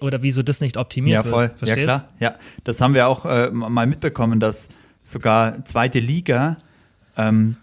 [0.00, 1.42] oder wieso das nicht optimiert ja, voll.
[1.44, 1.58] wird.
[1.58, 1.86] Verstehst?
[1.86, 2.08] Ja, klar.
[2.20, 4.68] Ja, das haben wir auch äh, mal mitbekommen, dass
[5.02, 6.56] sogar zweite Liga,
[7.16, 7.56] ähm,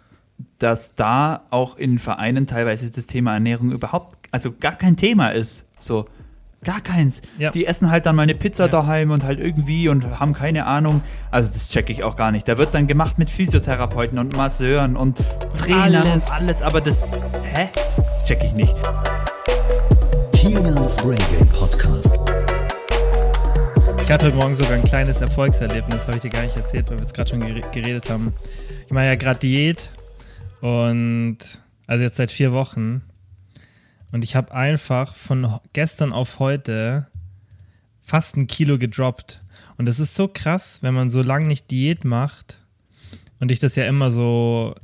[0.60, 5.66] dass da auch in Vereinen teilweise das Thema Ernährung überhaupt, also gar kein Thema ist.
[5.78, 6.08] So,
[6.64, 7.22] gar keins.
[7.38, 7.52] Ja.
[7.52, 8.70] Die essen halt dann mal eine Pizza Ja.
[8.70, 11.04] daheim und halt irgendwie und haben keine Ahnung.
[11.32, 12.48] Also das checke ich auch gar nicht.
[12.50, 15.24] Da wird dann gemacht mit Physiotherapeuten und Masseuren und
[15.56, 16.26] Trainern Alles.
[16.26, 17.12] und alles, aber das,
[17.54, 17.70] hä?
[18.26, 18.76] Check ich nicht.
[20.34, 21.48] Kilians Brain Game.
[24.06, 26.98] Ich hatte heute Morgen sogar ein kleines Erfolgserlebnis, habe ich dir gar nicht erzählt, weil
[26.98, 28.34] wir jetzt gerade schon gere- geredet haben.
[28.86, 29.90] Ich mache ja gerade Diät
[30.62, 31.40] und
[31.88, 33.02] also jetzt seit vier Wochen
[34.12, 37.08] und ich habe einfach von gestern auf heute
[38.00, 39.42] fast ein Kilo gedroppt.
[39.78, 42.62] Und das ist so krass, wenn man so lange nicht Diät macht
[43.40, 44.76] und ich das ja immer so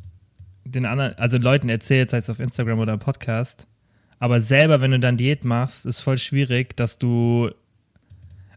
[0.66, 3.68] den anderen, also Leuten erzählt, sei es auf Instagram oder im Podcast.
[4.18, 7.52] Aber selber, wenn du dann Diät machst, ist voll schwierig, dass du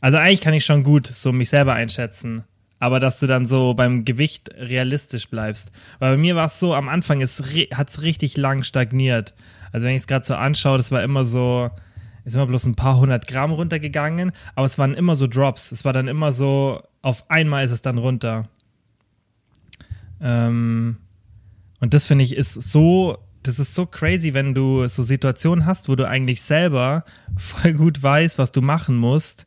[0.04, 2.42] also eigentlich kann ich schon gut so mich selber einschätzen.
[2.78, 5.72] Aber dass du dann so beim Gewicht realistisch bleibst.
[5.98, 9.32] Weil bei mir war es so, am Anfang hat es richtig lang stagniert.
[9.72, 11.70] Also wenn ich es gerade so anschaue, das war immer so,
[12.26, 15.72] ist immer bloß ein paar hundert Gramm runtergegangen, aber es waren immer so Drops.
[15.72, 18.44] Es war dann immer so, auf einmal ist es dann runter.
[20.20, 20.98] Ähm,
[21.80, 25.88] und das finde ich ist so, das ist so crazy, wenn du so Situationen hast,
[25.88, 27.04] wo du eigentlich selber
[27.38, 29.46] voll gut weißt, was du machen musst.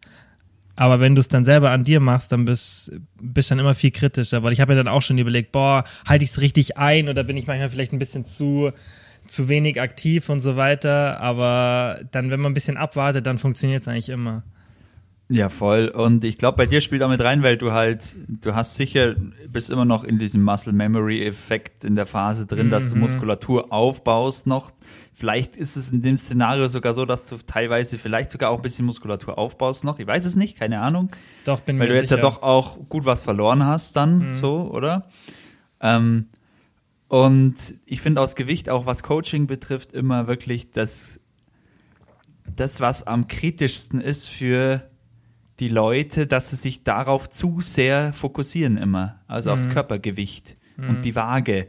[0.78, 3.92] Aber wenn du es dann selber an dir machst, dann bist bist dann immer viel
[3.92, 7.09] kritischer, weil ich habe mir dann auch schon überlegt, boah, halte ich es richtig ein
[7.09, 8.72] oder bin ich manchmal vielleicht ein bisschen zu
[9.25, 13.81] zu wenig aktiv und so weiter, aber dann wenn man ein bisschen abwartet, dann funktioniert
[13.81, 14.44] es eigentlich immer.
[15.30, 15.89] Ja, voll.
[15.89, 19.16] Und ich glaube, bei dir spielt auch mit rein, weil du halt, du hast sicher,
[19.50, 23.02] bist immer noch in diesem Muscle Memory Effekt in der Phase drin, dass du Mhm.
[23.02, 24.72] Muskulatur aufbaust noch.
[25.14, 28.61] Vielleicht ist es in dem Szenario sogar so, dass du teilweise vielleicht sogar auch ein
[28.61, 30.00] bisschen Muskulatur aufbaust noch.
[30.00, 31.09] Ich weiß es nicht, keine Ahnung.
[31.44, 32.22] Doch bin Weil mir du jetzt sicher.
[32.22, 32.23] Mhm.
[32.23, 35.08] ja doch auch gut was verloren hast dann, so, oder?
[35.81, 36.28] Ähm,
[37.09, 41.19] und ich finde aus Gewicht, auch was Coaching betrifft, immer wirklich das,
[42.56, 44.90] das, was am kritischsten ist für
[45.59, 49.19] die Leute, dass sie sich darauf zu sehr fokussieren immer.
[49.28, 49.53] Also Mhm.
[49.53, 51.68] aufs Körpergewicht und die Waage.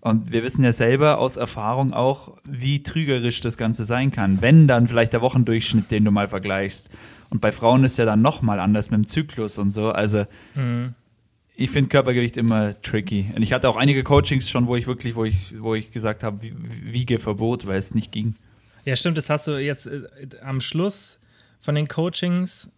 [0.00, 4.40] Und wir wissen ja selber aus Erfahrung auch, wie trügerisch das Ganze sein kann.
[4.42, 6.88] Wenn dann vielleicht der Wochendurchschnitt, den du mal vergleichst.
[7.30, 9.90] Und bei Frauen ist ja dann nochmal anders mit dem Zyklus und so.
[9.92, 10.24] Also
[11.56, 13.32] ich finde Körpergewicht immer tricky.
[13.34, 16.22] Und ich hatte auch einige Coachings schon, wo ich wirklich, wo ich, wo ich gesagt
[16.22, 16.54] habe, Wie-
[16.92, 18.34] Wiegeverbot, weil es nicht ging.
[18.84, 20.02] Ja, stimmt, das hast du jetzt äh,
[20.42, 21.18] am Schluss
[21.60, 22.70] von den Coachings,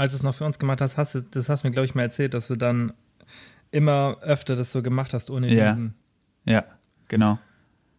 [0.00, 1.84] als du es noch für uns gemacht hast, hast du, das hast du mir, glaube
[1.86, 2.92] ich, mal erzählt, dass du dann
[3.70, 5.72] immer öfter das so gemacht hast ohne Ja.
[5.76, 5.94] Wiegen.
[6.44, 6.64] Ja,
[7.08, 7.38] genau.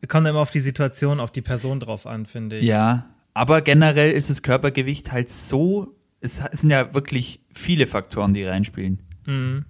[0.08, 2.66] Kommt immer auf die Situation, auf die Person drauf an, finde ich.
[2.66, 8.34] Ja, aber generell ist das Körpergewicht halt so, es es sind ja wirklich viele Faktoren,
[8.34, 9.00] die reinspielen.
[9.28, 9.66] Mhm.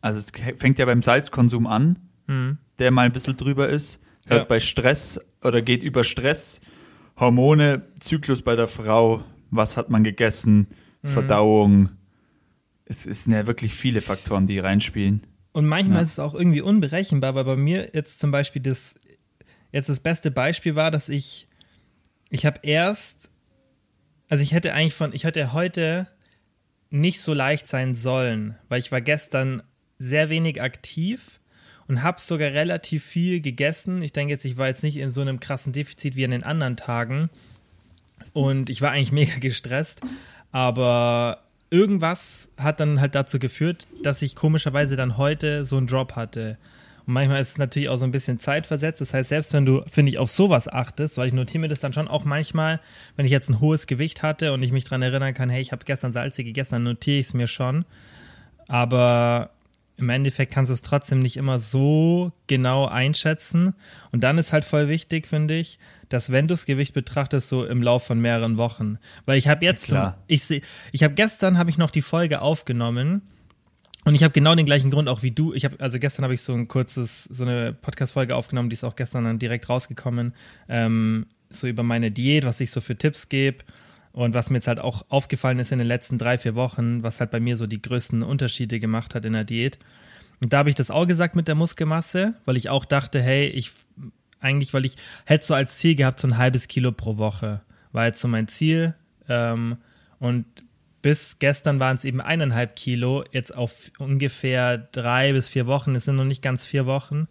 [0.00, 2.58] Also es fängt ja beim Salzkonsum an, Mhm.
[2.80, 4.44] der mal ein bisschen drüber ist, hört Ja.
[4.44, 6.60] bei Stress oder geht über Stress,
[7.18, 10.66] Hormone, Zyklus bei der Frau, was hat man gegessen,
[11.04, 11.08] Mhm.
[11.08, 11.88] Verdauung.
[12.86, 15.22] Es es sind ja wirklich viele Faktoren, die reinspielen.
[15.52, 16.02] Und manchmal Ja.
[16.02, 18.96] ist es auch irgendwie unberechenbar, weil bei mir jetzt zum Beispiel das,
[19.72, 21.46] jetzt das beste Beispiel war, dass ich,
[22.30, 23.30] ich habe erst,
[24.28, 26.08] also ich hätte eigentlich von, ich hätte heute
[26.90, 29.62] nicht so leicht sein sollen, weil ich war gestern
[29.98, 31.40] sehr wenig aktiv
[31.86, 34.02] und habe sogar relativ viel gegessen.
[34.02, 36.42] Ich denke jetzt, ich war jetzt nicht in so einem krassen Defizit wie an den
[36.44, 37.30] anderen Tagen
[38.32, 40.00] und ich war eigentlich mega gestresst,
[40.54, 41.38] aber
[41.68, 46.58] irgendwas hat dann halt dazu geführt, dass ich komischerweise dann heute so einen Drop hatte.
[47.06, 49.00] Und manchmal ist es natürlich auch so ein bisschen zeitversetzt.
[49.00, 51.80] Das heißt, selbst wenn du, finde ich, auf sowas achtest, weil ich notiere mir das
[51.80, 52.78] dann schon auch manchmal,
[53.16, 55.72] wenn ich jetzt ein hohes Gewicht hatte und ich mich daran erinnern kann, hey, ich
[55.72, 57.84] habe gestern salzig gegessen, dann notiere ich es mir schon.
[58.68, 59.50] Aber
[59.96, 63.74] im Endeffekt kannst du es trotzdem nicht immer so genau einschätzen.
[64.10, 65.78] Und dann ist halt voll wichtig, finde ich,
[66.08, 68.98] dass wenn du das Gewicht betrachtest, so im Lauf von mehreren Wochen.
[69.24, 70.62] Weil ich habe jetzt, Ja, ich sehe,
[70.92, 73.22] ich habe gestern habe ich noch die Folge aufgenommen
[74.04, 75.54] und ich habe genau den gleichen Grund auch wie du.
[75.54, 78.84] Ich habe also gestern habe ich so ein kurzes so eine Podcast-Folge aufgenommen, die ist
[78.84, 80.34] auch gestern dann direkt rausgekommen,
[80.68, 83.58] ähm, so über meine Diät, was ich so für Tipps gebe.
[84.14, 87.18] Und was mir jetzt halt auch aufgefallen ist in den letzten drei, vier Wochen, was
[87.18, 89.78] halt bei mir so die größten Unterschiede gemacht hat in der Diät.
[90.40, 93.48] Und da habe ich das auch gesagt mit der Muskelmasse, weil ich auch dachte, hey,
[93.48, 93.72] ich
[94.40, 97.62] eigentlich, weil ich hätte so als Ziel gehabt, so ein halbes Kilo pro Woche.
[97.90, 98.94] War jetzt so mein Ziel.
[99.28, 99.78] Ähm,
[100.20, 100.44] und
[101.02, 105.96] bis gestern waren es eben eineinhalb Kilo, jetzt auf ungefähr drei bis vier Wochen.
[105.96, 107.26] Es sind noch nicht ganz vier Wochen.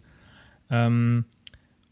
[0.70, 1.24] Ähm,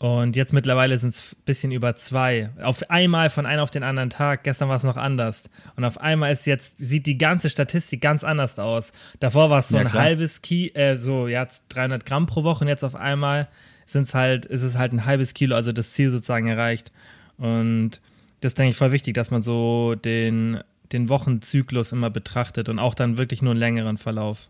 [0.03, 2.51] Und jetzt mittlerweile sind es ein bisschen über zwei.
[2.61, 4.43] Auf einmal von einem auf den anderen Tag.
[4.43, 5.49] Gestern war es noch anders.
[5.77, 8.91] Und auf einmal ist jetzt, sieht die ganze Statistik ganz anders aus.
[9.21, 10.03] Davor war es so Ja, ein klar.
[10.03, 12.65] halbes Kilo, äh, so, ja, 300 Gramm pro Woche.
[12.65, 13.47] Und jetzt auf einmal
[13.87, 16.91] sind's halt, ist es halt ein halbes Kilo, also das Ziel sozusagen erreicht.
[17.39, 18.01] Und
[18.41, 22.97] das denke ich voll wichtig, dass man so den, den Wochenzyklus immer betrachtet und auch
[22.97, 24.49] dann wirklich nur einen längeren Verlauf.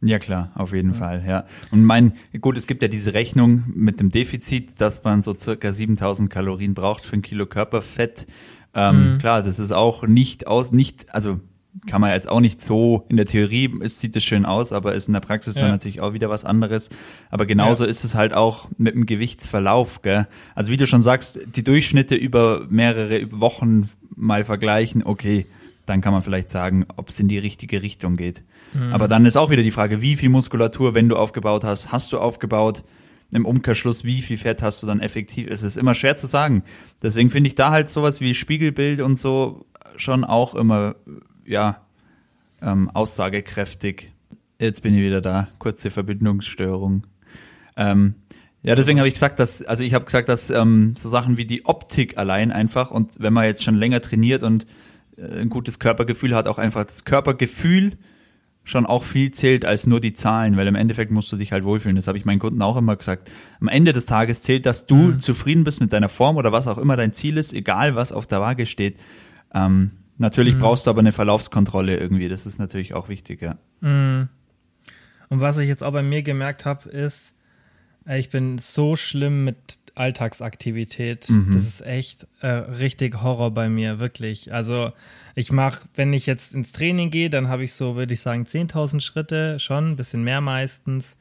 [0.00, 1.44] Ja klar, auf jeden Fall, ja.
[1.72, 5.72] Und mein, gut, es gibt ja diese Rechnung mit dem Defizit, dass man so circa
[5.72, 8.26] 7000 Kalorien braucht für ein Kilo Körperfett.
[8.74, 11.40] Ähm, Klar, das ist auch nicht aus, nicht, also
[11.86, 14.94] kann man jetzt auch nicht so, in der Theorie es sieht es schön aus, aber
[14.94, 15.62] ist in der Praxis Ja.
[15.62, 16.90] dann natürlich auch wieder was anderes.
[17.30, 17.90] Aber genauso Ja.
[17.90, 20.28] ist es halt auch mit dem Gewichtsverlauf, gell.
[20.54, 25.46] Also wie du schon sagst, die Durchschnitte über mehrere Wochen mal vergleichen, okay,
[25.86, 28.44] dann kann man vielleicht sagen, ob es in die richtige Richtung geht.
[28.92, 32.12] Aber dann ist auch wieder die Frage, wie viel Muskulatur, wenn du aufgebaut hast, hast
[32.12, 32.84] du aufgebaut?
[33.32, 35.48] Im Umkehrschluss, wie viel Fett hast du dann effektiv?
[35.50, 36.62] Es ist immer schwer zu sagen.
[37.02, 39.66] Deswegen finde ich da halt sowas wie Spiegelbild und so
[39.96, 40.94] schon auch immer,
[41.44, 41.82] ja,
[42.62, 44.12] ähm, aussagekräftig.
[44.58, 45.48] Jetzt bin ich wieder da.
[45.58, 47.06] Kurze Verbindungsstörung.
[47.76, 48.14] Ähm,
[48.62, 51.46] ja, deswegen habe ich gesagt, dass, also ich habe gesagt, dass ähm, so Sachen wie
[51.46, 54.66] die Optik allein einfach und wenn man jetzt schon länger trainiert und
[55.16, 57.98] äh, ein gutes Körpergefühl hat, auch einfach das Körpergefühl
[58.68, 61.64] schon auch viel zählt als nur die Zahlen, weil im Endeffekt musst du dich halt
[61.64, 61.96] wohlfühlen.
[61.96, 63.30] Das habe ich meinen Kunden auch immer gesagt.
[63.60, 66.78] Am Ende des Tages zählt, dass du zufrieden bist mit deiner Form oder was auch
[66.78, 68.98] immer dein Ziel ist, egal was auf der Waage steht.
[69.54, 72.28] Ähm, natürlich brauchst du aber eine Verlaufskontrolle irgendwie.
[72.28, 73.56] Das ist natürlich auch wichtig, ja.
[75.30, 77.34] Und was ich jetzt auch bei mir gemerkt habe, ist,
[78.06, 81.28] ich bin so schlimm mit Alltagsaktivität.
[81.52, 84.52] Das ist echt äh, richtig Horror bei mir, wirklich.
[84.52, 84.92] Also
[85.34, 88.44] ich mache, wenn ich jetzt ins Training gehe, dann habe ich so, würde ich sagen,
[88.44, 91.16] 10.000 Schritte, schon ein bisschen mehr meistens.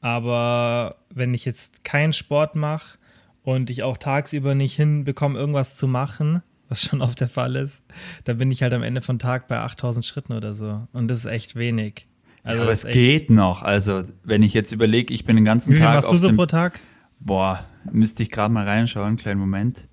[0.00, 2.98] Aber wenn ich jetzt keinen Sport mache
[3.42, 7.82] und ich auch tagsüber nicht hinbekomme, irgendwas zu machen, was schon oft der Fall ist,
[8.24, 10.86] dann bin ich halt am Ende von Tag bei 8.000 Schritten oder so.
[10.92, 12.06] Und das ist echt wenig.
[12.44, 13.62] Also aber das es geht noch.
[13.62, 16.34] Also wenn ich jetzt überlege, ich bin den ganzen Wie Tag machst auf du so
[16.34, 16.80] pro Tag?
[17.24, 19.88] Boah, müsste ich gerade mal reinschauen, kleinen Moment.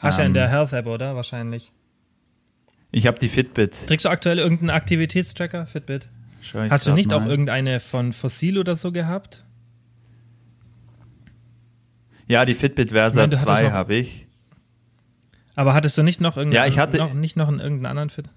[0.00, 1.16] Hast du ja in Ähm, der Health App, oder?
[1.16, 1.72] Wahrscheinlich.
[2.92, 3.86] Ich habe die Fitbit.
[3.86, 6.08] Trägst du aktuell irgendeinen Aktivitätstracker, Fitbit?
[6.70, 7.16] Hast du nicht mal.
[7.16, 9.44] auch irgendeine von Fossil oder so gehabt?
[12.28, 14.26] Ja, die Fitbit Versa hattest 2 noch- habe ich.
[15.54, 18.10] Aber hattest du nicht noch irgendeinen, Ja, ich hatte- noch, nicht noch einen, irgendeinen anderen
[18.10, 18.28] Fit?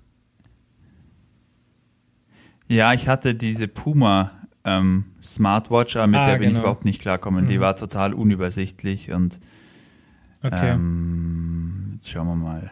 [2.68, 4.32] Ja, ich hatte diese Puma
[4.70, 6.60] ähm, Smartwatch, aber mit Ah, der bin ich genau.
[6.62, 7.48] überhaupt nicht klarkommen.
[7.48, 9.40] Die war total unübersichtlich und
[10.44, 10.70] Okay.
[10.72, 12.72] ähm, jetzt schauen wir mal.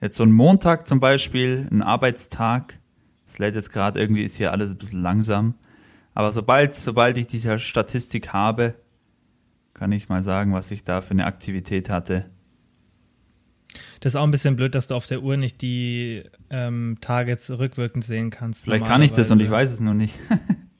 [0.00, 2.78] Jetzt so ein Montag zum Beispiel, ein Arbeitstag.
[3.26, 5.54] Es lädt jetzt gerade irgendwie, ist hier alles ein bisschen langsam.
[6.14, 8.74] Aber sobald, sobald ich diese Statistik habe,
[9.74, 12.30] kann ich mal sagen, was ich da für eine Aktivität hatte.
[14.00, 17.50] Das ist auch ein bisschen blöd, dass du auf der Uhr nicht die ähm, Targets
[17.50, 18.64] rückwirkend sehen kannst.
[18.64, 20.16] Vielleicht kann ich das und ich weiß es noch nicht.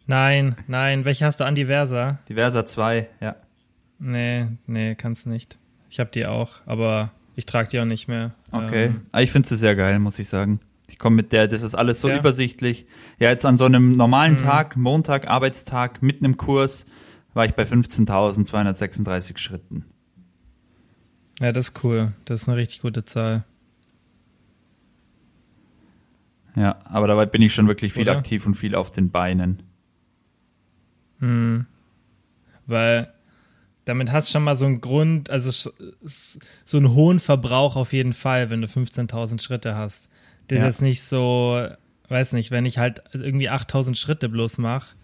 [0.06, 1.04] Nein, nein.
[1.04, 2.18] Welche hast du an Diversa?
[2.28, 3.36] Die Versa 2, ja.
[3.98, 5.58] Nee, nee, kannst nicht.
[5.88, 8.32] Ich habe die auch, aber ich trage die auch nicht mehr.
[8.50, 8.86] Okay.
[8.86, 10.60] Ähm, Aber ich finde sie sehr geil, muss ich sagen.
[10.88, 12.18] Ich komme mit der, das ist alles so Ja.
[12.18, 12.86] übersichtlich.
[13.18, 14.38] Ja, jetzt an so einem normalen Mhm.
[14.38, 16.84] Tag, Montag, Arbeitstag, mitten im Kurs,
[17.32, 19.84] war ich bei 15.236 Schritten.
[21.40, 22.12] ja, das ist cool.
[22.26, 23.44] Das ist eine richtig gute Zahl.
[26.56, 28.18] Ja, aber dabei bin ich schon wirklich viel Oder?
[28.18, 29.62] aktiv und viel auf den Beinen.
[31.24, 31.66] Hm.
[32.66, 33.12] Weil
[33.84, 35.70] damit hast du schon mal so einen Grund, also
[36.64, 40.08] so einen hohen Verbrauch auf jeden Fall, wenn du 15.000 Schritte hast.
[40.48, 40.68] Das Ja.
[40.68, 41.66] ist nicht so,
[42.08, 44.94] weiß nicht, wenn ich halt irgendwie 8.000 Schritte bloß mache,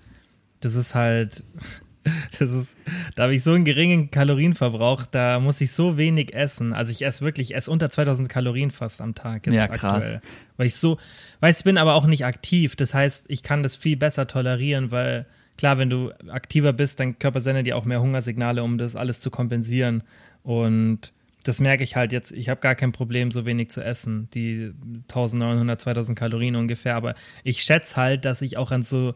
[0.60, 1.42] das ist halt,
[2.38, 2.76] das ist,
[3.16, 6.72] da habe ich so einen geringen Kalorienverbrauch, da muss ich so wenig essen.
[6.72, 9.46] Also ich esse wirklich, ich esse unter 2000 Kalorien fast am Tag.
[9.46, 10.04] Jetzt Ja, krass.
[10.04, 10.20] Aktuell.
[10.56, 10.96] Weil ich so,
[11.40, 12.76] weiß, ich bin aber auch nicht aktiv.
[12.76, 15.26] Das heißt, ich kann das viel besser tolerieren, weil
[15.60, 19.20] klar, wenn du aktiver bist, dein Körper sendet dir auch mehr Hungersignale, um das alles
[19.20, 20.02] zu kompensieren.
[20.42, 21.12] Und
[21.44, 22.32] das merke ich halt jetzt.
[22.32, 24.28] Ich habe gar kein Problem, so wenig zu essen.
[24.34, 26.96] Die 1900, 2000 Kalorien ungefähr.
[26.96, 27.14] Aber
[27.44, 29.14] ich schätze halt, dass ich auch an so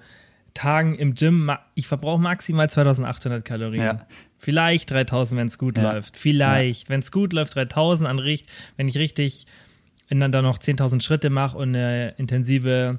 [0.53, 3.83] Tagen im Gym, ich verbrauche maximal 2800 Kalorien.
[3.83, 4.07] Ja.
[4.39, 5.93] Vielleicht 3000, wenn es gut Ja.
[5.93, 6.17] läuft.
[6.17, 6.89] Vielleicht.
[6.91, 8.47] Wenn es gut läuft, 3000 an richt,
[8.77, 9.47] wenn ich richtig
[10.09, 12.99] wenn dann da noch 10.000 Schritte mache und eine intensive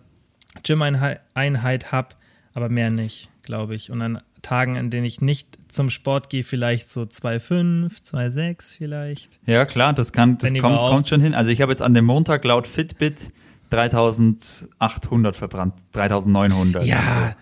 [0.64, 2.10] Gym-Einheit habe,
[2.54, 3.92] aber mehr nicht, glaube ich.
[3.92, 9.40] Und an Tagen, an denen ich nicht zum Sport gehe, vielleicht so 2,5, 2,6 vielleicht.
[9.46, 11.34] Ja, klar, das kann, das kommt, kommt schon hin.
[11.34, 13.32] Also ich habe jetzt an dem Montag laut Fitbit
[13.72, 16.86] 3800 verbrannt, 3900.
[16.86, 17.36] Ja, Also.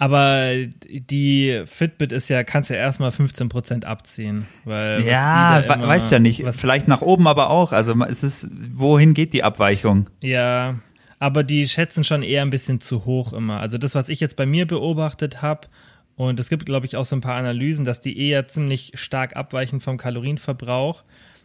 [0.00, 0.52] Aber
[0.88, 4.46] die Fitbit ist ja, kannst ja erstmal 15% abziehen.
[4.64, 6.42] Weil ja, we weißt ja nicht.
[6.52, 7.72] Vielleicht nach oben aber auch.
[7.72, 10.08] Also es ist, wohin geht die Abweichung?
[10.22, 10.76] Ja,
[11.20, 13.60] aber die schätzen schon eher ein bisschen zu hoch immer.
[13.60, 15.68] Also das, was ich jetzt bei mir beobachtet habe,
[16.16, 19.36] und es gibt, glaube ich, auch so ein paar Analysen, dass die eher ziemlich stark
[19.36, 21.02] abweichen vom Kalorienverbrauch.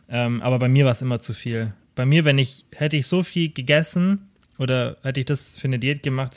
[0.10, 1.72] Ähm, aber bei mir war es immer zu viel.
[1.94, 4.28] Bei mir, wenn ich, hätte ich so viel gegessen,
[4.58, 6.36] oder hätte ich das für eine Diät gemacht,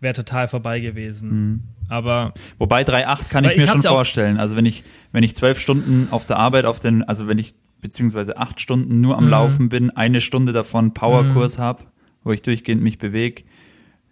[0.00, 1.30] wäre total vorbei gewesen.
[1.30, 1.62] Mhm.
[1.88, 4.38] Aber wobei 3,8 kann ich mir ich schon vorstellen.
[4.38, 7.54] Also wenn ich wenn ich zwölf Stunden auf der Arbeit auf den, also wenn ich
[7.80, 9.30] beziehungsweise acht Stunden nur am mhm.
[9.30, 11.62] Laufen bin, eine Stunde davon Powerkurs mhm.
[11.62, 11.84] habe,
[12.24, 13.44] wo ich durchgehend mich bewege.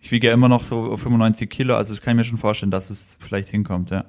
[0.00, 2.70] Ich wiege ja immer noch so 95 Kilo, also das kann ich mir schon vorstellen,
[2.70, 4.04] dass es vielleicht hinkommt, ja.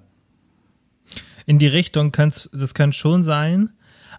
[1.45, 3.69] In die Richtung könnte das könnte schon sein.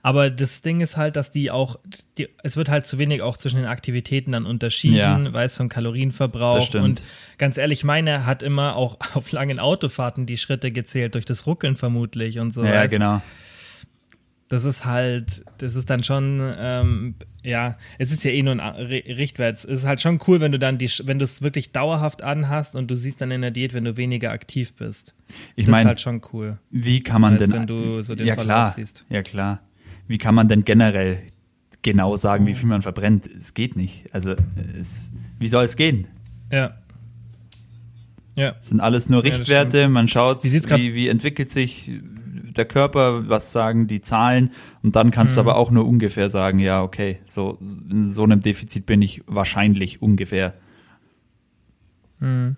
[0.02, 1.78] Aber das Ding ist halt, dass die auch,
[2.16, 5.32] die, es wird halt zu wenig auch zwischen den Aktivitäten dann unterschieden, ja.
[5.32, 6.74] weiß von Kalorienverbrauch.
[6.74, 7.02] Und
[7.36, 11.76] ganz ehrlich, meine hat immer auch auf langen Autofahrten die Schritte gezählt, durch das Ruckeln
[11.76, 12.64] vermutlich und so.
[12.64, 12.92] Ja, weißt?
[12.92, 13.22] genau.
[14.48, 18.60] Das ist halt, das ist dann schon, ähm, ja, es ist ja eh nur ein
[18.60, 19.56] Richtwert.
[19.56, 22.74] Es ist halt schon cool, wenn du dann die, wenn du es wirklich dauerhaft anhast
[22.74, 25.14] und du siehst dann in der Diät, wenn du weniger aktiv bist.
[25.54, 26.58] Ich meine, das ist halt schon cool.
[26.70, 29.04] Wie kann man als denn, wenn du so den ja Verlauf klar, siehst.
[29.10, 29.60] ja klar
[30.08, 31.22] wie kann man denn generell
[31.82, 33.26] genau sagen, wie viel man verbrennt?
[33.26, 34.12] Es geht nicht.
[34.12, 34.34] Also
[34.78, 36.08] es, wie soll es gehen?
[36.50, 36.78] Ja.
[38.34, 38.56] Ja.
[38.58, 39.82] Es sind alles nur Richtwerte.
[39.82, 41.92] Ja, man schaut, wie, wie, wie entwickelt sich
[42.58, 45.36] der Körper, was sagen die Zahlen und dann kannst mhm.
[45.36, 49.22] du aber auch nur ungefähr sagen, ja, okay, so in so einem Defizit bin ich
[49.26, 50.54] wahrscheinlich ungefähr.
[52.20, 52.56] Mhm.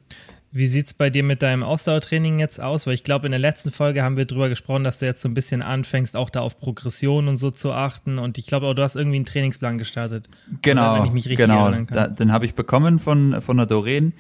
[0.53, 2.89] Wie sieht es bei dir mit deinem Ausdauertraining jetzt aus?
[2.89, 5.29] Weil ich glaube, in der letzten Folge haben wir darüber gesprochen, dass du jetzt so
[5.29, 8.19] ein bisschen anfängst, auch da auf Progression und so zu achten.
[8.19, 10.29] Und ich glaube auch, du hast irgendwie einen Trainingsplan gestartet.
[10.63, 11.67] Genau, wenn ich mich richtig genau.
[11.67, 11.97] erinnern kann.
[11.97, 14.13] Da, den habe ich bekommen von, von der Doreen.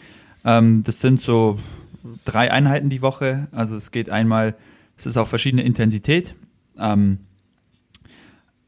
[0.44, 1.58] Ähm, das sind so
[2.25, 3.49] drei Einheiten die Woche.
[3.50, 4.54] Also es geht einmal,
[5.00, 6.37] es ist auch verschiedene Intensität.
[6.78, 7.19] Ähm,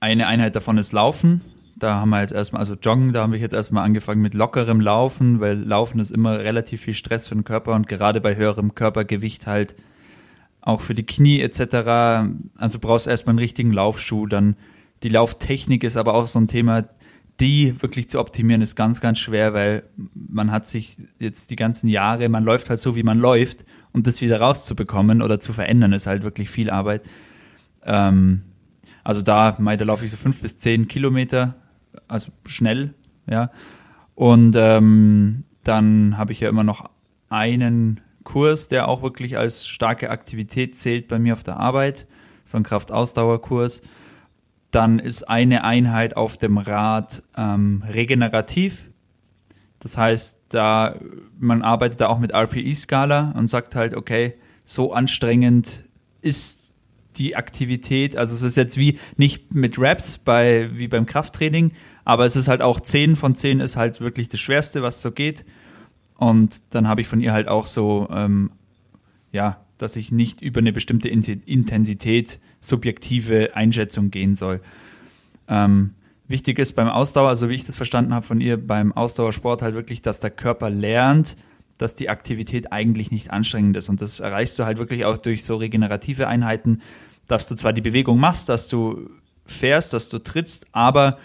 [0.00, 1.42] eine Einheit davon ist Laufen.
[1.76, 4.80] Da haben wir jetzt erstmal, also Joggen, da haben wir jetzt erstmal angefangen mit lockerem
[4.80, 8.74] Laufen, weil Laufen ist immer relativ viel Stress für den Körper und gerade bei höherem
[8.74, 9.76] Körpergewicht halt
[10.60, 12.34] auch für die Knie etc.
[12.56, 14.26] Also brauchst erstmal einen richtigen Laufschuh.
[14.26, 14.56] Dann
[15.02, 16.84] die Lauftechnik ist aber auch so ein Thema,
[17.40, 19.82] die wirklich zu optimieren ist ganz, ganz schwer, weil
[20.14, 24.06] man hat sich jetzt die ganzen Jahre, man läuft halt so, wie man läuft und
[24.06, 27.02] das wieder rauszubekommen oder zu verändern ist halt wirklich viel Arbeit.
[27.84, 28.42] Ähm,
[29.04, 31.54] also da, da laufe ich so fünf bis zehn Kilometer
[32.08, 32.94] also schnell,
[33.26, 33.50] ja.
[34.14, 36.90] Und ähm, dann habe ich ja immer noch
[37.28, 42.06] einen Kurs, der auch wirklich als starke Aktivität zählt bei mir auf der Arbeit,
[42.44, 43.82] so ein Kraftausdauerkurs.
[44.70, 48.90] Dann ist eine Einheit auf dem Rad ähm, regenerativ.
[49.82, 50.94] Das heißt, da
[51.38, 54.34] man arbeitet da auch mit RPE-Skala und sagt halt, okay,
[54.64, 55.82] so anstrengend
[56.20, 56.72] ist
[57.16, 61.72] die Aktivität, also es ist jetzt wie nicht mit Raps bei, wie beim Krafttraining,
[62.04, 65.10] aber es ist halt auch 10 von 10 ist halt wirklich das Schwerste, was so
[65.10, 65.44] geht.
[66.16, 68.52] Und dann habe ich von ihr halt auch so, ähm,
[69.32, 74.60] ja, dass ich nicht über eine bestimmte Intensität subjektive Einschätzung gehen soll.
[75.48, 75.94] Ähm,
[76.32, 79.76] wichtig ist beim Ausdauer, also wie ich das verstanden habe von ihr, beim Ausdauersport halt
[79.76, 81.36] wirklich, dass der Körper lernt,
[81.78, 83.88] dass die Aktivität eigentlich nicht anstrengend ist.
[83.88, 86.82] Und das erreichst du halt wirklich auch durch so regenerative Einheiten,
[87.28, 89.10] dass du zwar die Bewegung machst, dass du
[89.46, 91.18] fährst, dass du trittst, aber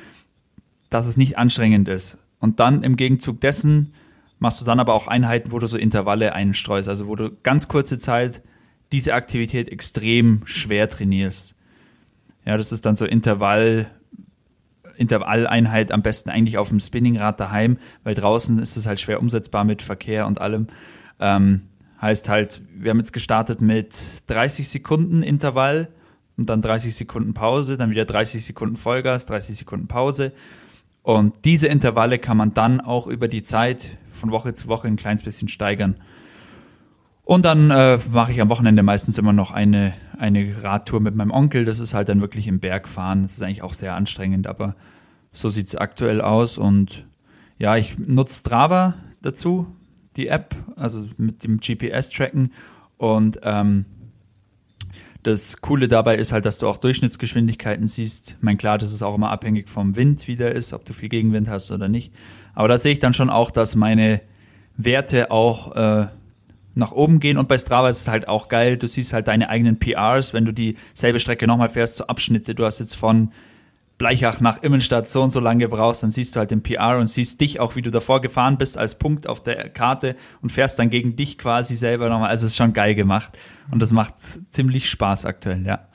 [0.89, 2.19] dass es nicht anstrengend ist.
[2.39, 3.93] Und dann im Gegenzug dessen
[4.39, 7.67] machst du dann aber auch Einheiten, wo du so Intervalle einstreust, also wo du ganz
[7.67, 8.43] kurze Zeit
[8.91, 11.55] diese Aktivität extrem schwer trainierst.
[12.45, 13.87] Ja, das ist dann so Intervall,
[14.97, 19.63] Intervalleinheit am besten eigentlich auf dem Spinningrad daheim, weil draußen ist es halt schwer umsetzbar
[19.63, 20.67] mit Verkehr und allem.
[21.19, 21.61] Ähm,
[22.01, 23.95] heißt halt, wir haben jetzt gestartet mit
[24.27, 25.89] 30 Sekunden Intervall
[26.37, 30.33] und dann 30 Sekunden Pause, dann wieder 30 Sekunden Vollgas, 30 Sekunden Pause.
[31.01, 34.97] Und diese Intervalle kann man dann auch über die Zeit von Woche zu Woche ein
[34.97, 35.95] kleines bisschen steigern.
[37.27, 41.31] Und dann äh, mache ich am Wochenende meistens immer noch eine, eine Radtour mit meinem
[41.31, 41.65] Onkel.
[41.65, 43.23] Das ist halt dann wirklich im Berg fahren.
[43.23, 44.77] Das ist eigentlich auch sehr anstrengend, aber
[45.33, 46.57] so sieht's aktuell aus.
[46.57, 47.05] Und
[47.57, 49.67] ja, ich nutze Strava dazu,
[50.15, 52.53] die App, also mit dem GPS-Tracken.
[52.95, 53.83] Und ähm,
[55.23, 58.37] das Coole dabei ist halt, dass du auch Durchschnittsgeschwindigkeiten siehst.
[58.37, 60.93] Ich meine, klar, das ist auch immer abhängig vom Wind, wie der ist, ob du
[60.93, 62.13] viel Gegenwind hast oder nicht.
[62.53, 64.21] Aber da sehe ich dann schon auch, dass meine
[64.77, 66.07] Werte auch äh,
[66.77, 69.49] nach oben gehen und bei Strava ist es halt auch geil, du siehst halt deine
[69.49, 73.31] eigenen PRs, wenn du dieselbe Strecke nochmal fährst, so Abschnitte, du hast jetzt von
[73.97, 77.07] Bleichach nach Immenstadt so und so lange brauchst, dann siehst du halt den PR und
[77.07, 80.77] siehst dich auch, wie du davor gefahren bist, als Punkt auf der Karte und fährst
[80.77, 82.29] dann gegen dich quasi selber nochmal.
[82.29, 83.37] Also es ist schon geil gemacht
[83.71, 84.13] und das macht
[84.51, 85.87] ziemlich Spaß aktuell, ja.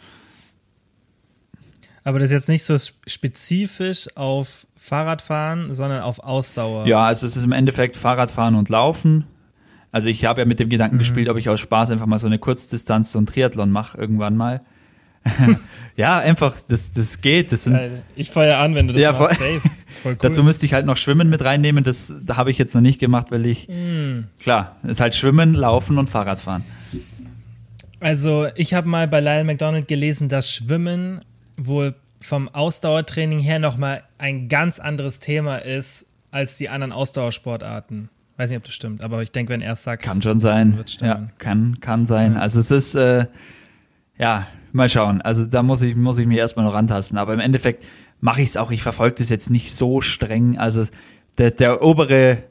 [2.05, 6.87] Aber das ist jetzt nicht so spezifisch auf Fahrradfahren, sondern auf Ausdauer.
[6.89, 9.27] Ja, also es ist im Endeffekt Fahrradfahren und Laufen.
[9.93, 11.01] Also ich habe ja mit dem Gedanken mhm.
[11.01, 14.37] gespielt, ob ich aus Spaß einfach mal so eine Kurzdistanz, so ein Triathlon mache irgendwann
[14.37, 14.63] mal.
[15.97, 17.53] ja, einfach, das, das geht.
[17.53, 17.79] Das sind,
[18.17, 19.37] ich ja an, wenn du das ja, machst.
[19.37, 19.61] Voll,
[20.05, 20.17] cool.
[20.21, 21.85] Dazu müsste ich halt noch Schwimmen mit reinnehmen.
[21.85, 24.25] Das da habe ich jetzt noch nicht gemacht, weil ich, mm.
[24.41, 26.65] klar, ist halt Schwimmen, Laufen und Fahrradfahren.
[28.01, 31.21] Also ich habe mal bei Lyle McDonald gelesen, dass Schwimmen
[31.57, 38.09] wohl vom Ausdauertraining her nochmal ein ganz anderes Thema ist als die anderen Ausdauersportarten.
[38.37, 40.03] Weiß nicht, ob das stimmt, aber ich denke, wenn er es sagt.
[40.03, 40.83] Kann schon sein.
[41.01, 42.37] Ja, kann, kann sein.
[42.37, 43.27] Also es ist, äh,
[44.19, 45.21] ja, mal schauen.
[45.21, 47.19] Also da muss ich, muss ich mich erstmal noch rantasten.
[47.19, 47.87] Aber im Endeffekt
[48.21, 48.71] mache ich es auch.
[48.71, 50.59] Ich verfolge das jetzt nicht so streng.
[50.59, 50.85] Also
[51.39, 52.43] der, der obere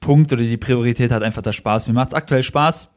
[0.00, 1.88] Punkt oder die Priorität hat einfach der Spaß.
[1.88, 2.90] Mir macht es aktuell Spaß.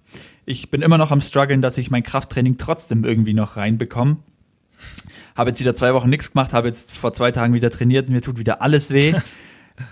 [0.46, 4.18] Ich bin immer noch am struggeln, dass ich mein Krafttraining trotzdem irgendwie noch reinbekomme.
[5.36, 8.22] Habe jetzt wieder zwei Wochen nichts gemacht, habe jetzt vor zwei Tagen wieder trainiert, mir
[8.22, 9.14] tut wieder alles weh.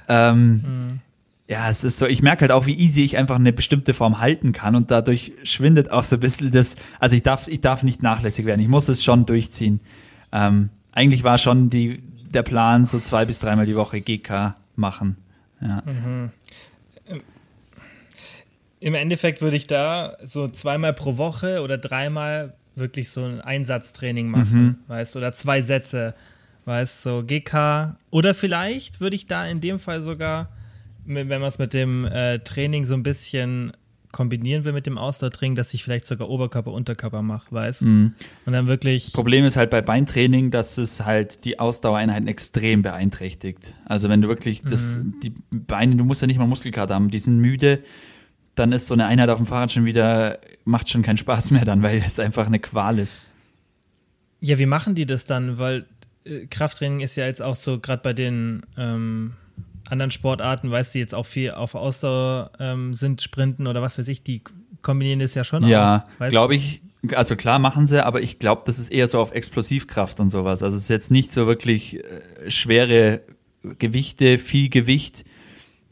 [0.07, 0.99] ähm, mhm.
[1.49, 4.19] Ja, es ist so, ich merke halt auch, wie easy ich einfach eine bestimmte Form
[4.19, 7.83] halten kann und dadurch schwindet auch so ein bisschen das, also ich darf, ich darf
[7.83, 9.79] nicht nachlässig werden, ich muss es schon durchziehen.
[10.33, 15.15] Ähm, eigentlich war schon die, der Plan, so zwei bis dreimal die Woche GK machen.
[15.61, 15.83] Ja.
[15.85, 16.31] Mhm.
[18.79, 24.29] Im Endeffekt würde ich da so zweimal pro Woche oder dreimal wirklich so ein Einsatztraining
[24.29, 24.75] machen, mhm.
[24.87, 26.13] weißt du, oder zwei Sätze,
[26.65, 27.97] weißt du, so GK.
[28.11, 30.49] Oder vielleicht würde ich da in dem Fall sogar,
[31.07, 33.73] wenn man es mit dem äh, Training so ein bisschen
[34.11, 38.13] kombinieren will mit dem Ausdauertraining, dass ich vielleicht sogar Oberkörper, Unterkörper mache, weißt mhm.
[38.45, 39.05] Und dann wirklich.
[39.05, 43.75] Das Problem ist halt bei Beintraining, dass es halt die Ausdauereinheiten extrem beeinträchtigt.
[43.85, 45.19] Also wenn du wirklich das, mhm.
[45.21, 47.83] die Beine, du musst ja nicht mal Muskelkater haben, die sind müde,
[48.55, 51.65] dann ist so eine Einheit auf dem Fahrrad schon wieder, macht schon keinen Spaß mehr
[51.65, 53.19] dann, weil es einfach eine Qual ist.
[54.39, 55.57] Ja, wie machen die das dann?
[55.57, 55.85] Weil
[56.25, 59.33] äh, Krafttraining ist ja jetzt auch so, gerade bei den ähm,
[59.89, 64.07] anderen Sportarten, weißt du, jetzt auch viel auf Ausdauer ähm, sind, Sprinten oder was weiß
[64.07, 64.41] ich, die
[64.81, 66.81] kombinieren das ja schon Ja, glaube ich,
[67.13, 70.63] also klar machen sie, aber ich glaube, das ist eher so auf Explosivkraft und sowas.
[70.63, 73.21] Also es ist jetzt nicht so wirklich äh, schwere
[73.79, 75.25] Gewichte, viel Gewicht.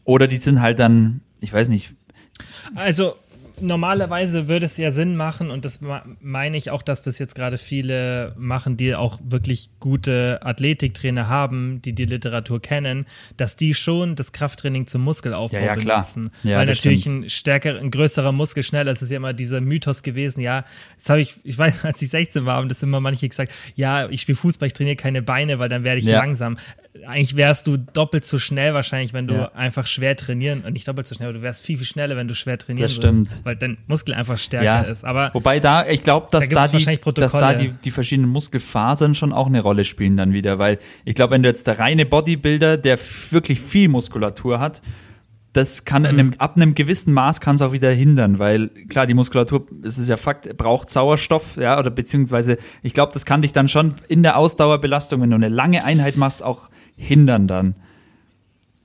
[0.03, 1.91] Oder die sind halt dann, ich weiß nicht,
[2.75, 3.15] also
[3.61, 5.79] normalerweise würde es ja Sinn machen, und das
[6.21, 11.81] meine ich auch, dass das jetzt gerade viele machen, die auch wirklich gute Athletiktrainer haben,
[11.81, 13.05] die die Literatur kennen,
[13.37, 16.29] dass die schon das Krafttraining zum Muskelaufbau ja, ja, benutzen.
[16.43, 17.25] Ja, Weil natürlich stimmt.
[17.25, 20.65] ein stärker, ein größerer Muskel schneller, das ist ja immer dieser Mythos gewesen, ja,
[20.97, 24.09] das habe ich, ich weiß, als ich 16 war, haben das immer manche gesagt, ja,
[24.09, 26.57] ich spiele Fußball, ich trainiere keine Beine, weil dann werde ich langsam
[27.07, 29.51] eigentlich wärst du doppelt so schnell wahrscheinlich, wenn du ja.
[29.53, 32.27] einfach schwer trainieren, und nicht doppelt so schnell, aber du wärst viel, viel schneller, wenn
[32.27, 33.17] du schwer trainieren das stimmt.
[33.17, 34.81] Würdest, weil dein Muskel einfach stärker ja.
[34.81, 35.03] ist.
[35.03, 39.15] Aber Wobei da, ich glaube, dass da, da die, dass da die, die verschiedenen Muskelfasern
[39.15, 42.05] schon auch eine Rolle spielen dann wieder, weil ich glaube, wenn du jetzt der reine
[42.05, 42.97] Bodybuilder, der
[43.31, 44.81] wirklich viel Muskulatur hat,
[45.55, 46.07] das kann mhm.
[46.09, 49.97] einem, ab einem gewissen Maß kann es auch wieder hindern, weil klar, die Muskulatur, es
[49.97, 53.95] ist ja Fakt, braucht Sauerstoff, ja, oder beziehungsweise, ich glaube, das kann dich dann schon
[54.09, 57.75] in der Ausdauerbelastung, wenn du eine lange Einheit machst, auch hindern dann.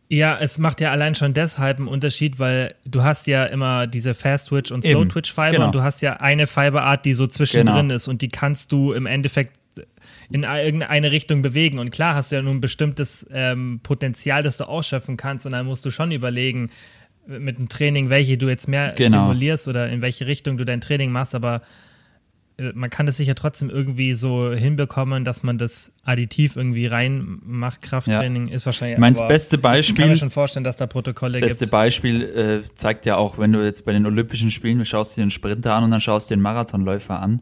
[0.09, 4.12] Ja, es macht ja allein schon deshalb einen Unterschied, weil du hast ja immer diese
[4.12, 5.66] Fast Twitch und Slow Twitch Fiber genau.
[5.66, 7.94] und du hast ja eine Fiberart, die so zwischendrin genau.
[7.94, 9.53] ist und die kannst du im Endeffekt
[10.31, 11.79] in irgendeine Richtung bewegen.
[11.79, 15.53] Und klar hast du ja nun ein bestimmtes ähm, Potenzial, das du ausschöpfen kannst und
[15.53, 16.70] dann musst du schon überlegen
[17.27, 19.18] mit dem Training, welche du jetzt mehr genau.
[19.18, 21.62] stimulierst oder in welche Richtung du dein Training machst, aber
[22.75, 27.83] man kann es sicher trotzdem irgendwie so hinbekommen, dass man das additiv irgendwie reinmacht.
[27.83, 28.55] Krafttraining ja.
[28.55, 28.99] ist wahrscheinlich.
[28.99, 29.92] Mein beste Beispiel.
[29.92, 31.51] Ich kann mir schon vorstellen, dass da Protokolle gibt.
[31.51, 31.70] Das beste.
[31.70, 35.23] Beispiel äh, zeigt ja auch, wenn du jetzt bei den Olympischen Spielen, du schaust dir
[35.23, 37.40] den Sprinter an und dann schaust dir den Marathonläufer an.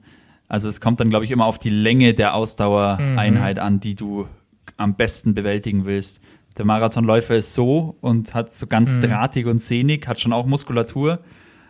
[0.49, 3.63] Also es kommt dann, glaube ich, immer auf die Länge der Ausdauereinheit mhm.
[3.63, 4.29] an, die du
[4.77, 6.21] am besten bewältigen willst.
[6.57, 9.01] Der Marathonläufer ist so und hat so ganz mhm.
[9.01, 11.21] drahtig und sehnig, hat schon auch Muskulatur.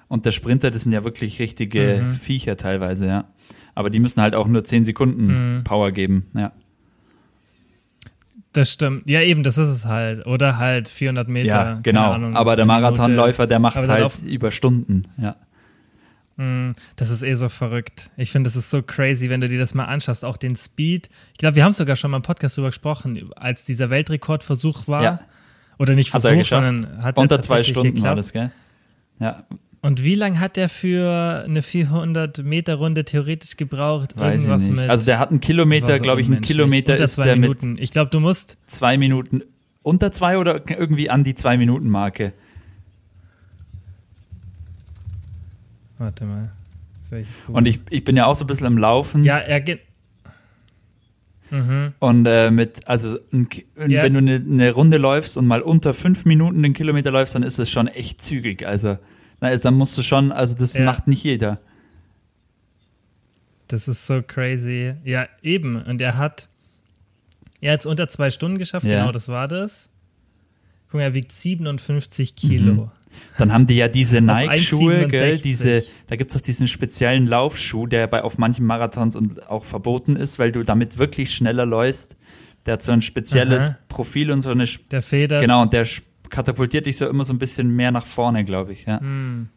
[0.09, 2.13] Und der Sprinter, das sind ja wirklich richtige mhm.
[2.15, 3.25] Viecher teilweise, ja.
[3.75, 5.65] Aber die müssen halt auch nur 10 Sekunden mhm.
[5.65, 6.53] Power geben, ja.
[8.53, 9.09] Das stimmt.
[9.09, 10.27] Ja, eben, das ist es halt.
[10.27, 11.49] Oder halt 400 Meter.
[11.49, 12.13] Ja, genau.
[12.13, 15.37] Ahnung, Aber der Marathonläufer, der macht es halt über Stunden, ja.
[16.39, 16.75] Mhm.
[16.97, 18.11] Das ist eh so verrückt.
[18.17, 20.25] Ich finde, das ist so crazy, wenn du dir das mal anschaust.
[20.25, 21.11] Auch den Speed.
[21.33, 25.03] Ich glaube, wir haben sogar schon mal im Podcast darüber gesprochen, als dieser Weltrekordversuch war.
[25.03, 25.21] Ja.
[25.79, 28.09] Oder nicht Versuch, sondern hat Unter zwei Stunden geklappt.
[28.09, 28.51] war das, gell?
[29.21, 29.45] Ja.
[29.81, 34.17] Und wie lange hat der für eine 400 Meter Runde theoretisch gebraucht?
[34.17, 34.81] Weiß Irgendwas ich nicht.
[34.83, 34.91] mit.
[34.91, 36.57] Also der hat einen Kilometer, so glaube ich, ein unmenschlich.
[36.57, 37.73] Kilometer Unter ist zwei der Minuten.
[37.75, 38.59] mit Ich glaube, du musst.
[38.67, 39.43] zwei Minuten
[39.83, 42.33] unter zwei oder irgendwie an die zwei Minuten Marke.
[45.99, 46.51] Warte mal.
[47.11, 49.25] Das ich Und ich, ich bin ja auch so ein bisschen am Laufen.
[49.25, 49.81] Ja, er geht.
[51.51, 51.95] Mhm.
[51.99, 53.49] Und äh, mit, also ein,
[53.87, 54.03] Ja.
[54.03, 57.43] wenn du eine, eine Runde läufst und mal unter fünf Minuten den Kilometer läufst, dann
[57.43, 58.67] ist es schon echt zügig.
[58.67, 58.99] Also,
[59.41, 60.85] na, ist- dann musst du schon, also das Ja.
[60.85, 61.59] macht nicht jeder.
[63.69, 64.95] Das ist so crazy.
[65.05, 65.77] Ja, eben.
[65.83, 66.49] Und er hat.
[67.61, 69.01] Er hat es unter zwei Stunden geschafft, Ja.
[69.01, 69.91] genau, das war das.
[70.87, 72.75] Guck mal, er wiegt 57 Kilo.
[72.75, 72.91] Mhm.
[73.37, 75.43] Dann haben die ja diese Nike-Schuhe, gell, 1,67.
[75.43, 80.15] diese, da gibt's doch diesen speziellen Laufschuh, der bei auf manchen Marathons und auch verboten
[80.15, 82.17] ist, weil du damit wirklich schneller läufst.
[82.67, 83.79] Der hat so ein spezielles Aha.
[83.89, 85.41] Profil und so eine, Der federt.
[85.43, 85.85] genau, und der
[86.31, 89.01] katapultiert dich so immer so ein bisschen mehr nach vorne, glaube ich, ja.
[89.01, 89.49] Hm.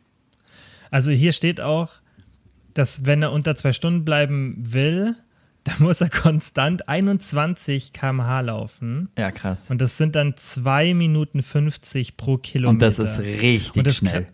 [0.90, 1.90] Also hier steht auch,
[2.74, 5.16] dass wenn er unter zwei Stunden bleiben will,
[5.64, 9.10] dann muss er konstant 21 km/h laufen.
[9.18, 9.70] Ja, krass.
[9.70, 12.72] Und das sind dann 2 Minuten 50 pro Kilometer.
[12.72, 14.28] Und das ist richtig das schnell.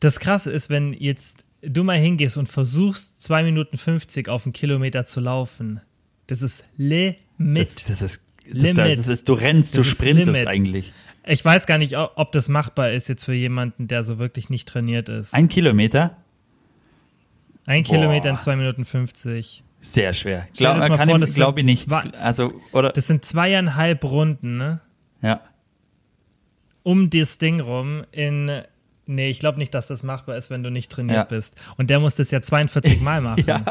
[0.00, 4.52] Das Krasse ist, wenn jetzt du mal hingehst und versuchst, 2 Minuten 50 auf einen
[4.52, 5.80] Kilometer zu laufen,
[6.26, 7.16] das ist Limit.
[7.38, 8.98] Das, das ist, Limit.
[8.98, 10.92] das ist, du rennst, du Das ist sprintest eigentlich.
[11.26, 14.68] Ich weiß gar nicht, ob das machbar ist jetzt für jemanden, der so wirklich nicht
[14.68, 15.34] trainiert ist.
[15.34, 16.16] Ein Kilometer?
[17.66, 17.94] Ein Boah.
[17.94, 19.64] Kilometer in 2 Minuten 50.
[19.80, 20.48] Sehr schwer.
[20.56, 21.84] Glaub, das mal kann vor, ich, das glaube ich sind nicht.
[21.90, 24.80] zwei- Also, oder, Das sind zweieinhalb Runden, ne?
[25.22, 25.40] ja.
[26.82, 28.50] Um das Ding rum in.
[29.06, 31.24] Nee, ich glaube nicht, dass das machbar ist, wenn du nicht trainiert Ja.
[31.24, 31.54] bist.
[31.78, 33.44] Und der muss das ja 42 Mal machen.
[33.46, 33.62] Ja.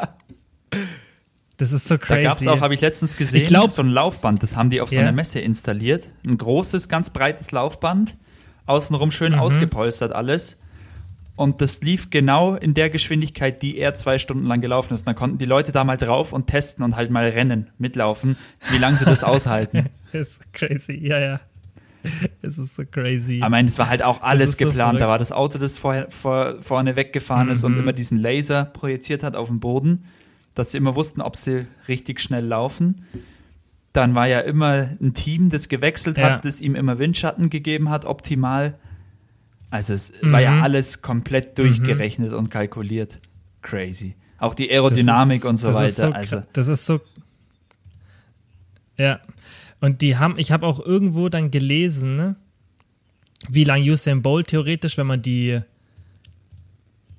[1.57, 2.23] Das ist so Da crazy.
[2.23, 4.89] gab's auch, habe ich letztens gesehen, Ich glaub- so ein Laufband, das haben die auf
[4.89, 5.01] so Ja.
[5.03, 6.13] einer Messe installiert.
[6.25, 8.17] Ein großes, ganz breites Laufband,
[8.65, 9.11] außenrum Mhm.
[9.11, 10.57] schön ausgepolstert alles.
[11.35, 15.01] Und das lief genau in der Geschwindigkeit, die er zwei Stunden lang gelaufen ist.
[15.01, 18.37] Und dann konnten die Leute da mal drauf und testen und halt mal rennen, mitlaufen,
[18.71, 19.87] wie lange sie das aushalten.
[20.11, 21.39] Das ist crazy, ja, ja.
[22.41, 23.41] Es ist so crazy.
[23.43, 24.99] Ich meine, es war halt auch alles ist so geplant.
[24.99, 27.73] da war das Auto, das vorher, vor, vorne weggefahren ist Mhm.
[27.73, 30.05] und immer diesen Laser projiziert hat auf den Boden,
[30.55, 33.05] dass sie immer wussten, ob sie richtig schnell laufen.
[33.93, 36.31] Dann war ja immer ein Team, das gewechselt Ja.
[36.31, 38.77] hat, das ihm immer Windschatten gegeben hat, optimal.
[39.69, 40.63] Also es war ja Mhm.
[40.63, 43.19] alles komplett durchgerechnet und kalkuliert.
[43.61, 44.15] Crazy.
[44.37, 45.89] Auch die Aerodynamik ist- und so weiter.
[46.09, 47.01] So, also das ist so.
[48.97, 49.19] Ja.
[49.79, 52.35] Und die haben, ich habe auch irgendwo dann gelesen, ne,
[53.49, 55.59] wie lang Usain Bolt theoretisch, wenn man die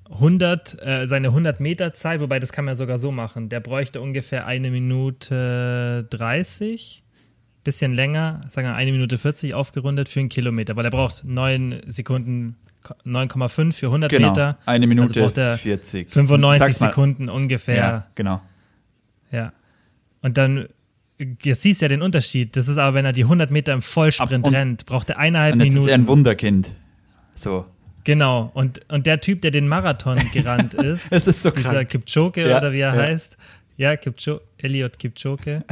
[0.09, 3.59] 100, äh, seine 100 Meter Zeit, wobei das kann man ja sogar so machen, der
[3.59, 7.03] bräuchte ungefähr eine Minute 30,
[7.63, 11.81] bisschen länger, sagen wir eine Minute 40 aufgerundet für einen Kilometer, weil er braucht 9
[11.87, 12.55] Sekunden,
[13.03, 14.57] 9,5 für 100 genau, Meter.
[14.67, 16.11] eine Minute also braucht er 40.
[16.11, 16.87] 95 Sag's mal.
[16.89, 17.75] Sekunden ungefähr.
[17.75, 18.41] Ja, genau.
[19.31, 19.51] Ja.
[20.21, 20.67] Und dann,
[21.41, 22.55] jetzt siehst du ja den Unterschied.
[22.55, 25.55] Das ist aber, wenn er die 100 Meter im Vollsprint Ab- rennt, braucht er eineinhalb
[25.55, 25.87] Und jetzt Minuten.
[25.87, 26.75] ist er ein Wunderkind.
[27.33, 27.65] So.
[28.05, 28.49] Genau.
[28.53, 31.89] Und, und der Typ, der den Marathon gerannt ist, Es ist so dieser krank.
[31.89, 33.01] Kipchoge Ja, oder wie er ja.
[33.01, 33.37] heißt,
[33.77, 35.63] ja, Kipcho Elliot Kipchoge,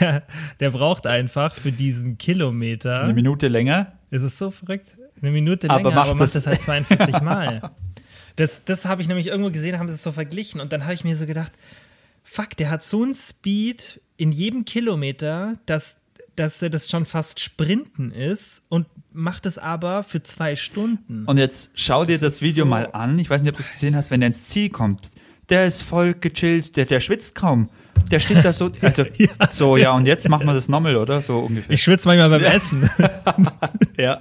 [0.00, 0.22] der,
[0.60, 3.92] der braucht einfach für diesen Kilometer, Eine Minute länger.
[4.10, 7.20] ist es so verrückt, eine Minute Aber länger, macht aber macht das- das halt 42
[7.22, 7.70] Mal.
[8.36, 10.92] Das, das habe ich nämlich irgendwo gesehen, haben sie es so verglichen und dann habe
[10.92, 11.52] ich mir so gedacht,
[12.22, 15.96] fuck, der hat so einen Speed in jedem Kilometer, dass,
[16.34, 21.24] dass er das schon fast Sprinten ist und macht es aber für zwei Stunden.
[21.24, 23.18] Und jetzt schau dir das, ist Video so- mal an.
[23.18, 25.08] Ich weiß nicht, ob du es gesehen hast, wenn er ins Ziel kommt.
[25.48, 27.68] Der ist voll gechillt, der, der schwitzt kaum.
[28.10, 29.04] Der steht da so, also,
[29.50, 31.20] so, ja, und jetzt machen wir das nochmal, oder?
[31.22, 31.72] So ungefähr.
[31.74, 32.88] ich schwitze manchmal beim Essen.
[33.96, 34.20] ja.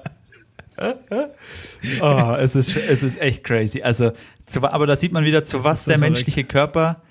[2.02, 3.82] oh, es ist, es ist echt crazy.
[3.82, 4.12] Also,
[4.46, 6.16] zu, aber da sieht man wieder, zu was so der verrückt.
[6.18, 7.02] menschliche Körper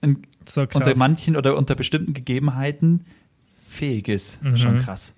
[0.00, 3.04] in, So unter manchen oder unter bestimmten Gegebenheiten
[3.68, 4.42] fähig ist.
[4.42, 4.56] Mhm.
[4.56, 5.14] Schon krass.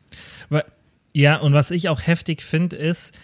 [0.48, 0.64] Wa-
[1.12, 3.18] Ja, und was ich auch heftig finde, ist,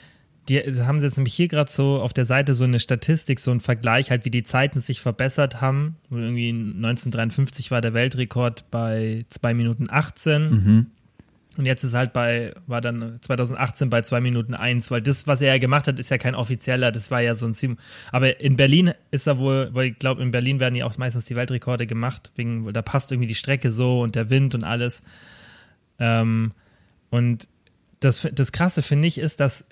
[0.48, 3.60] die haben jetzt nämlich hier gerade so auf der Seite so eine Statistik, so ein
[3.60, 5.96] Vergleich, halt wie die Zeiten sich verbessert haben.
[6.08, 10.50] Wo Irgendwie 1953 war der Weltrekord bei 2 Minuten 18.
[10.50, 10.86] Mhm.
[11.56, 15.40] Und jetzt ist halt bei, war dann 2018 bei 2 Minuten 1, weil das, was
[15.40, 17.78] er ja gemacht hat, ist ja kein offizieller, das war ja so ein Sim.
[18.12, 21.24] Aber in Berlin ist er wohl, weil ich glaube, in Berlin werden ja auch meistens
[21.24, 25.02] die Weltrekorde gemacht, wegen, da passt irgendwie die Strecke so und der Wind und alles.
[25.98, 26.52] Ähm,
[27.08, 27.48] und
[28.00, 29.64] das, das Krasse finde ich ist, dass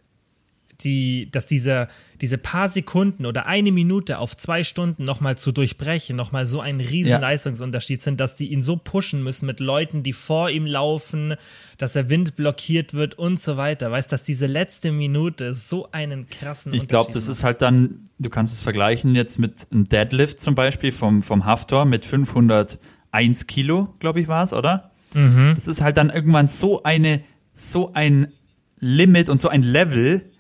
[0.81, 1.89] die, dass diese,
[2.21, 6.81] diese paar Sekunden oder eine Minute auf zwei Stunden nochmal zu durchbrechen, nochmal so ein
[6.81, 7.19] riesen ja.
[7.19, 11.35] Leistungsunterschied sind, dass die ihn so pushen müssen mit Leuten, die vor ihm laufen,
[11.79, 13.91] dass der Wind blockiert wird und so weiter.
[13.91, 18.31] Weißt, dass diese letzte Minute so einen krassen Ich glaube, das ist halt dann, du
[18.31, 23.95] kannst es vergleichen jetzt mit einem Deadlift zum Beispiel vom, vom Haftor mit 501 Kilo,
[24.01, 24.91] glaube ich war es, oder?
[25.15, 25.53] Mhm.
[25.55, 27.23] Das ist halt dann irgendwann so eine,
[27.55, 28.33] so ein
[28.79, 30.31] Limit und so ein Level,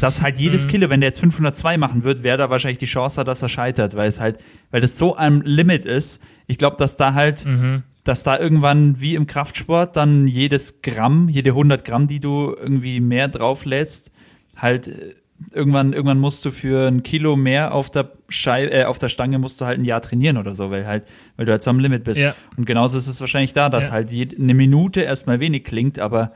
[0.00, 0.70] dass halt jedes mhm.
[0.70, 3.96] Kilo, wenn der jetzt 502 machen wird, wäre da wahrscheinlich die Chance, dass er scheitert,
[3.96, 4.38] weil es halt,
[4.70, 6.22] weil das so ein Limit ist.
[6.46, 7.82] Ich glaube, dass da halt, mhm.
[8.04, 13.00] dass da irgendwann wie im Kraftsport dann jedes Gramm, jede 100 Gramm, die du irgendwie
[13.00, 14.12] mehr drauflädst,
[14.56, 15.14] halt äh,
[15.52, 19.38] irgendwann, irgendwann musst du für ein Kilo mehr auf der Scheibe, äh, auf der Stange
[19.38, 21.04] musst du halt ein Jahr trainieren oder so, weil halt,
[21.36, 22.20] weil du halt so am Limit bist.
[22.20, 22.34] Ja.
[22.56, 23.92] Und genauso ist es wahrscheinlich da, dass ja.
[23.92, 26.32] halt jede, eine Minute erstmal wenig klingt, aber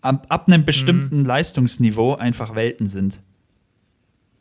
[0.00, 1.26] ab, ab einem bestimmten mhm.
[1.26, 3.22] Leistungsniveau einfach Welten sind.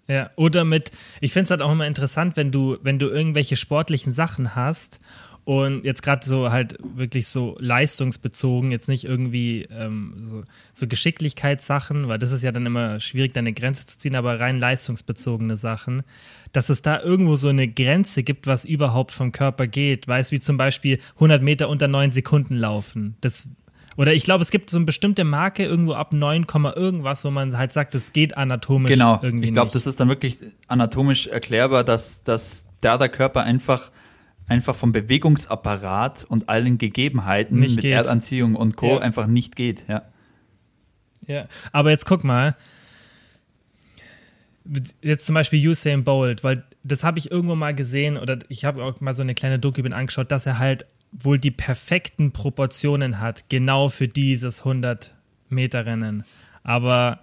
[0.08, 3.58] Ja, oder mit, ich finde es halt auch immer interessant, wenn du, wenn du irgendwelche
[3.58, 5.02] sportlichen Sachen hast
[5.48, 10.42] und jetzt gerade so halt wirklich so leistungsbezogen, jetzt nicht irgendwie ähm, so,
[10.74, 14.60] so Geschicklichkeitssachen, weil das ist ja dann immer schwierig, deine Grenze zu ziehen, aber rein
[14.60, 16.02] leistungsbezogene Sachen,
[16.52, 20.06] dass es da irgendwo so eine Grenze gibt, was überhaupt vom Körper geht.
[20.06, 23.16] Weißt wie zum Beispiel 100 Meter unter 9 Sekunden laufen.
[23.22, 23.48] Das
[23.96, 27.58] oder ich glaube, es gibt so eine bestimmte Marke irgendwo ab 9, irgendwas, wo man
[27.58, 29.22] halt sagt, es geht anatomisch genau.
[29.24, 29.48] irgendwie.
[29.48, 33.92] Ich glaube, das ist dann wirklich anatomisch erklärbar, dass, dass da der Körper einfach
[34.48, 37.94] einfach vom Bewegungsapparat und allen Gegebenheiten nicht mit geht.
[37.94, 38.96] Erdanziehung und Co.
[38.96, 39.00] Ja.
[39.00, 40.04] einfach nicht geht, ja.
[41.26, 42.56] Ja, aber jetzt guck mal,
[45.02, 48.84] jetzt zum Beispiel Usain Bolt, weil das habe ich irgendwo mal gesehen oder ich habe
[48.84, 53.50] auch mal so eine kleine Doku angeschaut, dass er halt wohl die perfekten Proportionen hat,
[53.50, 55.14] genau für dieses 100
[55.50, 56.24] Meter Rennen.
[56.64, 57.20] Aber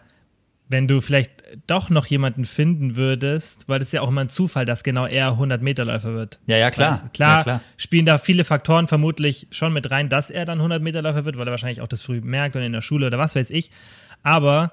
[0.75, 1.31] wenn du vielleicht
[1.69, 5.07] doch noch jemanden finden würdest, weil das ist ja auch immer ein Zufall, dass genau
[5.07, 6.41] er 100 Meter Läufer wird.
[6.47, 6.91] Ja, ja, klar.
[6.91, 10.59] Also, klar, ja, klar, spielen da viele Faktoren vermutlich schon mit rein, dass er dann
[10.59, 13.07] 100 Meter Läufer wird, weil er wahrscheinlich auch das früh merkt und in der Schule
[13.07, 13.71] oder was weiß ich.
[14.25, 14.73] Aber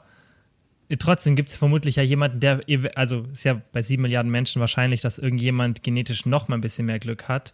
[0.97, 2.61] trotzdem gibt es vermutlich ja jemanden, der,
[2.95, 6.87] also ist ja bei sieben Milliarden Menschen wahrscheinlich, dass irgendjemand genetisch noch mal ein bisschen
[6.87, 7.53] mehr Glück hat.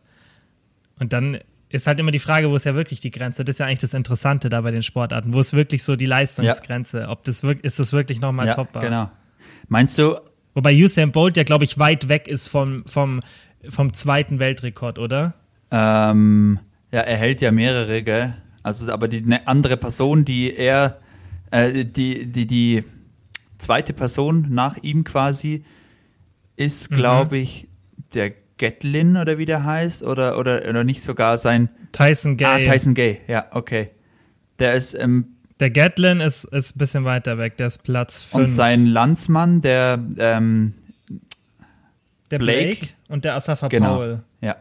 [0.99, 3.43] Und dann ist halt immer die Frage, wo ist ja wirklich die Grenze?
[3.43, 5.33] Das ist ja eigentlich das Interessante da bei den Sportarten.
[5.33, 7.01] Wo ist wirklich so die Leistungsgrenze?
[7.01, 7.09] Ja.
[7.09, 8.83] Ob das wirklich, ist das wirklich nochmal ja, topbar?
[8.83, 9.11] Genau.
[9.67, 10.17] Meinst du?
[10.53, 13.21] Wobei Usain Bolt ja, glaube ich, weit weg ist vom, vom,
[13.67, 15.35] vom zweiten Weltrekord, oder?
[15.69, 16.59] Ähm,
[16.91, 18.33] ja, er hält ja mehrere, gell?
[18.63, 20.99] Also, aber die eine andere Person, die er,
[21.51, 22.83] äh, die, die, die
[23.57, 25.63] zweite Person nach ihm quasi
[26.55, 27.41] ist, glaube mhm.
[27.43, 27.67] ich,
[28.13, 32.67] der Gatlin oder wie der heißt oder oder oder nicht sogar sein Tyson Gay.
[32.67, 33.91] Ah, Tyson Gay, ja, okay.
[34.59, 38.33] Der ist ähm, der Gatlin ist ist ein bisschen weiter weg, der ist Platz 5.
[38.33, 40.73] Und sein Landsmann, der ähm,
[42.31, 43.95] der Blake, Blake und der Asafa genau.
[43.95, 44.23] Paul.
[44.41, 44.55] Ja.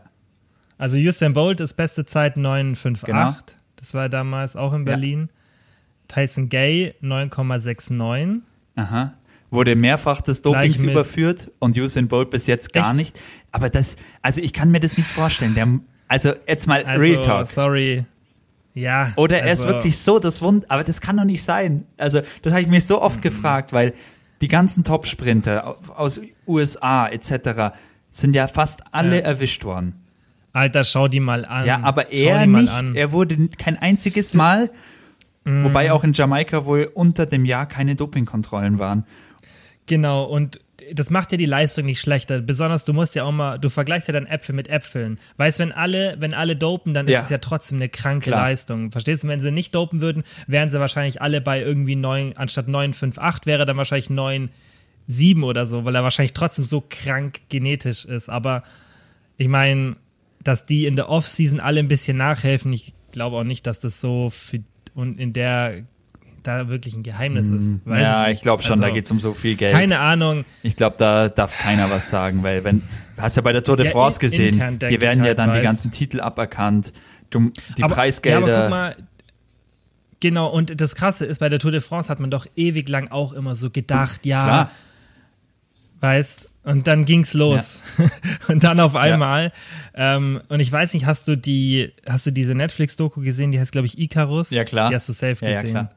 [0.78, 3.06] Also Usain Bolt ist beste Zeit 958.
[3.06, 3.34] Genau.
[3.76, 5.28] Das war damals auch in Berlin.
[5.30, 6.22] Ja.
[6.22, 8.40] Tyson Gay 9,69.
[8.76, 9.14] Aha
[9.50, 12.96] wurde mehrfach des Dopings überführt und Usain Bolt bis jetzt gar Echt?
[12.96, 13.20] nicht.
[13.56, 15.54] Aber das, also ich kann mir das nicht vorstellen.
[15.54, 15.66] Der,
[16.08, 17.48] also jetzt mal also, Real Talk.
[17.48, 18.04] Sorry.
[18.74, 19.14] Ja.
[19.16, 21.86] Oder er ist also wirklich so das Wund, aber das kann doch nicht sein.
[21.96, 23.22] Also das habe ich mir so oft mhm.
[23.22, 23.94] gefragt, weil
[24.42, 27.74] die ganzen Top-Sprinter aus USA etc.
[28.10, 29.22] sind ja fast alle ja.
[29.22, 30.04] erwischt worden.
[30.52, 31.64] Alter, schau die mal an.
[31.64, 32.94] Ja, aber er nicht.
[32.94, 34.70] Er wurde kein einziges Mal,
[35.44, 35.64] mm.
[35.64, 39.06] wobei auch in Jamaika wohl unter dem Jahr keine Dopingkontrollen waren.
[39.86, 40.60] Genau, und
[40.94, 42.40] das macht ja die Leistung nicht schlechter.
[42.40, 45.18] Besonders du musst ja auch mal, du vergleichst ja dann Äpfel mit Äpfeln.
[45.36, 47.18] Weißt, wenn alle, wenn alle dopen, dann ja.
[47.18, 48.42] ist es ja trotzdem eine kranke Klar.
[48.42, 48.92] Leistung.
[48.92, 49.28] Verstehst du?
[49.28, 53.18] Wenn sie nicht dopen würden, wären sie wahrscheinlich alle bei irgendwie 9, anstatt 9, 5,
[53.18, 54.50] 8 wäre dann wahrscheinlich 9,
[55.06, 58.28] 7 oder so, weil er wahrscheinlich trotzdem so krank genetisch ist.
[58.28, 58.62] Aber
[59.36, 59.96] ich meine,
[60.42, 64.00] dass die in der Offseason alle ein bisschen nachhelfen, ich glaube auch nicht, dass das
[64.00, 64.60] so für,
[64.94, 65.84] und in der
[66.46, 67.64] da wirklich ein Geheimnis ist.
[67.64, 67.80] Hm.
[67.84, 69.72] Weiß ja, ich glaube schon, also, da geht es um so viel Geld.
[69.72, 70.44] Keine Ahnung.
[70.62, 72.82] Ich glaube, da darf keiner was sagen, weil wenn,
[73.16, 75.38] du hast ja bei der Tour de France ja, gesehen, intern, die werden ja halt
[75.38, 75.58] dann weiß.
[75.58, 76.92] die ganzen Titel aberkannt,
[77.30, 78.48] du, die aber, Preisgelder.
[78.48, 78.96] Ja, aber guck mal,
[80.20, 83.08] Genau, und das Krasse ist, bei der Tour de France hat man doch ewig lang
[83.10, 84.70] auch immer so gedacht, ja, Klar.
[86.00, 87.80] weißt, und dann ging's los.
[87.96, 88.04] Ja.
[88.48, 89.52] und dann auf einmal.
[89.94, 90.16] Ja.
[90.16, 93.70] Ähm, und ich weiß nicht, hast du die, hast du diese Netflix-Doku gesehen, die heißt,
[93.70, 94.50] glaube ich, Icarus?
[94.50, 94.88] Ja, klar.
[94.88, 95.76] Die hast du safe ja, gesehen.
[95.76, 95.96] Ja, klar.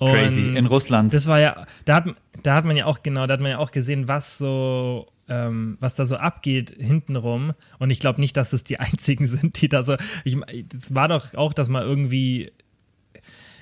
[0.00, 0.56] Crazy.
[0.56, 1.12] In Russland.
[1.12, 2.04] Das war ja, da hat,
[2.42, 5.76] da hat man ja auch, genau, da hat man ja auch gesehen, was so, ähm,
[5.80, 7.52] was da so abgeht hintenrum.
[7.78, 9.96] Und ich glaube nicht, dass es die einzigen sind, die da so.
[10.24, 10.36] Ich,
[10.74, 12.52] es war doch auch, dass man irgendwie.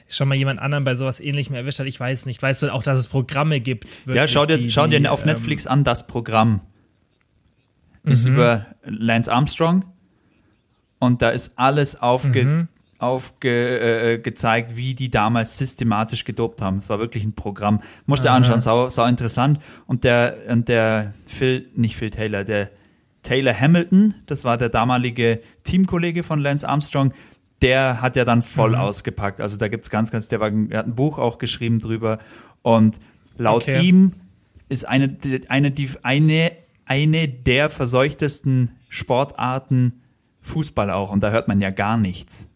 [0.09, 1.87] schon mal jemand anderen bei sowas ähnlichem erwischt hat.
[1.87, 2.41] Ich weiß nicht.
[2.41, 3.87] Weißt du auch, dass es Programme gibt?
[4.07, 6.61] ja, schau dir, die, schau dir auf ähm, Netflix an, das Programm.
[8.05, 8.35] Ist mhm.
[8.35, 9.85] über Lance Armstrong
[10.99, 12.69] und da ist alles aufge, mhm.
[12.99, 16.79] Aufgezeigt, äh, wie die damals systematisch gedopt haben.
[16.79, 17.81] Es war wirklich ein Programm.
[18.07, 19.61] Musst du anschauen, sau, sau interessant.
[19.87, 22.71] Und der, und der Phil, nicht Phil Taylor, der
[23.23, 27.13] Taylor Hamilton, das war der damalige Teamkollege von Lance Armstrong,
[27.63, 28.77] der hat ja dann voll mhm.
[28.77, 29.41] ausgepackt.
[29.41, 32.19] Also da gibt's ganz, ganz, der, war, der hat ein Buch auch geschrieben drüber.
[32.63, 32.99] Und
[33.37, 33.81] laut okay.
[33.81, 34.15] ihm
[34.69, 35.17] ist eine,
[35.49, 36.53] eine, die, eine,
[36.85, 40.03] eine der verseuchtesten Sportarten
[40.41, 41.13] Fußball auch.
[41.13, 42.49] Und da hört man ja gar nichts.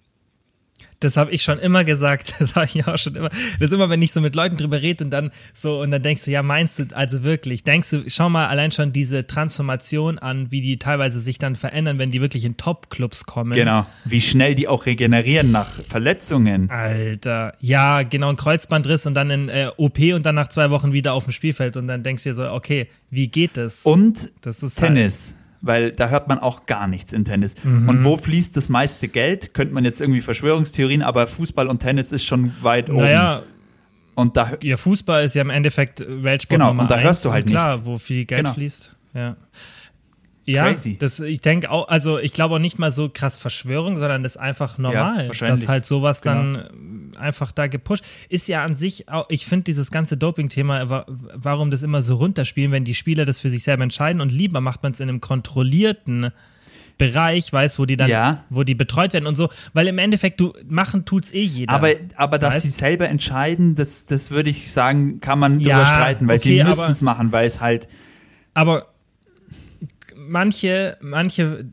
[1.05, 2.35] Das habe ich schon immer gesagt.
[2.43, 3.29] Das habe ich auch schon immer.
[3.29, 6.03] Das ist immer, wenn ich so mit Leuten drüber rede und dann so, und dann
[6.03, 7.63] denkst du, ja, meinst du also wirklich?
[7.63, 11.99] Denkst du, schau mal allein schon diese Transformation an, wie die teilweise sich dann verändern,
[11.99, 13.53] wenn die wirklich in Top-Clubs kommen.
[13.53, 13.87] Genau.
[14.05, 16.69] Wie schnell die auch regenerieren nach Verletzungen.
[16.71, 17.55] Alter.
[17.61, 21.13] Ja, genau, ein Kreuzbandriss und dann in äh, OP und dann nach zwei Wochen wieder
[21.13, 23.83] auf dem Spielfeld und dann denkst du dir so, okay, wie geht das?
[23.83, 25.37] Und das ist Tennis.
[25.37, 27.55] Halt weil da hört man auch gar nichts in Tennis.
[27.63, 27.89] Mhm.
[27.89, 29.55] Und wo fließt das meiste Geld?
[29.55, 32.99] Könnte man jetzt irgendwie Verschwörungstheorien, aber Fußball und Tennis ist schon weit oben.
[32.99, 33.43] Naja,
[34.15, 37.33] und da, ja, Fußball ist ja im Endeffekt Weltsport Genau, Nummer und da hörst du
[37.33, 37.83] halt klar, nichts.
[37.83, 38.55] Klar, wo viel Geld genau.
[38.55, 38.95] fließt.
[39.15, 39.37] Ja.
[40.45, 40.99] Ja, Crazy.
[40.99, 44.35] das, ich denke auch, also ich glaube auch nicht mal so krass Verschwörung, sondern das
[44.35, 46.35] ist einfach normal, ja, dass halt sowas genau.
[46.35, 48.05] dann einfach da gepusht.
[48.29, 52.73] Ist ja an sich auch, ich finde dieses ganze Doping-Thema, warum das immer so runterspielen,
[52.73, 55.21] wenn die Spieler das für sich selber entscheiden und lieber macht man es in einem
[55.21, 56.33] kontrollierten
[56.99, 58.45] Bereich, weiß, wo die dann, ja.
[58.51, 61.73] wo die betreut werden und so, weil im Endeffekt du machen tut's eh jeder.
[61.73, 62.63] Aber, aber dass weißt?
[62.65, 66.59] sie selber entscheiden, das, das würde ich sagen, kann man ja, drüber streiten, weil okay,
[66.59, 67.89] sie müssten es machen, weil es halt.
[68.55, 68.92] Aber
[70.33, 71.65] manche, manche,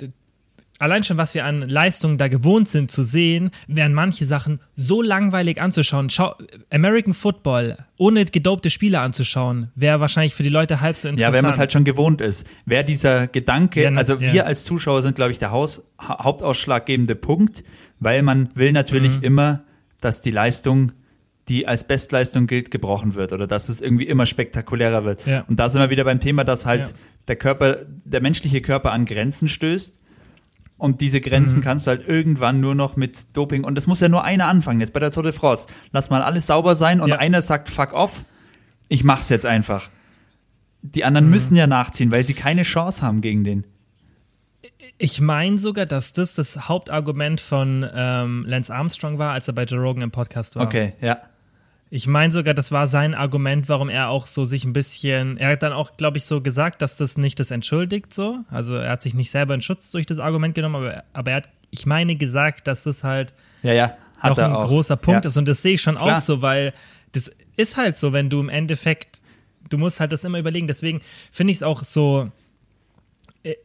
[0.80, 5.02] allein schon, was wir an Leistungen da gewohnt sind zu sehen, wären manche Sachen so
[5.02, 6.10] langweilig anzuschauen.
[6.10, 6.36] Schau,
[6.70, 11.34] American Football ohne gedopte Spieler anzuschauen, wäre wahrscheinlich für die Leute halb so interessant.
[11.34, 12.46] Ja, wenn man es halt schon gewohnt ist.
[12.66, 14.34] Wäre dieser Gedanke, ja, also ja.
[14.34, 17.64] wir als Zuschauer sind, glaube ich, der Haus, hauptausschlaggebende Punkt,
[18.00, 19.24] weil man will natürlich mhm.
[19.24, 19.64] immer,
[20.02, 20.92] dass die Leistung
[21.50, 25.26] die als Bestleistung gilt, gebrochen wird oder dass es irgendwie immer spektakulärer wird.
[25.26, 25.44] Ja.
[25.48, 26.94] Und da sind wir wieder beim Thema, dass halt ja.
[27.28, 29.98] der Körper, der menschliche Körper an Grenzen stößt.
[30.78, 31.64] Und diese Grenzen mhm.
[31.64, 33.66] kannst du halt irgendwann nur noch mit Doping.
[33.66, 35.68] Und das muss ja nur einer anfangen, jetzt bei der Tour de France.
[35.92, 37.18] Lass mal alles sauber sein und ja.
[37.18, 38.24] einer sagt, fuck off,
[38.88, 39.90] ich mach's jetzt einfach.
[40.82, 41.32] Die anderen mhm.
[41.32, 43.66] müssen ja nachziehen, weil sie keine Chance haben gegen den.
[44.98, 49.64] Ich meine sogar, dass das das Hauptargument von ähm, Lance Armstrong war, als er bei
[49.64, 50.64] Joe Rogan im Podcast war.
[50.64, 51.18] Okay, ja.
[51.92, 55.54] Ich meine sogar, das war sein Argument, warum er auch so sich ein bisschen, er
[55.54, 58.40] hat dann auch, glaube ich, so gesagt, dass das nicht das entschuldigt so.
[58.50, 61.38] Also er hat sich nicht selber in Schutz durch das Argument genommen, aber, aber er
[61.38, 64.68] hat, ich meine, gesagt, dass das halt ja, ja, doch ein auch.
[64.68, 65.30] großer Punkt ja.
[65.30, 65.38] ist.
[65.38, 66.18] Und das sehe ich schon Klar.
[66.18, 66.74] auch so, weil
[67.14, 69.22] das ist halt so, wenn du im Endeffekt,
[69.70, 70.68] du musst halt das immer überlegen.
[70.68, 72.32] Deswegen finde ich es auch so,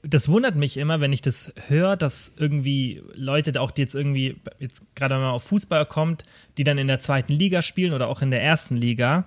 [0.03, 4.37] das wundert mich immer, wenn ich das höre, dass irgendwie Leute, auch die jetzt irgendwie,
[4.61, 6.25] jetzt gerade mal auf Fußball kommt,
[6.59, 9.27] die dann in der zweiten Liga spielen oder auch in der ersten Liga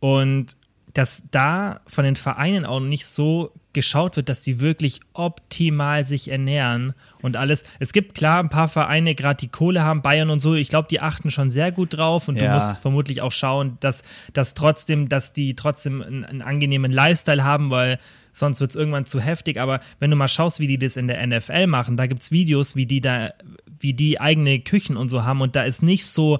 [0.00, 0.56] und
[0.94, 6.30] dass da von den Vereinen auch nicht so geschaut wird, dass die wirklich optimal sich
[6.30, 7.64] ernähren und alles.
[7.78, 10.88] Es gibt klar ein paar Vereine, gerade die Kohle haben, Bayern und so, ich glaube,
[10.90, 12.48] die achten schon sehr gut drauf und ja.
[12.48, 17.44] du musst vermutlich auch schauen, dass, dass trotzdem, dass die trotzdem einen, einen angenehmen Lifestyle
[17.44, 17.98] haben, weil
[18.38, 19.60] sonst wird es irgendwann zu heftig.
[19.60, 22.30] Aber wenn du mal schaust, wie die das in der NFL machen, da gibt es
[22.30, 23.32] Videos, wie die da,
[23.80, 26.38] wie die eigene Küchen und so haben und da ist nicht so,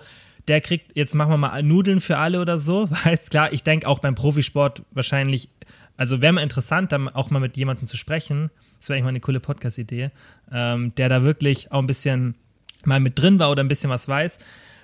[0.49, 2.89] der kriegt, jetzt machen wir mal Nudeln für alle oder so.
[3.05, 5.51] Weißt klar, ich denke auch beim Profisport wahrscheinlich,
[5.97, 8.51] also wäre mal interessant, dann auch mal mit jemandem zu sprechen.
[8.79, 10.11] Das wäre eigentlich mal eine coole Podcast-Idee,
[10.53, 12.35] ähm, der da wirklich auch ein bisschen
[12.85, 14.39] mal mit drin war oder ein bisschen was weiß.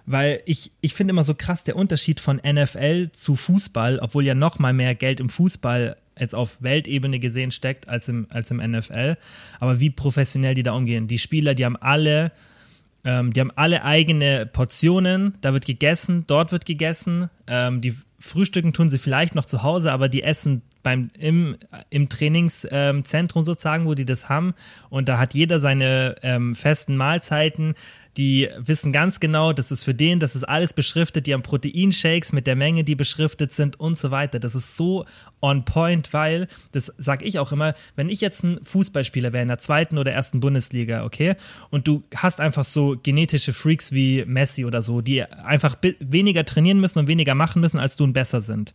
[0.07, 4.35] Weil ich, ich finde immer so krass der Unterschied von NFL zu Fußball, obwohl ja
[4.35, 8.59] noch mal mehr Geld im Fußball jetzt auf Weltebene gesehen steckt als im, als im
[8.59, 9.17] NFL.
[9.61, 11.09] Aber wie professionell die da umgehen.
[11.09, 12.33] Die Spieler, die haben alle,
[13.05, 15.35] ähm, die haben alle eigene Portionen.
[15.41, 17.31] Da wird gegessen, dort wird gegessen.
[17.47, 21.57] Ähm, die Frühstücken tun sie vielleicht noch zu Hause, aber die essen beim, im,
[21.91, 24.55] im Trainingszentrum ähm, sozusagen, wo die das haben.
[24.91, 27.75] Und da hat jeder seine ähm, festen Mahlzeiten
[28.17, 32.33] die wissen ganz genau, das ist für den, das ist alles beschriftet, die haben Proteinshakes
[32.33, 34.39] mit der Menge, die beschriftet sind und so weiter.
[34.39, 35.05] Das ist so
[35.43, 39.49] on point, weil, das sage ich auch immer, wenn ich jetzt ein Fußballspieler wäre in
[39.49, 41.35] der zweiten oder ersten Bundesliga, okay,
[41.71, 46.81] und du hast einfach so genetische Freaks wie Messi oder so, die einfach weniger trainieren
[46.81, 48.75] müssen und weniger machen müssen, als du und besser sind.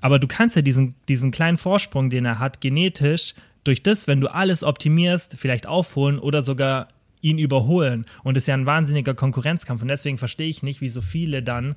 [0.00, 4.20] Aber du kannst ja diesen, diesen kleinen Vorsprung, den er hat, genetisch, durch das, wenn
[4.20, 6.88] du alles optimierst, vielleicht aufholen oder sogar
[7.24, 8.04] ihn überholen.
[8.22, 9.80] Und es ist ja ein wahnsinniger Konkurrenzkampf.
[9.82, 11.74] Und deswegen verstehe ich nicht, wieso viele dann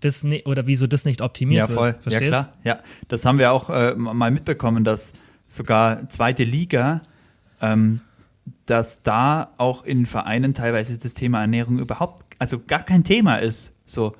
[0.00, 1.86] das ne oder wieso das nicht optimiert ja, voll.
[1.88, 2.02] wird.
[2.02, 2.32] Verstehst?
[2.32, 2.52] Ja, klar.
[2.64, 5.12] Ja, das haben wir auch äh, mal mitbekommen, dass
[5.46, 7.02] sogar zweite Liga,
[7.60, 8.00] ähm,
[8.66, 13.74] dass da auch in Vereinen teilweise das Thema Ernährung überhaupt, also gar kein Thema ist.
[13.84, 14.16] So,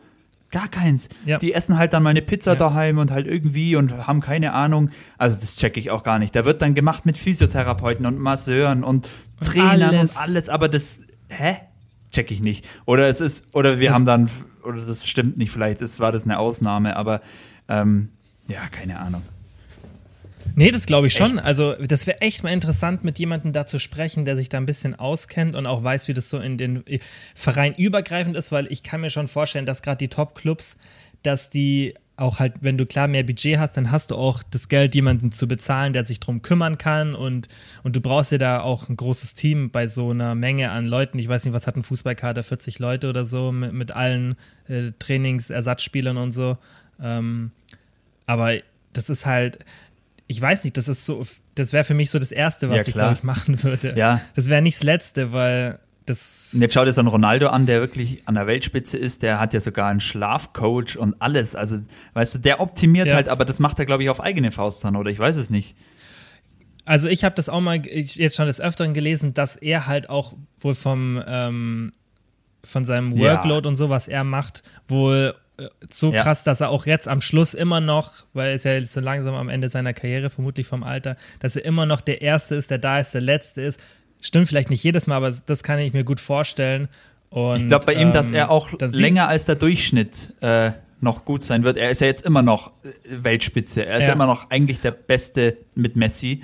[0.53, 1.09] gar keins.
[1.27, 1.39] Ja.
[1.39, 2.57] Die essen halt dann mal eine Pizza Ja.
[2.57, 4.91] daheim und halt irgendwie und haben keine Ahnung.
[5.19, 6.37] Also das checke ich auch gar nicht.
[6.37, 9.09] Da wird dann gemacht mit Physiotherapeuten und Masseuren und
[9.43, 10.17] Trainern alles.
[10.17, 11.57] und alles, aber das, hä?
[12.13, 12.65] Check ich nicht.
[12.87, 14.31] Oder es ist, oder wir Das- haben dann,
[14.65, 17.23] oder das stimmt nicht, vielleicht ist, war das eine Ausnahme, aber
[17.69, 18.11] ähm,
[18.49, 19.23] ja, keine Ahnung.
[20.55, 21.39] Nee, das glaube ich schon.
[21.39, 24.67] Also, das wäre echt mal interessant, mit jemandem da zu sprechen, der sich da ein
[24.67, 26.99] bisschen auskennt und auch weiß, wie das so in den äh,
[27.35, 30.79] Verein übergreifend ist, weil ich kann mir schon vorstellen, dass gerade die Top-Clubs,
[31.23, 34.69] dass die auch halt, wenn du klar mehr Budget hast, dann hast du auch das
[34.69, 37.49] Geld, jemanden zu bezahlen, der sich drum kümmern kann und,
[37.83, 41.19] und du brauchst ja da auch ein großes Team bei so einer Menge an Leuten.
[41.19, 44.37] Ich weiß nicht, was hat ein Fußballkader, 40 Leute oder so, mit, mit allen
[44.69, 46.59] äh, Trainingsersatzspielern und so.
[47.01, 47.51] Ähm,
[48.27, 48.57] aber
[48.93, 49.59] das ist halt,
[50.27, 51.23] ich weiß nicht, das ist so,
[51.55, 53.95] das wäre für mich so das Erste, was Ja, ich, glaube ich, machen würde.
[53.97, 54.21] Ja.
[54.35, 56.53] Das wäre nicht das Letzte, weil das.
[56.55, 59.39] Und jetzt schau dir so einen Ronaldo an, der wirklich an der Weltspitze ist, der
[59.41, 61.55] hat ja sogar einen Schlafcoach und alles.
[61.55, 61.79] Also,
[62.15, 63.15] weißt du, der optimiert Ja.
[63.15, 65.51] halt, aber das macht er, glaube ich, auf eigene Faust dann, oder ich weiß es
[65.51, 65.77] nicht.
[66.85, 70.11] Also ich habe das auch mal ich, jetzt schon des Öfteren gelesen, dass er halt
[70.11, 71.93] auch wohl vom ähm,
[72.65, 73.35] von seinem Ja.
[73.35, 75.35] Workload und so, was er macht, wohl
[75.91, 76.23] so Ja.
[76.23, 79.01] krass, dass er auch jetzt am Schluss immer noch, weil er ist ja jetzt so
[79.01, 82.71] langsam am Ende seiner Karriere, vermutlich vom Alter, dass er immer noch der Erste ist,
[82.71, 83.81] der da ist, der Letzte ist.
[84.21, 86.89] Stimmt vielleicht nicht jedes Mal, aber das kann ich mir gut vorstellen.
[87.31, 90.35] Und, Ich glaube bei ihm, dass ähm, er auch dann siehst- länger als der Durchschnitt
[90.43, 91.77] äh, noch gut sein wird.
[91.77, 92.91] Er ist ja jetzt immer noch äh,
[93.25, 93.85] Weltspitze.
[93.87, 94.09] Er ist ja.
[94.09, 94.15] Ja.
[94.15, 96.43] immer noch eigentlich der Beste mit Messi.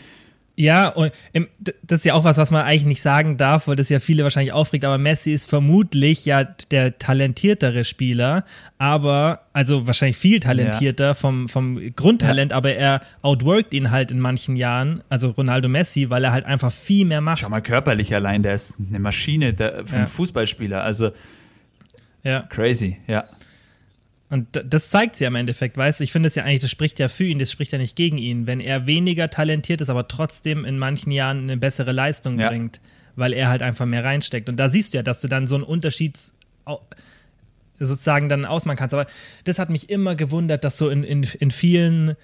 [0.60, 1.12] Ja, und
[1.84, 4.24] das ist ja auch was, was man eigentlich nicht sagen darf, weil das ja viele
[4.24, 6.42] wahrscheinlich aufregt, aber Messi ist vermutlich ja
[6.72, 8.44] der talentiertere Spieler,
[8.76, 14.56] aber, also wahrscheinlich viel talentierter vom, vom Grundtalent, aber er outworkt ihn halt in manchen
[14.56, 17.38] Jahren, also Ronaldo Messi, weil er halt einfach viel mehr macht.
[17.38, 20.06] Schau mal körperlich allein, der ist eine Maschine der, für einen Ja.
[20.08, 20.82] Fußballspieler.
[20.82, 21.10] Also
[22.24, 22.40] Ja.
[22.48, 23.24] crazy, ja.
[24.30, 26.04] Und das zeigt sie am Endeffekt, weißt du?
[26.04, 28.18] Ich finde es ja eigentlich, das spricht ja für ihn, das spricht ja nicht gegen
[28.18, 28.46] ihn.
[28.46, 32.48] Wenn er weniger talentiert ist, aber trotzdem in manchen Jahren eine bessere Leistung Ja.
[32.50, 32.80] bringt,
[33.16, 34.48] weil er halt einfach mehr reinsteckt.
[34.50, 36.18] Und da siehst du ja, dass du dann so einen Unterschied
[37.78, 38.94] sozusagen dann ausmachen kannst.
[38.94, 39.06] Aber
[39.44, 42.14] das hat mich immer gewundert, dass so in, in, in vielen,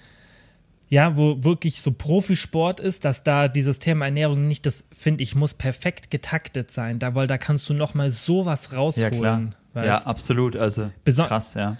[0.89, 5.33] ja, wo wirklich so Profisport ist, dass da dieses Thema Ernährung nicht, das finde ich,
[5.35, 6.99] muss perfekt getaktet sein.
[6.99, 9.11] Da, weil da kannst du noch mal sowas Ja, rausholen.
[9.11, 9.41] klar.
[9.75, 10.07] Ja, weißt?
[10.07, 10.55] absolut.
[10.55, 11.77] Also Beso- krass, ja.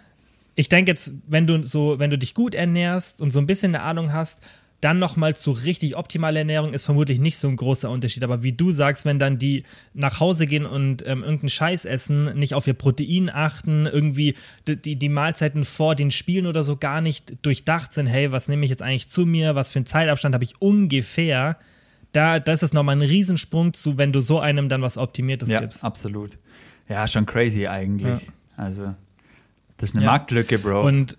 [0.56, 3.76] Ich denke jetzt, wenn du so, wenn du dich gut ernährst und so ein bisschen
[3.76, 4.42] eine Ahnung hast,
[4.82, 8.24] dann nochmal zu richtig optimaler Ernährung ist vermutlich nicht so ein großer Unterschied.
[8.24, 12.38] Aber wie du sagst, wenn dann die nach Hause gehen und ähm, irgendeinen Scheiß essen,
[12.38, 14.36] nicht auf ihr Protein achten, irgendwie
[14.68, 18.48] die, die, die Mahlzeiten vor den Spielen oder so gar nicht durchdacht sind, hey, was
[18.48, 21.58] nehme ich jetzt eigentlich zu mir, was für einen Zeitabstand habe ich ungefähr,
[22.12, 25.62] da, das ist nochmal ein Riesensprung zu, wenn du so einem dann was Optimiertes Ja,
[25.62, 25.84] gibst.
[25.84, 26.38] absolut.
[26.88, 28.20] Ja, schon crazy eigentlich.
[28.56, 28.94] Also,
[29.78, 30.12] das ist eine Ja.
[30.12, 30.86] Marktlücke, Bro.
[30.86, 31.18] Und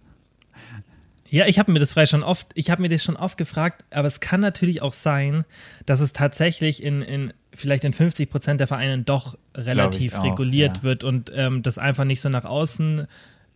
[1.29, 3.85] ja, ich habe mir das frei schon oft, ich habe mir das schon oft gefragt,
[3.91, 5.45] aber es kann natürlich auch sein,
[5.85, 10.79] dass es tatsächlich in, in vielleicht in 50 Prozent der Vereinen doch relativ auch, reguliert
[10.79, 10.83] ja.
[10.85, 13.07] wird und ähm, das einfach nicht so nach außen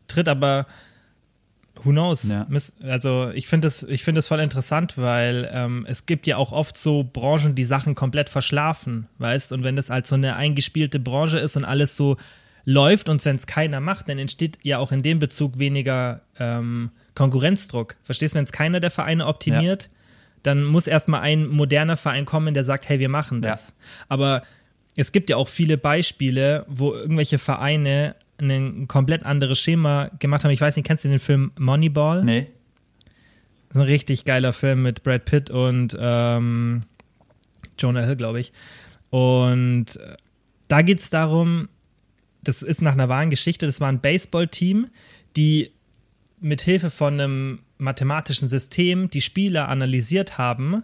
[0.08, 0.66] tritt, aber
[1.82, 2.28] who knows?
[2.28, 2.46] Ja.
[2.82, 6.52] Also ich finde das, ich finde das voll interessant, weil ähm, es gibt ja auch
[6.52, 9.52] oft so Branchen, die Sachen komplett verschlafen, weißt?
[9.52, 12.16] Und wenn das halt so eine eingespielte Branche ist und alles so
[12.64, 16.90] läuft und wenn es keiner macht, dann entsteht ja auch in dem Bezug weniger ähm,
[17.14, 17.96] Konkurrenzdruck.
[18.04, 19.88] Verstehst du, wenn es keiner der Vereine optimiert,
[20.42, 23.74] dann muss erstmal ein moderner Verein kommen, der sagt, hey, wir machen das.
[24.08, 24.42] Aber
[24.96, 30.50] es gibt ja auch viele Beispiele, wo irgendwelche Vereine ein komplett anderes Schema gemacht haben.
[30.50, 32.24] Ich weiß nicht, kennst du den Film Moneyball?
[32.24, 32.46] nee.
[33.68, 36.82] Das ist ein richtig geiler Film mit Brad Pitt und ähm,
[37.78, 38.52] Jonah Hill, glaube ich.
[39.10, 40.16] Und äh,
[40.66, 41.68] da geht es darum,
[42.42, 44.88] das ist nach einer wahren Geschichte, das war ein Baseballteam,
[45.36, 45.72] die
[46.40, 50.82] mit Hilfe von einem mathematischen System die Spieler analysiert haben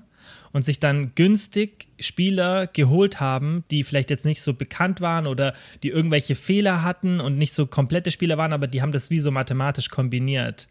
[0.52, 5.54] und sich dann günstig Spieler geholt haben, die vielleicht jetzt nicht so bekannt waren oder
[5.82, 9.20] die irgendwelche Fehler hatten und nicht so komplette Spieler waren, aber die haben das wie
[9.20, 10.68] so mathematisch kombiniert.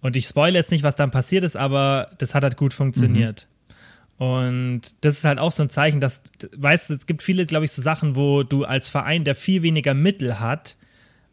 [0.00, 3.48] Und ich spoilere jetzt nicht, was dann passiert ist, aber das hat halt gut funktioniert.
[4.18, 6.22] Und das ist halt auch so ein Zeichen, dass,
[6.56, 9.62] weißt du, es gibt viele, glaube ich, so Sachen, wo du als Verein, der viel
[9.62, 10.76] weniger Mittel hat,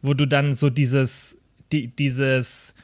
[0.01, 1.37] wo du dann so dieses,
[1.71, 2.75] die, dieses,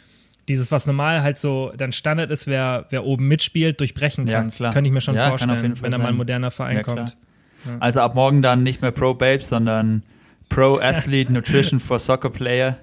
[0.48, 4.58] dieses, was normal halt so dann Standard ist, wer, wer oben mitspielt, durchbrechen Ja, kannst.
[4.58, 4.72] klar.
[4.74, 6.52] Könnte ich mir schon Ja, kann auf vorstellen, jeden Fall wenn da mal ein moderner
[6.52, 7.18] Verein Ja, kommt.
[7.82, 10.04] Also ab morgen dann nicht mehr Pro Babe, sondern
[10.48, 12.78] Pro Athlete Nutrition for Soccer Player.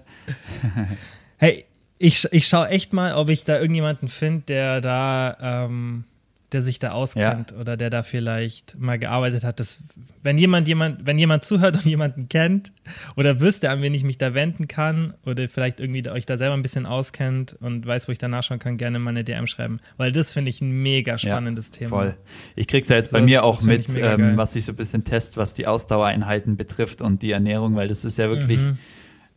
[1.39, 1.65] hey,
[1.99, 6.05] ich, ich schaue echt mal, ob ich da irgendjemanden finde, der da, ähm,
[6.53, 7.57] der sich da auskennt ja.
[7.59, 9.59] oder der da vielleicht mal gearbeitet hat.
[9.59, 9.81] Das,
[10.23, 12.73] wenn jemand, jemand, wenn jemand zuhört und jemanden kennt
[13.17, 16.55] oder wüsste, an wen ich mich da wenden kann oder vielleicht irgendwie euch da selber
[16.55, 19.81] ein bisschen auskennt und weiß, wo ich da nachschauen kann, gerne mal eine DM schreiben.
[19.97, 21.89] Weil das finde ich ein mega spannendes ja, Thema.
[21.89, 22.17] Voll.
[22.55, 25.03] Ich krieg's ja jetzt bei das, mir auch mit, ähm, was ich so ein bisschen
[25.03, 28.61] test, was die Ausdauereinheiten betrifft und die Ernährung, weil das ist ja wirklich.
[28.61, 28.79] Mhm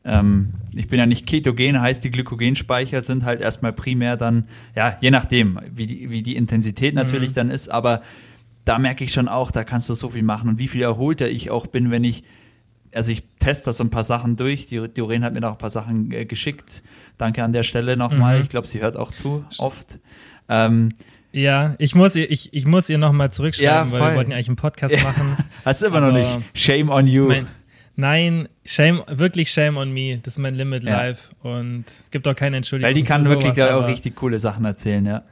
[0.09, 4.97] ähm, ich bin ja nicht ketogen, heißt die Glykogenspeicher sind halt erstmal primär dann, ja,
[5.01, 7.35] je nachdem, wie die, wie die Intensität natürlich mhm.
[7.35, 8.01] dann ist, aber
[8.65, 11.29] da merke ich schon auch, da kannst du so viel machen und wie viel erholter
[11.29, 12.23] ich auch bin, wenn ich,
[12.93, 15.57] also ich teste da so ein paar Sachen durch, die Doreen hat mir noch ein
[15.57, 16.83] paar Sachen äh, geschickt,
[17.17, 18.43] danke an der Stelle nochmal, mhm.
[18.43, 19.99] ich glaube, sie hört auch zu, oft.
[20.49, 20.89] Ähm,
[21.31, 24.37] ja, ich muss ihr, ich, ich muss ihr nochmal zurückschreiben, ja, weil wir wollten ja
[24.37, 25.37] eigentlich einen Podcast machen.
[25.65, 26.29] Hast du immer noch nicht.
[26.55, 27.27] Shame on you.
[27.27, 27.47] Mein,
[27.99, 30.19] Nein, shame, wirklich shame on me.
[30.23, 30.97] Das ist mein Limit ja.
[30.97, 32.87] live und gibt auch keine Entschuldigung.
[32.87, 35.23] Weil die kann wirklich sowas, auch richtig coole Sachen erzählen, ja.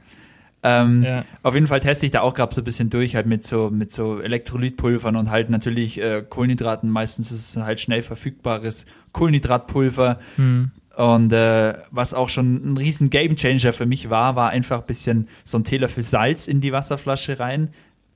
[0.62, 1.24] Ähm, ja.
[1.42, 3.70] Auf jeden Fall teste ich da auch gerade so ein bisschen durch, halt mit so,
[3.70, 6.90] mit so Elektrolytpulvern und halt natürlich äh, Kohlenhydraten.
[6.90, 10.18] Meistens ist es halt schnell verfügbares Kohlenhydratpulver.
[10.36, 10.70] Hm.
[10.94, 15.28] Und äh, was auch schon ein riesen Gamechanger für mich war, war einfach ein bisschen
[15.42, 17.70] so ein Teelöffel Salz in die Wasserflasche rein,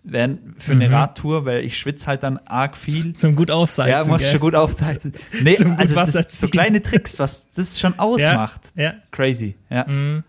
[0.05, 0.95] werden für eine mhm.
[0.95, 3.13] Radtour, weil ich schwitze halt dann arg viel.
[3.15, 3.93] Zum gut aufsalzen.
[3.93, 5.13] Ja, muss schon gut aufsalzen.
[5.43, 8.73] Nee, Zum also so kleine Tricks, was das schon ausmacht.
[8.75, 8.95] Ja, ja.
[9.11, 9.87] Crazy, ja.
[9.87, 10.25] Mhm.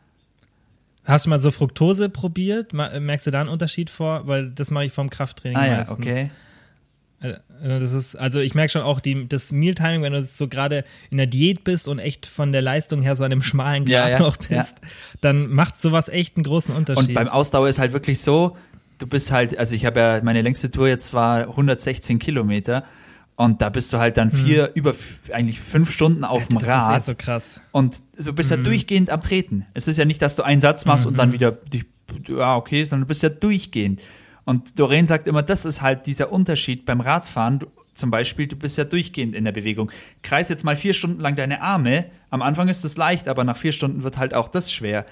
[1.05, 2.71] Hast du mal so Fructose probiert?
[2.71, 4.25] Merkst du da einen Unterschied vor?
[4.27, 6.05] Weil das mache ich vom Krafttraining ah, meistens.
[6.05, 6.31] ja, okay.
[7.19, 10.83] Äh, das ist, also ich merke schon auch die, das Mealtiming, wenn du so gerade
[11.09, 13.91] in der Diät bist und echt von der Leistung her so an einem schmalen Grad
[13.91, 14.49] ja, ja, noch bist,
[14.81, 14.89] ja.
[15.21, 17.09] dann macht sowas echt einen großen Unterschied.
[17.09, 18.57] Und beim Ausdauer ist halt wirklich so,
[18.97, 22.83] du bist halt, also ich habe ja, meine längste Tour jetzt war 116 Kilometer
[23.35, 24.71] und da bist du halt dann vier, mhm.
[24.75, 24.93] über
[25.31, 26.97] eigentlich fünf Stunden auf dem Rad.
[26.97, 27.61] Das ist ja so krass.
[27.71, 28.57] Und du bist mhm.
[28.57, 29.65] ja durchgehend am Treten.
[29.73, 31.11] Es ist ja nicht, dass du einen Satz machst mhm.
[31.11, 31.33] und dann mhm.
[31.33, 31.85] wieder, dich,
[32.27, 34.01] ja, okay, sondern du bist ja durchgehend.
[34.45, 37.59] Und Doreen sagt immer, das ist halt dieser Unterschied beim Radfahren.
[37.59, 39.91] Du, zum Beispiel, du bist ja durchgehend in der Bewegung.
[40.21, 42.05] Kreis jetzt mal vier Stunden lang deine Arme.
[42.29, 45.05] Am Anfang ist das leicht, aber nach vier Stunden wird halt auch das schwer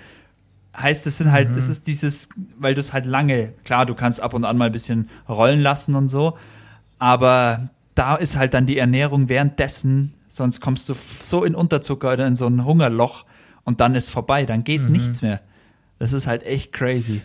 [0.75, 1.57] heißt, es sind halt, mhm.
[1.57, 4.65] es ist dieses, weil du es halt lange, klar, du kannst ab und an mal
[4.65, 6.37] ein bisschen rollen lassen und so,
[6.99, 12.27] aber da ist halt dann die Ernährung währenddessen, sonst kommst du so in Unterzucker oder
[12.27, 13.25] in so ein Hungerloch
[13.63, 14.91] und dann ist vorbei, dann geht mhm.
[14.91, 15.41] nichts mehr.
[15.99, 17.21] Das ist halt echt crazy.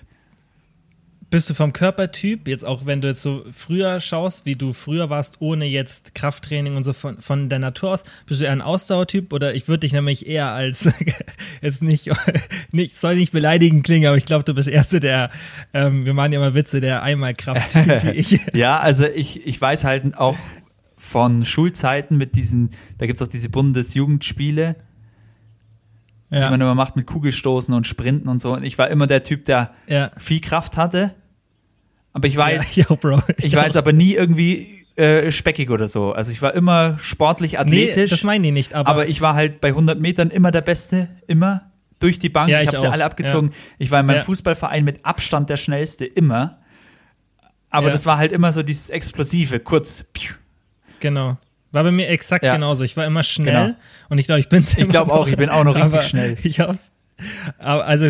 [1.29, 5.11] Bist du vom Körpertyp, jetzt auch wenn du jetzt so früher schaust, wie du früher
[5.11, 8.63] warst, ohne jetzt Krafttraining und so von, von der Natur aus, bist du eher ein
[8.63, 10.89] Ausdauertyp oder ich würde dich nämlich eher als,
[11.63, 12.11] jetzt nicht,
[12.73, 15.31] nicht, soll nicht beleidigend klingen, aber ich glaube, du bist eher so der,
[15.75, 18.41] ähm, wir machen ja immer Witze, der einmal Krafttyp wie ich.
[18.55, 20.37] ja, also ich, ich weiß halt auch
[20.97, 24.77] von Schulzeiten mit diesen, da gibt's auch diese Bundesjugendspiele,
[26.31, 26.45] ja.
[26.45, 28.55] die man immer macht mit Kugelstoßen und Sprinten und so.
[28.55, 30.11] Und ich war immer der Typ, der ja.
[30.19, 31.15] viel Kraft hatte.
[32.13, 35.71] Aber ich war ja, jetzt, yo, Bro, ich war jetzt aber nie irgendwie äh, speckig
[35.71, 36.13] oder so.
[36.13, 38.11] Also ich war immer sportlich, athletisch.
[38.11, 38.75] Nee, das meinen die nicht.
[38.75, 42.49] Aber, aber ich war halt bei 100 Metern immer der Beste, immer durch die Bank.
[42.51, 43.53] Ja, ich ich habe sie alle abgezogen.
[43.79, 44.23] Ich war in meinem.
[44.23, 46.59] Fußballverein mit Abstand der schnellste immer.
[47.69, 50.07] Aber das war halt immer so dieses explosive, kurz.
[51.01, 51.37] Genau.
[51.73, 52.55] War bei mir exakt ja.
[52.55, 52.85] genauso.
[52.85, 53.77] Ich war immer schnell genau.
[54.09, 56.37] und ich glaube, ich bin Ich glaube auch, ich bin auch noch richtig schnell.
[56.43, 56.91] Ich hab's.
[57.59, 58.07] Aber also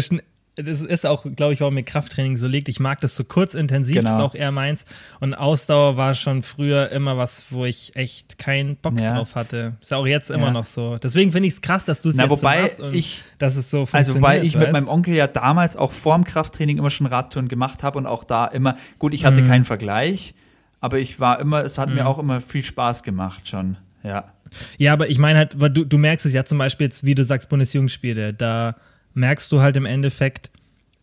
[0.57, 2.69] das ist auch, glaube ich, warum mir Krafttraining so liegt.
[2.69, 4.09] Ich mag das so kurz intensiv, genau.
[4.09, 4.87] das ist auch eher meins.
[5.21, 9.15] Und Ausdauer war schon früher immer was, wo ich echt keinen Bock ja.
[9.15, 9.75] drauf hatte.
[9.83, 10.53] Ist auch jetzt immer ja.
[10.53, 10.97] noch so.
[10.97, 13.57] Deswegen finde ich es krass, dass du es jetzt wobei so machst und ich, dass
[13.57, 14.09] es so funktioniert.
[14.09, 14.65] Also wobei ich weißt?
[14.65, 18.25] mit meinem Onkel ja damals auch vorm Krafttraining immer schon Radtouren gemacht habe und auch
[18.25, 19.49] da immer, gut, ich hatte mhm.
[19.49, 20.35] keinen Vergleich,
[20.81, 21.97] aber ich war immer, es hat mhm.
[21.97, 24.24] mir auch immer viel Spaß gemacht schon, ja.
[24.79, 27.24] Ja, aber ich meine halt, du, du merkst es ja zum Beispiel jetzt, wie du
[27.24, 28.77] sagst, Bundesjugendspiele, da
[29.14, 30.51] merkst du halt im Endeffekt,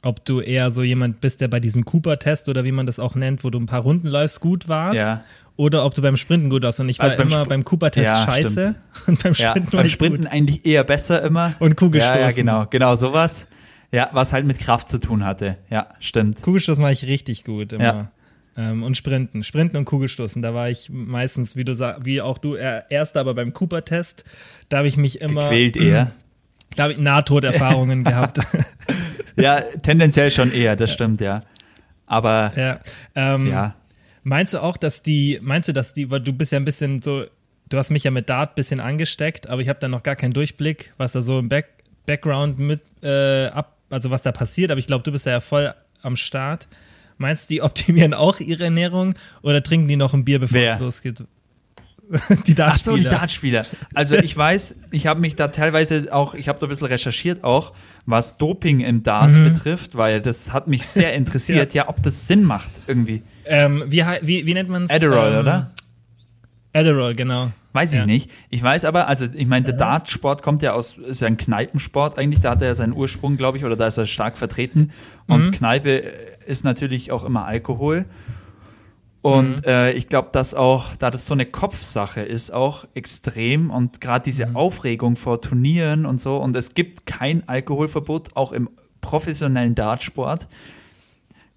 [0.03, 3.15] ob du eher so jemand bist, der bei diesem Cooper-Test oder wie man das auch
[3.15, 4.97] nennt, wo du ein paar Runden läufst, gut warst.
[4.97, 5.24] Ja.
[5.55, 6.80] Oder ob du beim Sprinten gut warst.
[6.80, 8.49] Und ich war also beim immer Sp beim Cooper-Test ja, scheiße.
[8.51, 8.78] Stimmt.
[9.07, 11.53] Und beim Sprinten, ja, beim Sprinten eigentlich eher besser immer.
[11.59, 12.19] Und Kugelstoßen.
[12.19, 13.47] Ja, ja, genau, genau, sowas.
[13.91, 15.57] Ja, was halt mit Kraft zu tun hatte.
[15.69, 16.41] Ja, stimmt.
[16.41, 17.84] Kugelstoßen mache ich richtig gut immer.
[17.84, 18.09] Ja.
[18.56, 19.43] Ähm, und Sprinten.
[19.43, 20.41] Sprinten und Kugelstoßen.
[20.41, 24.24] Da war ich meistens, wie du sag, wie auch du, erster, aber beim Cooper-Test,
[24.70, 25.43] da habe ich mich immer.
[25.43, 26.12] Gequält eher.
[26.76, 28.39] Da habe ich Nahtoderfahrungen gehabt.
[29.36, 31.41] ja, tendenziell schon eher, das stimmt, ja.
[32.06, 32.80] Aber ja.
[33.16, 33.76] Ähm, ja.
[34.24, 37.01] Meinst du auch, dass die, meinst du, dass die, weil du bist ja ein bisschen
[37.01, 37.26] so,
[37.70, 40.16] du hast mich ja mit Dart ein bisschen angesteckt, aber ich habe da noch gar
[40.16, 41.68] keinen Durchblick, was da so im Back,
[42.06, 45.74] Background mit äh, ab, also was da passiert, aber ich glaube, du bist ja voll
[46.01, 46.68] am Start.
[47.24, 50.76] Meinst du, die optimieren auch ihre Ernährung oder trinken die noch ein Bier, bevor Wer?
[50.76, 51.24] es losgeht?
[52.11, 52.97] Ach die so, Dartspieler.
[52.97, 53.61] die Dartspieler.
[53.95, 57.43] Also ich weiß, ich habe mich da teilweise auch, ich habe da ein bisschen recherchiert
[57.43, 57.74] auch,
[58.05, 59.45] was Doping im Dart Mhm.
[59.45, 61.88] betrifft, weil das hat mich sehr interessiert, ja.
[61.88, 63.24] ob das Sinn macht irgendwie.
[63.45, 64.91] ähm, wie, wie, wie nennt man es?
[64.91, 65.71] Adderall, ähm, oder?
[66.74, 67.51] Adderall, genau.
[67.74, 68.05] Weiß ich Ja.
[68.05, 68.30] nicht.
[68.49, 72.17] Ich weiß aber, also ich meine, der Dartsport kommt ja aus, ist ja ein Kneipensport
[72.17, 74.91] eigentlich, da hat er ja seinen Ursprung, glaube ich, oder da ist er stark vertreten.
[75.28, 75.51] Und Mhm.
[75.51, 75.89] Kneipe
[76.45, 78.05] ist natürlich auch immer Alkohol.
[79.21, 79.65] Und Mhm.
[79.65, 84.24] äh, ich glaube, dass auch, da das so eine Kopfsache ist, auch extrem und gerade
[84.26, 84.55] diese Mhm.
[84.57, 88.69] Aufregung vor Turnieren und so, und es gibt kein Alkoholverbot, auch im
[89.01, 90.47] professionellen Dartsport.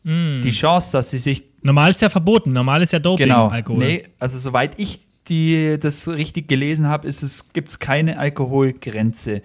[0.04, 0.42] Mhm.
[0.42, 2.52] Die Chance, dass sie sich Normal ist ja verboten.
[2.52, 3.48] Normal ist ja Doping, Genau.
[3.48, 3.84] Alkohol.
[3.84, 9.42] Nee, also soweit ich die das richtig gelesen habe, ist es gibt's keine Alkoholgrenze.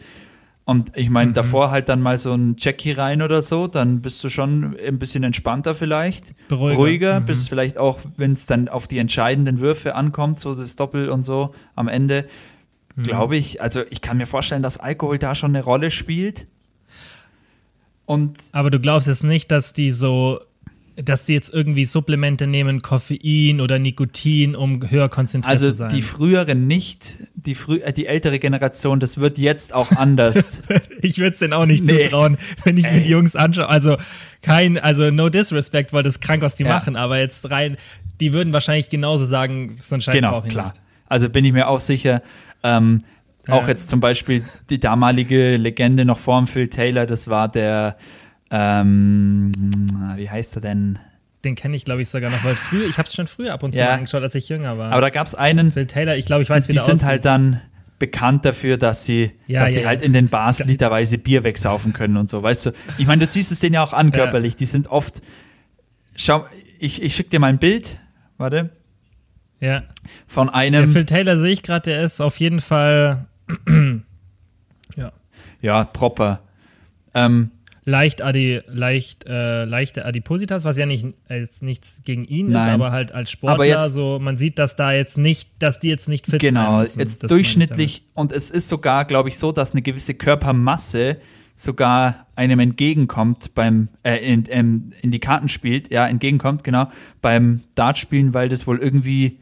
[0.64, 1.14] Und ich Mhm.
[1.14, 4.78] meine, davor halt dann mal so ein Jackie rein oder so, dann bist du schon
[4.78, 6.78] ein bisschen entspannter vielleicht, Beruhiger.
[6.78, 7.26] ruhiger, Mhm.
[7.26, 11.24] bist vielleicht auch, wenn es dann auf die entscheidenden Würfe ankommt, so das Doppel und
[11.24, 12.26] so am Ende,
[12.96, 13.04] Mhm.
[13.04, 16.48] glaube ich, also ich kann mir vorstellen, dass Alkohol da schon eine Rolle spielt.
[18.06, 20.40] Und Aber du glaubst jetzt nicht, dass die so,
[20.96, 25.90] dass die jetzt irgendwie Supplemente nehmen, Koffein oder Nikotin, um höher konzentriert Also zu sein.
[25.94, 30.62] die früheren nicht, die frü äh, die ältere Generation, das wird jetzt auch anders.
[31.02, 32.04] ich würde es denen auch nicht Nee.
[32.04, 33.04] zutrauen, wenn ich mir Ey.
[33.04, 33.70] die Jungs anschaue.
[33.70, 33.98] Also
[34.42, 36.70] kein, also no disrespect, weil das ist krank, was die Ja.
[36.70, 37.78] machen, aber jetzt rein,
[38.20, 40.68] die würden wahrscheinlich genauso sagen, so ein Scheiß genau, brauche ich klar.
[40.68, 40.82] nicht.
[41.08, 42.22] Also bin ich mir auch sicher.
[42.64, 43.02] Ähm,
[43.48, 43.70] auch Ja.
[43.70, 47.98] jetzt zum Beispiel die damalige Legende noch vorm Phil Taylor, das war der,
[48.52, 49.52] ähm,
[50.16, 51.00] wie heißt er denn?
[51.44, 53.64] Den kenne ich, glaube ich, sogar noch, weil früher, ich habe es schon früher ab
[53.64, 53.94] und zu Ja.
[53.94, 54.92] angeschaut, als ich jünger war.
[54.92, 57.08] Aber da gab's einen, Phil Taylor, ich glaube, ich weiß, wie die der sind aussieht.
[57.08, 57.62] halt dann
[57.98, 61.94] bekannt dafür, dass sie, Ja, dass ja, sie halt in den Bars literweise Bier wegsaufen
[61.94, 62.72] können und so, weißt du?
[62.98, 65.22] Ich meine, du siehst es denen ja auch an körperlich, die sind oft,
[66.16, 66.46] schau,
[66.80, 67.98] ich, ich schick dir mal ein Bild,
[68.38, 68.70] warte,
[69.60, 69.84] ja.
[70.28, 73.28] von Der einem, Phil Taylor sehe ich gerade, der ist auf jeden Fall
[74.96, 75.12] ja,
[75.62, 76.42] ja, proper,
[77.14, 77.52] ähm,
[77.84, 82.54] leicht, adi, leicht äh, leichte Adipositas, was ja nicht äh, jetzt nichts gegen ihn ist,
[82.54, 82.70] Nein.
[82.70, 85.90] aber halt als Sportler Aber jetzt- so, man sieht, dass da jetzt nicht, dass die
[85.90, 89.72] jetzt nicht fit sein Genau, jetzt durchschnittlich und es ist sogar, glaube ich, so, dass
[89.72, 91.18] eine gewisse Körpermasse
[91.56, 96.88] sogar einem entgegenkommt beim äh, in, in, in die Karten spielt, ja, entgegenkommt, genau,
[97.22, 99.38] beim Dartspielen, weil das wohl irgendwie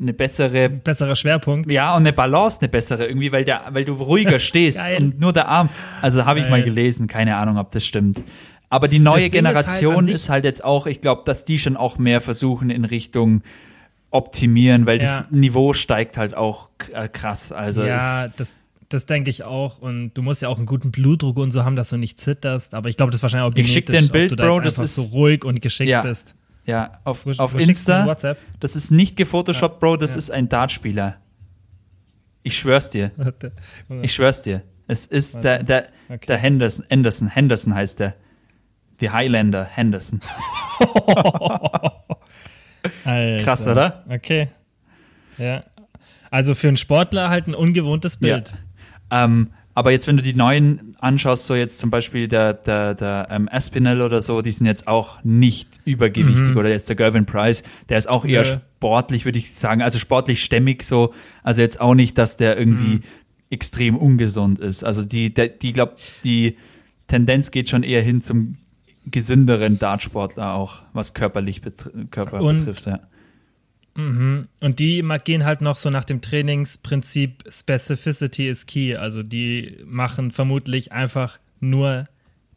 [0.00, 0.68] eine bessere.
[0.70, 1.70] Besserer Schwerpunkt.
[1.70, 5.32] ja, und eine Balance, eine bessere irgendwie, weil der, weil du ruhiger stehst und nur
[5.32, 5.68] der Arm.
[6.02, 8.22] Also habe ich mal gelesen, keine Ahnung, ob das stimmt.
[8.68, 11.58] Aber die neue Ding ist halt Generation ist halt, jetzt auch, ich glaube, dass die
[11.58, 13.42] schon auch mehr versuchen in Richtung
[14.10, 15.20] optimieren, weil Ja.
[15.20, 17.52] das Niveau steigt halt auch äh, krass.
[17.52, 18.56] Also ja, das,
[18.88, 19.78] das denke ich auch.
[19.78, 22.74] Und du musst ja auch einen guten Blutdruck und so haben, dass du nicht zitterst.
[22.74, 24.42] Aber ich glaube, das ist wahrscheinlich auch Ich schick genetisch, dir ein Bild, ob du
[24.42, 26.02] da Bro, das ist- so ruhig und geschickt Ja.
[26.02, 26.34] bist.
[26.66, 28.38] Ja, auf, Wo- auf wo Insta, WhatsApp?
[28.60, 30.18] das ist nicht gefotoshoppt, Bro, das Ja.
[30.18, 31.16] ist ein Dartspieler.
[32.42, 33.10] Ich schwör's dir.
[34.02, 34.62] Ich schwör's dir.
[34.86, 36.26] Es ist der, der, Okay.
[36.28, 38.14] der Henderson, Henderson, Henderson heißt der.
[39.00, 40.20] Die Highlander, Henderson.
[43.04, 44.04] Krass, oder?
[44.08, 44.48] Okay.
[45.38, 45.64] Ja.
[46.30, 48.56] Also für einen Sportler halt ein ungewohntes Bild.
[49.10, 53.28] Ähm, aber jetzt, wenn du die neuen anschaust, so jetzt zum Beispiel der, der, der
[53.30, 56.56] ähm, Aspinall oder so, die sind jetzt auch nicht übergewichtig.
[56.56, 58.48] Oder jetzt der Gervin Price, der ist auch eher Mhm.
[58.50, 58.56] Nö.
[58.78, 59.82] sportlich, würde ich sagen.
[59.82, 61.12] Also sportlich stämmig so.
[61.42, 63.02] Also jetzt auch nicht, dass der irgendwie Mhm.
[63.50, 64.82] extrem ungesund ist.
[64.82, 66.56] Also die, der, die glaub, die
[67.06, 68.56] Tendenz geht schon eher hin zum
[69.08, 73.00] gesünderen Dartsportler auch, was körperlich betr Körper Und- betrifft, ja.
[73.96, 78.94] Und die gehen halt noch so nach dem Trainingsprinzip Specificity is key.
[78.96, 82.06] Also die machen vermutlich einfach nur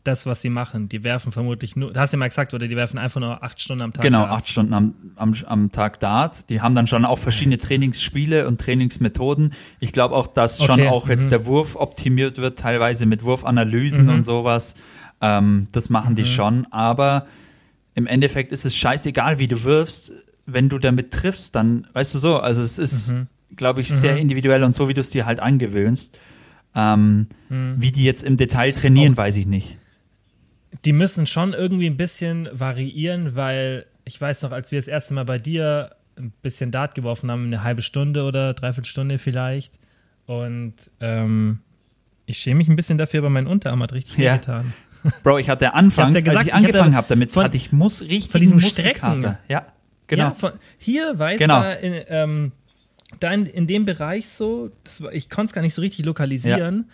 [0.04, 0.90] das, was sie machen.
[0.90, 3.62] Die werfen vermutlich nur, hast du ja mal gesagt, oder die werfen einfach nur acht
[3.62, 4.04] Stunden am Tag.
[4.04, 4.34] Genau, Darts.
[4.34, 6.50] acht Stunden am, am, am Tag Dart.
[6.50, 9.54] Die haben dann schon auch verschiedene Trainingsspiele und Trainingsmethoden.
[9.80, 11.30] Ich glaube auch, dass schon Okay, auch jetzt mhm.
[11.32, 14.14] der Wurf optimiert wird, teilweise mit Wurfanalysen Mhm.
[14.14, 14.76] und sowas.
[15.22, 17.28] Ähm, das machen die schon, aber
[17.94, 20.14] im Endeffekt ist es scheißegal, wie du wirfst.
[20.54, 23.28] Wenn du damit triffst, dann, weißt du so, also es ist, Mhm.
[23.56, 26.20] glaube ich, sehr individuell und so, wie du es dir halt angewöhnst.
[26.76, 27.76] Ähm, Mhm.
[27.80, 29.78] Wie die jetzt im Detail trainieren, weiß ich nicht.
[30.86, 35.14] die müssen schon irgendwie ein bisschen variieren, weil ich weiß noch, als wir das erste
[35.16, 39.80] Mal bei dir ein bisschen Dart geworfen haben, eine halbe Stunde oder dreiviertel Stunde vielleicht.
[40.28, 41.60] Und ähm,
[42.28, 44.34] ich schäme mich ein bisschen dafür, aber mein Unterarm hat richtig Ja.
[44.36, 44.74] wehgetan.
[45.24, 47.72] Bro, ich hatte anfangs, ja gesagt, als ich ich angefangen habe damit, von- hatte ich
[47.72, 49.18] muss richtig von diesem Muskelkater.
[49.20, 49.38] Strecken.
[49.48, 49.66] Ja,
[50.10, 50.24] genau.
[50.26, 51.62] Ja, von, hier, weißt Genau.
[51.62, 52.52] du, in, ähm,
[53.22, 56.90] da in, in dem Bereich so, das ich konnte es gar nicht so richtig lokalisieren,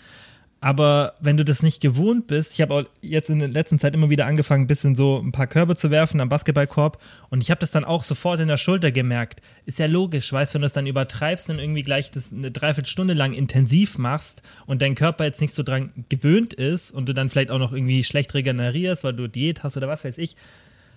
[0.61, 3.93] Aber wenn du das nicht gewohnt bist, ich habe auch jetzt in der letzten Zeit
[3.93, 6.99] immer wieder angefangen, ein bisschen so ein paar Körbe zu werfen am Basketballkorb
[7.29, 9.41] und ich habe das dann auch sofort in der Schulter gemerkt.
[9.65, 12.49] Ist ja logisch, weißt du, wenn du das dann übertreibst und irgendwie gleich das eine
[12.49, 17.13] Dreiviertelstunde lang intensiv machst und dein Körper jetzt nicht so dran gewöhnt ist und du
[17.13, 20.35] dann vielleicht auch noch irgendwie schlecht regenerierst, weil du Diät hast oder was weiß ich.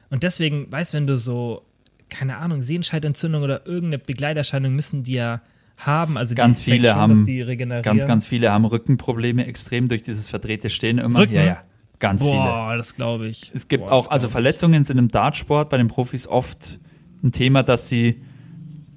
[0.09, 1.62] Und deswegen, weißt du, wenn du so,
[2.09, 5.40] keine Ahnung, Sehenscheidentzündung oder irgendeine Begleiterscheinung müssen die ja
[5.76, 6.16] haben.
[6.16, 7.82] Also ganz viele schon, haben dass die regenerieren.
[7.82, 11.20] ganz ganz viele haben Rückenprobleme extrem durch dieses verdrehte Stehen immer.
[11.20, 11.34] Rücken?
[11.34, 11.61] Ja, ja,
[11.98, 12.34] ganz viele.
[12.34, 13.50] Boah, das glaube ich.
[13.54, 14.28] Es gibt Boah, auch also.
[14.28, 16.78] Verletzungen sind im Dartsport bei den Profis oft
[17.22, 18.20] ein Thema, dass sie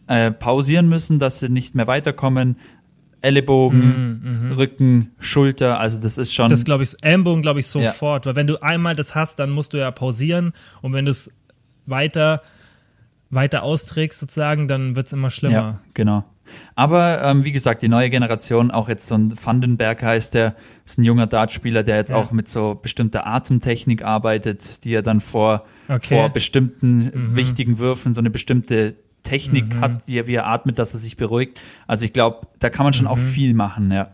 [0.07, 2.57] äh, pausieren müssen, dass sie nicht mehr weiterkommen.
[3.23, 8.35] Ellenbogen, Rücken, Schulter, also das ist schon Das glaube ich, Ellenbogen glaube ich sofort, weil
[8.35, 11.31] wenn du einmal das hast, dann musst du ja pausieren und wenn du es
[11.85, 12.41] weiter,
[13.31, 15.53] weiter austrägst sozusagen, dann wird es immer schlimmer.
[15.55, 16.23] Ja, genau.
[16.75, 20.55] Aber ähm, wie gesagt, die neue Generation, auch jetzt so ein Vandenberg heißt der,
[20.85, 22.17] ist ein junger Dartspieler, der jetzt Ja.
[22.17, 26.15] auch mit so bestimmter Atemtechnik arbeitet, die er dann vor, Okay.
[26.15, 30.93] vor bestimmten wichtigen Würfen so eine bestimmte Technik hat, die er, wie er atmet, dass
[30.93, 31.61] er sich beruhigt.
[31.87, 34.09] Also ich glaube, da kann man schon auch viel machen, ja.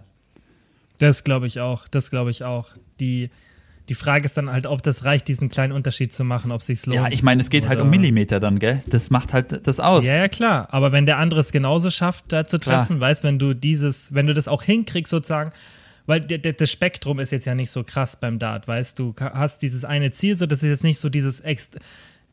[1.00, 2.70] Das glaube ich auch, das glaube ich auch.
[3.00, 3.30] Die,
[3.90, 6.86] die Frage ist dann halt, ob das reicht, diesen kleinen Unterschied zu machen, ob sich's
[6.86, 7.00] lohnt.
[7.00, 8.84] Ja, ich meine, es geht halt um Millimeter dann, gell?
[8.88, 10.06] Das macht halt das aus.
[10.06, 10.68] Ja, ja, klar.
[10.72, 12.80] Aber wenn der andere es genauso schafft, da zu Klar.
[12.80, 15.52] treffen, weißt, wenn du dieses, wenn du das auch hinkriegst, sozusagen,
[16.06, 19.86] weil das Spektrum ist jetzt ja nicht so krass beim Dart, weißt du, hast dieses
[19.86, 21.80] eine Ziel, so das ist jetzt nicht so dieses Ext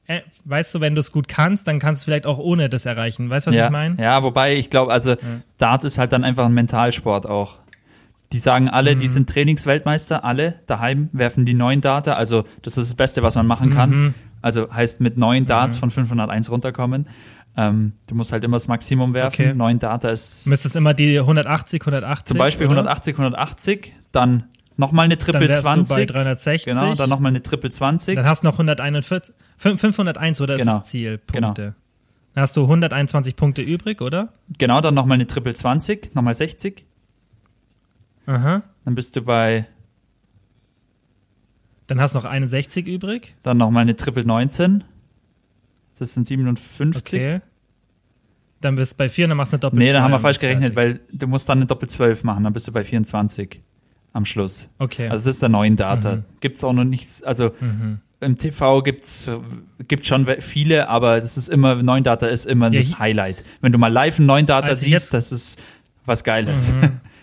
[0.07, 2.85] äh, weißt du, wenn du es gut kannst, dann kannst du vielleicht auch ohne das
[2.85, 3.31] erreichen.
[3.31, 3.97] Weißt du, was ja, ich meine?
[4.03, 5.17] ja, wobei ich glaube, also
[5.57, 7.57] Dart ist halt dann einfach ein Mentalsport auch.
[8.35, 9.01] Die sagen alle, Mhm.
[9.01, 12.15] die sind Trainingsweltmeister, alle daheim werfen die neun Data.
[12.15, 13.91] Also das ist das Beste, was man machen kann.
[13.91, 14.15] Mhm.
[14.43, 17.07] Also heißt mit neun Darts von 501 runterkommen.
[17.57, 19.41] Ähm, du musst halt immer das Maximum werfen.
[19.41, 19.55] Okay.
[19.55, 22.25] Neun Data ist Müsstest immer die 180, 180.
[22.27, 22.75] zum Beispiel oder?
[22.81, 25.95] 180, 180, dann nochmal eine Dann Triple wärst 20.
[25.95, 26.65] du bei 360.
[26.75, 28.17] Genau, dann nochmal eine Triple 20.
[28.17, 30.73] Dann hast du noch 141, fünf- 501 oder Genau.
[30.79, 31.21] ist das Ziel?
[31.33, 31.47] Genau.
[31.49, 31.75] Punkte.
[32.35, 34.31] Dann hast du 121 Punkte übrig, oder?
[34.59, 36.85] Genau, dann nochmal eine Triple 20, nochmal 60.
[38.27, 38.63] Aha.
[38.85, 39.67] Dann bist du bei,
[41.87, 43.35] Dann hast du noch 61 übrig.
[43.43, 44.85] dann nochmal eine Triple 19.
[45.99, 46.97] Das sind 57.
[46.97, 47.41] Okay.
[48.61, 50.21] Dann bist du bei 4 und dann machst du eine Doppel Nee, dann haben wir
[50.21, 51.01] falsch gerechnet, fertig.
[51.13, 53.61] weil du musst dann eine Doppel 12 machen, dann bist du bei 24
[54.15, 54.69] am Schluss.
[54.79, 55.09] Okay.
[55.09, 56.17] Also das ist der neuen Data.
[56.17, 56.25] Mhm.
[56.41, 57.53] Gibt's auch noch nichts, also
[58.21, 59.29] im TV gibt's
[59.87, 63.45] gibt schon viele, aber das ist immer neuen Data ist immer Ja, das hi- Highlight.
[63.61, 65.17] Wenn du mal live einen neuen Data Als ich siehst, Mhm.
[65.19, 65.63] das ist
[66.07, 66.75] was Geiles.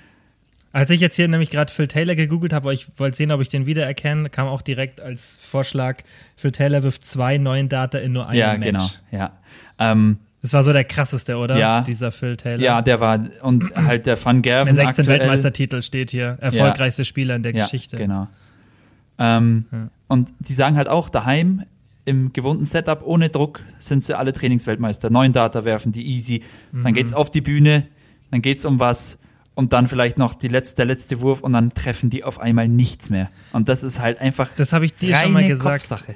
[0.74, 3.42] Als ich jetzt hier nämlich gerade Phil Taylor gegoogelt habe, weil ich wollte sehen, ob
[3.42, 5.98] ich den wiedererkenne, kam auch direkt als Vorschlag,
[6.38, 8.66] Phil Taylor wirft zwei neuen Data in nur einem ja, Match.
[8.66, 9.32] genau, ja.
[9.80, 11.58] Ähm, Das war so der krasseste, oder?
[11.58, 11.82] Ja.
[11.82, 12.62] Dieser Phil Taylor.
[12.62, 16.38] ja, der war und halt der Van Gerven Der 16 aktuell, Weltmeistertitel steht hier.
[16.40, 17.98] Erfolgreichste Spieler in der ja, Geschichte.
[17.98, 18.28] Genau.
[19.20, 19.90] Ähm, Ja.
[20.08, 21.64] Und die sagen halt auch, daheim
[22.04, 25.10] im gewohnten Setup, ohne Druck, sind sie alle Trainingsweltmeister.
[25.10, 26.44] Neun Data werfen die easy.
[26.72, 26.84] Mhm.
[26.84, 27.88] Dann geht's auf die Bühne,
[28.32, 29.20] dann geht's um was
[29.56, 32.68] und dann vielleicht noch die letzte, der letzte Wurf und dann treffen die auf einmal
[32.68, 33.30] nichts mehr.
[33.52, 35.88] Und das ist halt einfach Das habe ich dir schon mal gesagt.
[35.88, 36.16] Kopfsache.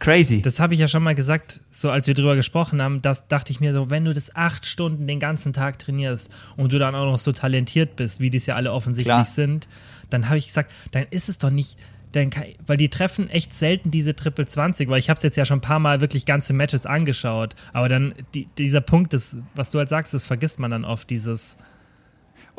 [0.00, 0.40] Crazy.
[0.40, 3.52] Das habe ich ja schon mal gesagt, so als wir drüber gesprochen haben, das dachte
[3.52, 6.94] ich mir so, wenn du das acht Stunden den ganzen Tag trainierst und du dann
[6.94, 9.26] auch noch so talentiert bist, wie die es ja alle offensichtlich Klar.
[9.26, 9.68] sind,
[10.08, 11.78] dann habe ich gesagt, dann ist es doch nicht,
[12.12, 15.36] dann kann, weil die treffen echt selten diese Triple 20, weil ich habe es jetzt
[15.36, 19.36] ja schon ein paar Mal wirklich ganze Matches angeschaut, aber dann die, dieser Punkt, das,
[19.54, 21.58] was du halt sagst, das vergisst man dann oft, dieses,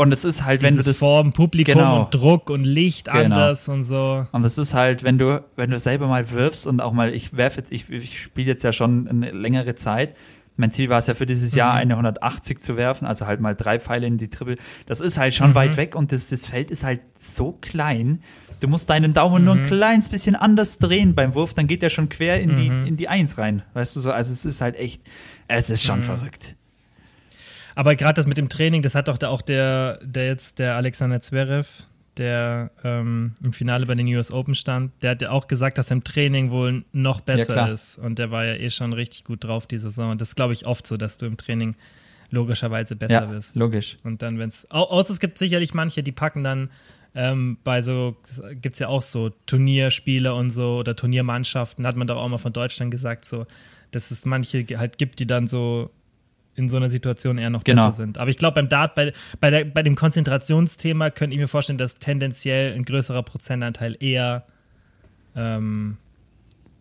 [0.02, 2.02] und es ist halt, wenn du dieses das Form, Publikum genau.
[2.02, 3.20] und Druck und Licht Genau.
[3.20, 4.26] anders und so.
[4.32, 7.38] Und das ist halt, wenn du, wenn du selber mal wirfst und auch mal, ich
[7.38, 10.16] werfe jetzt, ich, ich spiele jetzt ja schon eine längere Zeit.
[10.58, 13.56] Mein Ziel war es ja für dieses Jahr, eine 180 zu werfen, also halt mal
[13.56, 14.56] drei Pfeile in die Triple.
[14.88, 18.22] Das ist halt schon weit weg und das, das Feld ist halt so klein.
[18.60, 21.90] Du musst deinen Daumen nur ein kleines bisschen anders drehen beim Wurf, dann geht der
[21.90, 23.62] schon quer in die, in die Eins rein.
[23.74, 24.12] Weißt du so?
[24.12, 25.04] Also es ist halt echt,
[25.48, 26.56] es ist schon verrückt.
[27.76, 30.76] Aber gerade das mit dem Training, das hat doch da auch der, der jetzt, der
[30.76, 31.68] Alexander Zverev,
[32.18, 35.90] der ähm, im Finale bei den US Open stand, der hat ja auch gesagt, dass
[35.92, 37.72] er im Training wohl noch besser klar.
[37.72, 37.98] ist.
[37.98, 40.12] Und der war ja eh schon richtig gut drauf die Saison.
[40.12, 41.76] Und das glaube ich, oft so, dass du im Training
[42.30, 43.56] logischerweise besser Ja, bist.
[43.56, 43.98] logisch.
[44.04, 46.70] Und dann, wenn es, außer es gibt sicherlich manche, die packen dann
[47.14, 48.16] ähm, bei so,
[48.62, 52.38] gibt es ja auch so Turnierspiele und so oder Turniermannschaften, hat man doch auch mal
[52.38, 53.46] von Deutschland gesagt, so,
[53.92, 55.92] dass es manche halt gibt, die dann so
[56.56, 57.86] in so einer Situation eher noch Genau.
[57.88, 58.18] besser sind.
[58.18, 61.78] Aber ich glaube, beim Dart, bei, bei, der, bei dem Konzentrationsthema könnte ich mir vorstellen,
[61.78, 64.46] dass tendenziell ein größerer Prozentanteil eher,
[65.36, 65.98] ähm,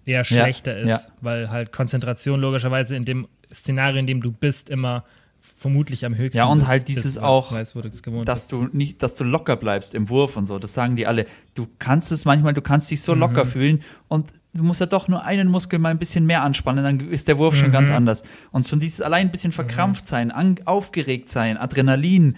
[0.04, 0.98] eher Ja, schlechter ist, ja.
[1.20, 5.04] weil halt Konzentration logischerweise in dem Szenario, in dem du bist, immer
[5.38, 6.36] vermutlich am höchsten.
[6.38, 9.56] Ja, und bist, halt dieses bist, auch, weißt, du dass du nicht, dass du locker
[9.56, 10.58] bleibst im Wurf und so.
[10.58, 11.26] Das sagen die alle.
[11.54, 13.20] Du kannst es manchmal, du kannst dich so Mhm.
[13.20, 16.82] locker fühlen und du musst ja doch nur einen Muskel mal ein bisschen mehr anspannen,
[16.84, 17.72] dann ist der Wurf schon Mhm.
[17.72, 18.22] ganz anders.
[18.50, 22.36] Und schon dieses allein ein bisschen verkrampft sein, an, aufgeregt sein, Adrenalin,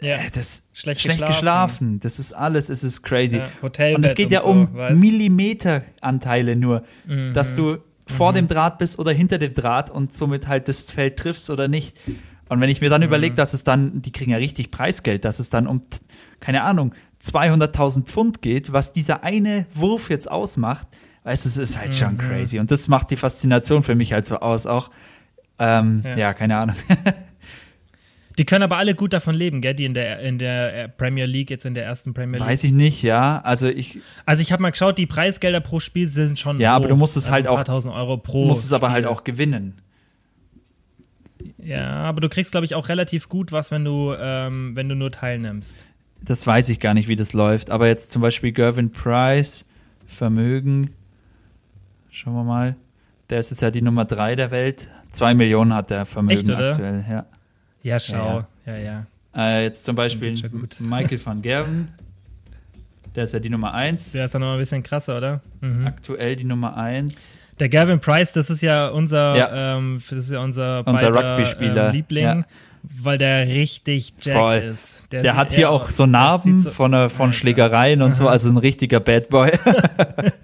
[0.00, 0.16] Ja.
[0.16, 1.32] äh, das Schlecht schlecht geschlafen.
[1.32, 2.00] geschlafen.
[2.00, 3.36] Das ist alles, es ist crazy.
[3.38, 4.98] Ja, Hotelbett und es geht ja so, um weißt?
[5.00, 7.32] Millimeteranteile nur, Mhm.
[7.32, 11.16] dass du vor dem Draht bist oder hinter dem Draht und somit halt das Feld
[11.16, 11.96] triffst oder nicht.
[12.48, 13.06] Und wenn ich mir dann Mhm.
[13.06, 15.80] überlege, dass es dann, die kriegen ja richtig Preisgeld, dass es dann um,
[16.40, 20.88] keine Ahnung, 200.000 Pfund geht, was dieser eine Wurf jetzt ausmacht,
[21.24, 21.92] weißt du, es ist halt Mhm.
[21.92, 22.58] schon crazy.
[22.58, 24.90] Und das macht die Faszination für mich halt so aus auch.
[25.58, 26.16] Ähm, ja.
[26.16, 26.34] Ja.
[26.34, 26.76] keine Ahnung.
[28.38, 29.74] Die können aber alle gut davon leben, gell?
[29.74, 32.48] Die in der, in der Premier League, jetzt in der ersten Premier League.
[32.48, 33.42] Weiß ich nicht, ja.
[33.42, 36.86] Also ich Also ich habe mal geschaut, die Preisgelder pro Spiel sind schon Ja, aber
[36.86, 36.88] hoch.
[36.90, 39.82] du musst es also halt auch- tausend Euro pro muss es aber halt auch gewinnen.
[41.58, 44.94] Ja, aber du kriegst, glaube ich, auch relativ gut was, wenn du, ähm, wenn du
[44.94, 45.86] nur teilnimmst.
[46.22, 47.70] Das weiß ich gar nicht, wie das läuft.
[47.70, 49.64] Aber jetzt zum Beispiel Gervin Price,
[50.06, 50.90] Vermögen,
[52.12, 52.76] schauen wir mal.
[53.30, 54.88] Der ist jetzt ja die Nummer drei der Welt.
[55.10, 57.24] Zwei Millionen hat der Vermögen Echt, aktuell, ja.
[57.82, 58.44] Ja, schau.
[58.66, 59.06] Ja, ja.
[59.34, 60.34] Äh, jetzt zum Beispiel.
[60.78, 61.88] Michael van Gerven.
[63.14, 64.12] Der ist ja die Nummer eins.
[64.12, 65.40] Der ist dann noch ein bisschen krasser, oder?
[65.60, 65.86] Mhm.
[65.86, 67.40] Aktuell die Nummer eins.
[67.58, 69.76] Der Gavin Price, das ist ja unser, Ja.
[69.76, 72.42] Ähm, das ist ja unser, Unser Rugby-Spieler, Ähm, Liebling, ja.
[72.82, 74.56] weil der richtig jacked Voll.
[74.58, 75.02] ist.
[75.12, 77.32] Der, sieht hat hier auch so der Narben so- von, äh, von.
[77.32, 79.50] Schlägereien und so, also ein richtiger Bad Boy.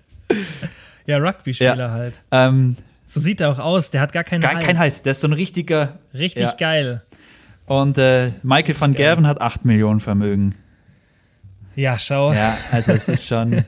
[1.08, 1.90] Ja, Rugby-Spieler Ja.
[1.90, 2.22] halt.
[2.30, 2.76] ähm,
[3.08, 3.90] So sieht er auch aus.
[3.90, 4.66] Der hat gar keinen gar Hals.
[4.66, 5.98] kein Hals, der ist so ein richtiger.
[6.14, 6.52] Richtig Ja.
[6.56, 7.02] geil.
[7.66, 9.04] Und äh, Michael van geil.
[9.06, 10.54] Gerven hat 8 Millionen Vermögen.
[11.74, 12.32] Ja, schau.
[12.32, 13.52] Ja, also es ist schon,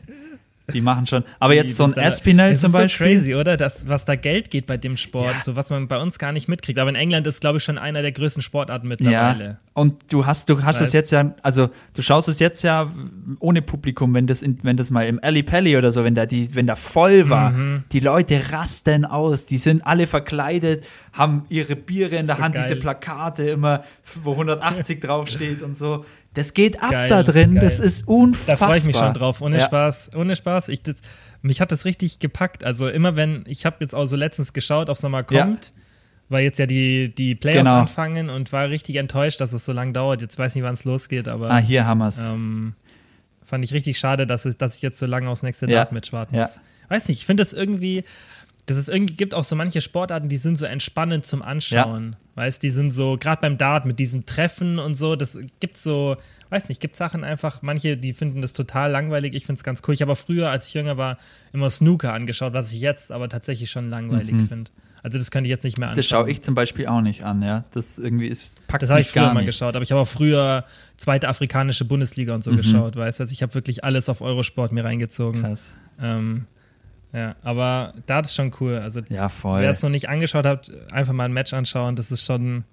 [0.73, 1.25] die machen schon.
[1.39, 3.09] Aber jetzt so ein Das- Espinel das zum ist Beispiel.
[3.13, 3.57] So crazy, oder?
[3.57, 5.41] Das, was da Geld geht bei dem Sport, Ja.
[5.43, 6.79] so was man bei uns gar nicht mitkriegt.
[6.79, 9.59] Aber in England ist, glaube ich, schon einer der größten Sportarten Ja, mittlerweile.
[9.75, 12.91] und du hast, du hast es jetzt ja, also du schaust es jetzt ja
[13.39, 16.27] ohne Publikum, wenn das, in, wenn das mal im Ali Pally oder so, wenn da
[16.27, 17.85] die, wenn da voll war, Mhm.
[17.93, 22.55] die Leute rasten aus, die sind alle verkleidet, haben ihre Biere in der So Hand,
[22.55, 22.65] geil.
[22.65, 23.83] diese Plakate immer,
[24.23, 26.05] wo 180 draufsteht und so.
[26.35, 27.63] Das geht ab Geil, da drin, geil.
[27.63, 28.69] das ist Da unfassbar.
[28.69, 29.41] freue ich mich schon drauf.
[29.41, 29.65] Ohne Ja.
[29.65, 30.69] Spaß, ohne Spaß.
[30.69, 30.97] Ich, das,
[31.43, 32.63] mich hat das richtig gepackt.
[32.63, 35.43] Also immer wenn, ich habe jetzt auch so letztens geschaut, ob es nochmal Ja.
[35.45, 35.73] kommt,
[36.29, 37.81] weil jetzt ja die, die Playoffs Genau.
[37.81, 40.23] anfangen und war richtig enttäuscht, dass es so lange dauert.
[40.23, 42.29] Jetzt weiß ich nicht, wann es losgeht, aber Ah, hier haben wir's.
[42.29, 42.75] ähm,
[43.43, 45.79] fand ich richtig schade, dass ich, dass ich jetzt so lange aufs nächste Ja.
[45.79, 46.43] Dart mitschwarten Ja.
[46.43, 46.61] muss.
[46.89, 48.05] Weiß nicht, ich finde das irgendwie,
[48.67, 52.15] dass es irgendwie gibt auch so manche Sportarten, die sind so entspannend zum Anschauen.
[52.41, 56.17] Weißt, die sind so, gerade beim Dart mit diesem Treffen und so, das gibt so,
[56.49, 59.83] weiß nicht, gibt Sachen einfach, manche, die finden das total langweilig, ich finde es ganz
[59.87, 59.93] cool.
[59.93, 61.19] Ich habe auch früher, als ich jünger war,
[61.53, 64.71] immer Snooker angeschaut, was ich jetzt aber tatsächlich schon langweilig finde.
[65.03, 65.97] Also das könnte ich jetzt nicht mehr anschauen.
[65.97, 66.01] Mhm.
[66.01, 67.65] Das schaue ich zum Beispiel auch nicht an, ja.
[67.73, 70.65] Das irgendwie ist, packt Das habe ich früher mal geschaut, aber ich habe auch früher
[70.97, 72.37] zweite afrikanische Bundesliga Mhm.
[72.37, 73.25] und so geschaut, weißt du?
[73.25, 75.43] Also ich habe wirklich alles auf Eurosport mir reingezogen.
[75.43, 75.77] Krass.
[76.01, 76.47] Ähm,
[77.13, 78.79] ja, aber da ist schon cool.
[78.79, 79.61] Also Ja, voll.
[79.61, 81.97] wer es noch nicht angeschaut hat, einfach mal ein Match anschauen.
[81.97, 82.65] Das ist schon.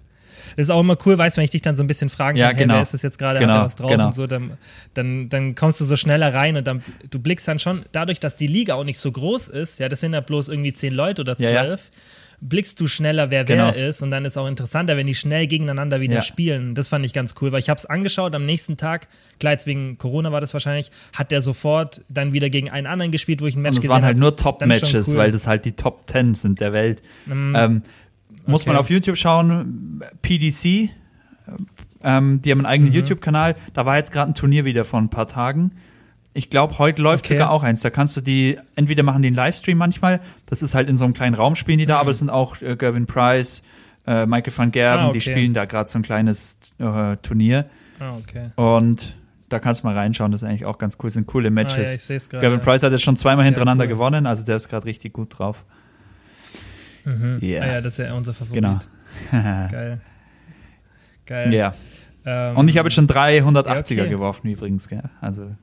[0.56, 2.38] Das ist auch immer cool, weißt du, wenn ich dich dann so ein bisschen fragen
[2.38, 2.74] Ja, kann, genau.
[2.74, 4.06] hey, wer ist das jetzt gerade, Genau, hat was drauf genau.
[4.06, 4.56] und so, dann,
[4.94, 8.36] dann, dann kommst du so schneller rein und dann, du blickst dann schon, dadurch, dass
[8.36, 11.22] die Liga auch nicht so groß ist, ja, das sind ja bloß irgendwie zehn Leute
[11.22, 11.76] oder Ja, ja.
[12.40, 13.72] Blickst du schneller, wer Genau.
[13.74, 16.22] wer ist und dann ist auch interessanter, wenn die schnell gegeneinander wieder Ja.
[16.22, 16.74] spielen.
[16.74, 19.08] Das fand ich ganz cool, weil ich habe es angeschaut, am nächsten Tag,
[19.40, 23.10] klar jetzt wegen Corona war das wahrscheinlich, hat der sofort dann wieder gegen einen anderen
[23.12, 24.20] gespielt, wo ich ein Match Und es gesehen waren halt hab.
[24.20, 25.16] nur Top-Matches, cool.
[25.16, 27.02] weil das halt die Top 10 sind der Welt.
[27.28, 27.82] Ähm,
[28.46, 28.80] muss man okay.
[28.80, 30.90] auf YouTube schauen, PDC,
[32.04, 32.96] ähm, die haben einen eigenen Mhm.
[32.98, 33.56] YouTube-Kanal.
[33.74, 35.72] Da war jetzt gerade ein Turnier wieder vor ein paar Tagen.
[36.34, 37.34] Ich glaube, heute läuft Okay.
[37.34, 37.80] sogar auch eins.
[37.82, 41.04] Da kannst du die, entweder machen die einen Livestream manchmal, das ist halt in so
[41.04, 43.62] einem kleinen Raum spielen die da, aber es sind auch äh, Gervin Price,
[44.06, 45.04] äh, Michael van Gerven, Mhm.
[45.06, 45.18] Ah, okay.
[45.18, 47.66] die spielen da gerade so ein kleines äh, Turnier.
[47.98, 48.50] Ah, okay.
[48.56, 49.16] Und
[49.48, 51.50] da kannst du mal reinschauen, das ist eigentlich auch ganz cool, das sind coole Ah,
[51.50, 51.88] Matches.
[51.88, 52.42] ja, ich sehe es gerade.
[52.46, 53.88] Gavin Price hat jetzt schon zweimal hintereinander cool.
[53.90, 55.64] gewonnen, also der ist gerade richtig gut drauf.
[57.04, 57.38] Mhm.
[57.40, 57.62] Ja.
[57.62, 58.54] Ah, ja, das ist ja unser Favorit.
[58.62, 58.78] Genau.
[59.30, 60.00] Geil.
[61.26, 61.54] Geil.
[61.54, 61.74] Ja.
[62.24, 64.08] Ähm, Und ich habe jetzt schon drei 180er Ja, okay.
[64.10, 65.02] geworfen übrigens, gell?
[65.20, 65.54] Also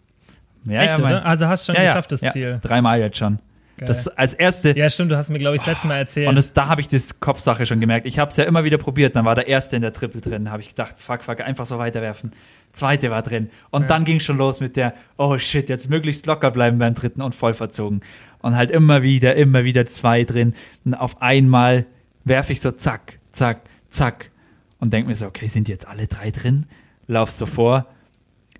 [0.68, 1.26] ja, Echt, ja, mein, oder?
[1.26, 2.59] Also hast du schon ja, ja, geschafft, das ja, Ziel.
[2.61, 3.39] Dreimal jetzt schon.
[3.78, 3.88] Geil.
[3.88, 6.30] Das als erste ja, stimmt, du hast mir, glaube ich, das letzte Mal erzählt.
[6.30, 8.05] und das, da habe ich das Kopfsache schon gemerkt.
[8.05, 10.49] Ich habe es ja immer wieder probiert, dann war der erste in der Triple drin,
[10.49, 12.32] habe ich gedacht, fuck, fuck, einfach so weiterwerfen.
[12.72, 16.51] Zweite war drin und dann ging schon los mit der, oh shit, jetzt möglichst locker
[16.51, 18.01] bleiben beim dritten und voll verzogen.
[18.39, 20.53] Und halt immer wieder, immer wieder zwei drin.
[20.86, 21.86] Und auf einmal
[22.24, 24.32] werfe ich so zack, zack, zack
[24.80, 26.66] und denk mir so, okay, sind jetzt alle drei drin?
[27.07, 27.88] Lauf so vor,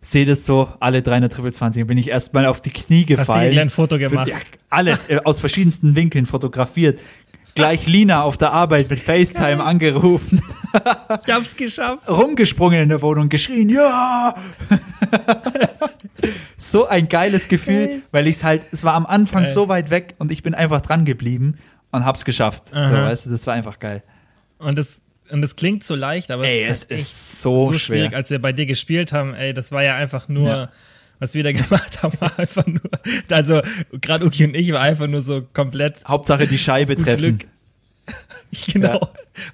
[0.06, 3.02] sehe das so, alle drei in der Triple 20, bin ich erstmal auf die Knie
[3.02, 3.58] hast du gefallen.
[3.58, 4.28] ein Foto gemacht?
[4.28, 4.38] Ja,
[4.70, 7.00] alles äh, aus verschiedensten Winkeln fotografiert.
[7.56, 10.42] Gleich Lina auf der Arbeit mit FaceTime angerufen.
[11.26, 12.10] Ich hab's geschafft.
[12.10, 14.36] Rumgesprungen in der Wohnung, geschrien, ja!
[16.58, 18.02] so ein geiles Gefühl, Geil.
[18.12, 19.54] weil ich es halt, es war am Anfang Geil.
[19.54, 21.56] so weit weg und ich bin einfach dran geblieben
[21.92, 22.68] und hab's geschafft.
[22.68, 24.04] So, weißt du, das war einfach geil.
[24.58, 25.00] Und das,
[25.32, 27.80] und das klingt so leicht, aber Ey, es es ist, echt ist so, so schwer.
[27.98, 29.34] schwierig, als wir bei dir gespielt haben.
[29.34, 30.72] Ey, das war ja einfach nur, Ja.
[31.20, 32.82] was wir da gemacht haben, war einfach nur,
[33.32, 33.62] also
[34.02, 37.38] gerade Uki und ich war einfach nur so komplett Hauptsache die Scheibe treffen.
[37.40, 37.50] Glück.
[38.72, 39.00] genau.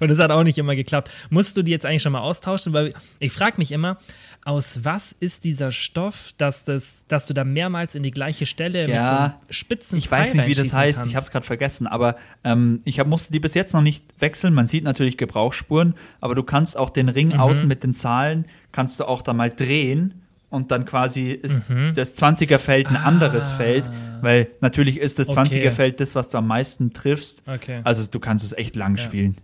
[0.00, 1.10] Und das hat auch nicht immer geklappt.
[1.30, 2.72] Musst du die jetzt eigentlich schon mal austauschen?
[2.74, 3.96] Weil ich frage mich immer,
[4.44, 8.88] aus was ist dieser Stoff, dass, das, dass du da mehrmals in die gleiche Stelle
[8.88, 10.98] mit so einem Ja, spitzen ich weiß nicht, wie das heißt.
[10.98, 11.10] kannst?
[11.10, 11.86] Ich habe es gerade vergessen.
[11.86, 14.52] Aber ähm, ich hab, musste die bis jetzt noch nicht wechseln.
[14.54, 17.12] Man sieht natürlich Gebrauchsspuren, aber du kannst auch den Mhm.
[17.12, 21.68] Ring außen mit den Zahlen kannst du auch da mal drehen und dann quasi ist
[21.70, 21.92] Mhm.
[21.94, 23.84] das 20er Feld ein anderes Feld,
[24.22, 25.40] weil natürlich ist das Ah.
[25.42, 25.58] Okay.
[25.60, 27.42] 20er Feld das, was du am meisten triffst.
[27.46, 27.80] Okay.
[27.84, 29.36] Also du kannst es echt lang spielen.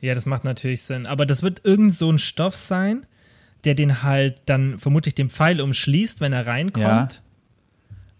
[0.00, 1.06] Ja, das macht natürlich Sinn.
[1.08, 3.04] Aber das wird irgend so ein Stoff sein,
[3.64, 6.86] der den halt dann vermutlich den Pfeil umschließt, wenn er reinkommt.
[6.86, 7.08] Ja.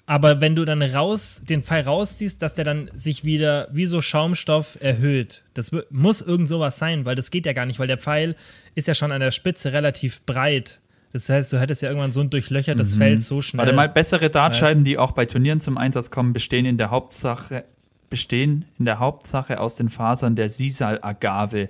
[0.06, 4.00] Aber wenn du dann raus, den Pfeil rausziehst, dass der dann sich wieder wie so
[4.00, 5.42] Schaumstoff erhöht.
[5.52, 8.34] Das muss irgend sowas sein, weil das geht ja gar nicht, weil der Pfeil
[8.74, 10.80] ist ja schon an der Spitze relativ breit.
[11.12, 13.64] Das heißt, du hättest ja irgendwann so ein durchlöchertes Feld so schnell.
[13.64, 13.66] Mhm.
[13.66, 17.64] Warte mal, bessere Dartscheiben, die auch bei Turnieren zum Einsatz kommen, bestehen in der Hauptsache
[18.08, 21.68] bestehen in der Hauptsache aus den Fasern der Sisal-Agave.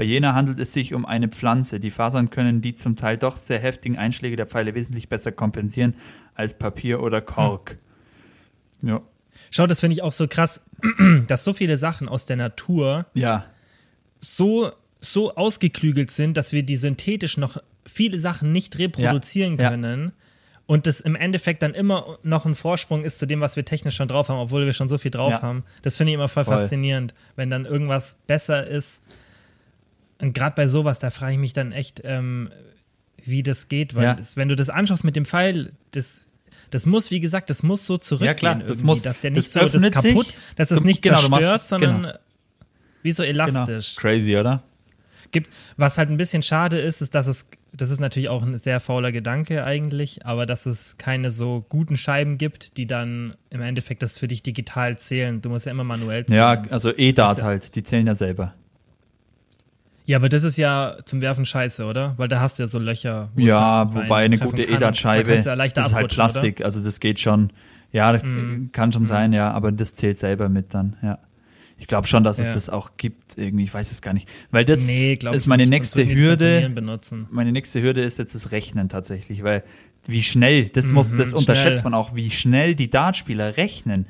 [0.00, 1.78] Bei jener handelt es sich um eine Pflanze.
[1.78, 5.94] Die Fasern können die zum Teil doch sehr heftigen Einschläge der Pfeile wesentlich besser kompensieren
[6.34, 7.76] als Papier oder Kork.
[8.80, 9.02] Ja.
[9.50, 10.62] Schau, das finde ich auch so krass,
[11.26, 13.44] dass so viele Sachen aus der Natur Ja.
[14.20, 14.70] so,
[15.02, 19.68] so ausgeklügelt sind, dass wir die synthetisch noch viele Sachen nicht reproduzieren Ja, ja.
[19.68, 20.12] können.
[20.64, 23.96] Und das im Endeffekt dann immer noch ein Vorsprung ist zu dem, was wir technisch
[23.96, 25.42] schon drauf haben, obwohl wir schon so viel drauf Ja.
[25.42, 25.62] haben.
[25.82, 26.56] Das finde ich immer voll, Voll.
[26.56, 29.02] faszinierend, wenn dann irgendwas besser ist.
[30.20, 32.50] Und gerade bei sowas, da frage ich mich dann echt, ähm,
[33.22, 34.14] wie das geht, weil Ja.
[34.14, 36.26] das, wenn du das anschaust mit dem Pfeil, das,
[36.70, 39.30] das muss, wie gesagt, das muss so zurückgehen Ja, klar, das irgendwie, muss- dass der
[39.30, 40.12] das nicht so das öffnet sich.
[40.14, 42.14] kaputt, dass es Du- nicht genau, machst zerstört, es- sondern genau.
[43.02, 43.32] wie so Genau.
[43.32, 44.62] elastisch Crazy, oder?
[45.32, 45.50] gibt.
[45.76, 48.80] Was halt ein bisschen schade ist, ist, dass es, das ist natürlich auch ein sehr
[48.80, 54.02] fauler Gedanke eigentlich, aber dass es keine so guten Scheiben gibt, die dann im Endeffekt
[54.02, 55.40] das für dich digital zählen.
[55.40, 56.36] Du musst ja immer manuell zählen.
[56.36, 58.54] Ja, also E-Dart halt, die zählen ja selber.
[60.10, 62.14] Ja, aber das ist ja zum Werfen scheiße, oder?
[62.16, 63.28] Weil da hast du ja so Löcher.
[63.36, 64.78] wo es Ja, wobei eine gute kannst du ja
[65.86, 67.52] ist halt Plastik, also das geht schon.
[67.92, 68.70] Ja, das Mhm.
[68.72, 71.18] kann schon sein, ja, aber das zählt selber mit dann, ja.
[71.78, 72.52] Ich glaube schon, dass es Ja.
[72.54, 74.28] das auch gibt, irgendwie, ich weiß es gar nicht.
[74.50, 74.92] Weil das Oder?
[74.94, 76.68] Nee, ist meine nicht, nächste Hürde.
[77.30, 79.62] Meine nächste Hürde ist jetzt das Rechnen tatsächlich, weil
[80.06, 81.92] wie schnell, das muss, das Mhm, unterschätzt schnell.
[81.92, 84.06] man auch, wie schnell die Dartspieler rechnen.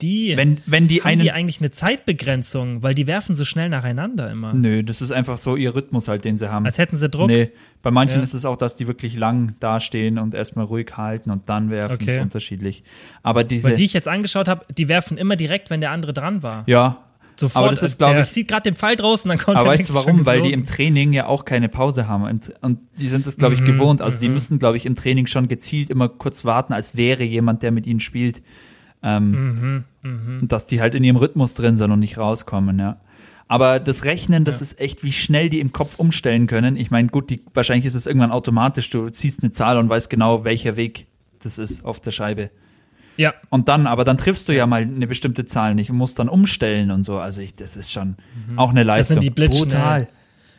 [0.00, 3.68] Die, Wenn, wenn die haben einen, die eigentlich eine Zeitbegrenzung, weil die werfen so schnell
[3.68, 4.54] nacheinander immer.
[4.54, 6.64] nö, das ist einfach so ihr Rhythmus halt, den sie haben.
[6.66, 7.26] Als hätten sie Druck.
[7.26, 7.50] Nee,
[7.82, 8.22] bei manchen Ja.
[8.22, 11.94] ist es auch, dass die wirklich lang dastehen und erstmal ruhig halten und dann werfen,
[12.00, 12.16] Okay.
[12.16, 12.84] ist unterschiedlich.
[13.24, 16.12] Aber diese, Weil die ich jetzt angeschaut habe, die werfen immer direkt, wenn der andere
[16.12, 16.62] dran war.
[16.66, 19.58] ja, Sofort, aber das ist, äh, glaube ich, zieht gerade den Pfeil draußen, dann kommt
[19.58, 20.26] aber weißt du warum?
[20.26, 20.64] Weil die im.
[20.64, 24.02] Training ja auch keine Pause haben und, und die sind das, glaube Mhm, ich, gewohnt.
[24.02, 27.62] Also die müssen, glaube ich, im Training schon gezielt immer kurz warten, als wäre jemand,
[27.62, 28.42] der mit ihnen spielt.
[29.04, 32.98] Ähm, Mhm, Und dass die halt in ihrem Rhythmus drin sind und nicht rauskommen, ja.
[33.50, 36.76] Aber das Rechnen, das ist echt, wie schnell die im Kopf umstellen können.
[36.76, 38.90] Ich meine, gut, die, wahrscheinlich ist es irgendwann automatisch.
[38.90, 41.06] Du ziehst eine Zahl und weißt genau, welcher Weg
[41.42, 42.50] das ist auf der Scheibe.
[43.16, 46.18] Ja, Und dann, aber dann triffst du ja mal eine bestimmte Zahl nicht und musst
[46.18, 47.18] dann umstellen und so.
[47.18, 48.16] Also ich, das ist schon
[48.56, 48.86] auch eine Mhm.
[48.86, 49.14] das Leistung.
[49.14, 49.64] sind die blitzschnell.
[49.66, 50.08] Brutal.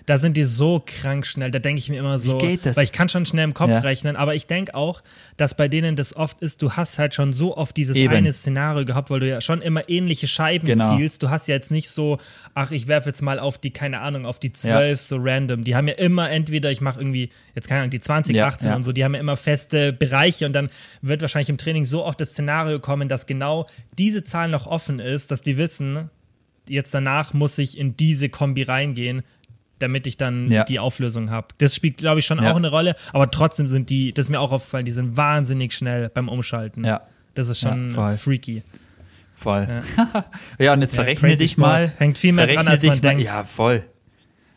[0.10, 1.51] Da sind die so krank schnell.
[1.51, 2.76] Da denke ich mir immer so, geht das?
[2.78, 3.78] weil ich kann schon schnell im Kopf Ja.
[3.80, 5.03] rechnen, aber ich denke auch,
[5.38, 8.16] dass bei denen das oft ist, du hast halt schon so oft dieses Eben.
[8.16, 10.97] eine Szenario gehabt, weil du ja schon immer ähnliche Scheiben Genau.
[10.97, 11.22] zielst.
[11.22, 12.18] Du hast ja jetzt nicht so,
[12.55, 15.64] ach, ich werfe jetzt mal auf die, keine Ahnung, auf die 12 so random.
[15.64, 18.70] Die haben ja immer entweder, ich mache irgendwie, jetzt keine Ahnung, die 20, Ja, 18
[18.72, 18.76] ja.
[18.76, 20.70] und so, die haben ja immer feste Bereiche und dann
[21.03, 23.68] wird wahrscheinlich im Training so oft das Szenario kommen, dass genau
[23.99, 26.10] diese Zahl noch offen ist, dass die wissen,
[26.68, 29.22] jetzt danach muss ich in diese Kombi reingehen,
[29.80, 30.64] damit ich dann Ja.
[30.64, 31.48] die Auflösung habe.
[31.58, 32.52] Das spielt, glaube ich, schon Ja.
[32.52, 35.74] auch eine Rolle, aber trotzdem sind die, das ist mir auch aufgefallen, die sind wahnsinnig
[35.74, 36.84] schnell beim Umschalten.
[36.86, 37.02] Ja,
[37.36, 38.18] Das ist Ja, schon voll.
[38.18, 38.64] freaky.
[39.34, 39.68] voll.
[40.58, 41.68] Ja, und jetzt Ja, verrechne dich Sport.
[41.68, 41.94] mal.
[41.98, 43.24] Hängt viel mehr verrechne dran, als dich man mal, denkt.
[43.24, 43.84] Ja, voll.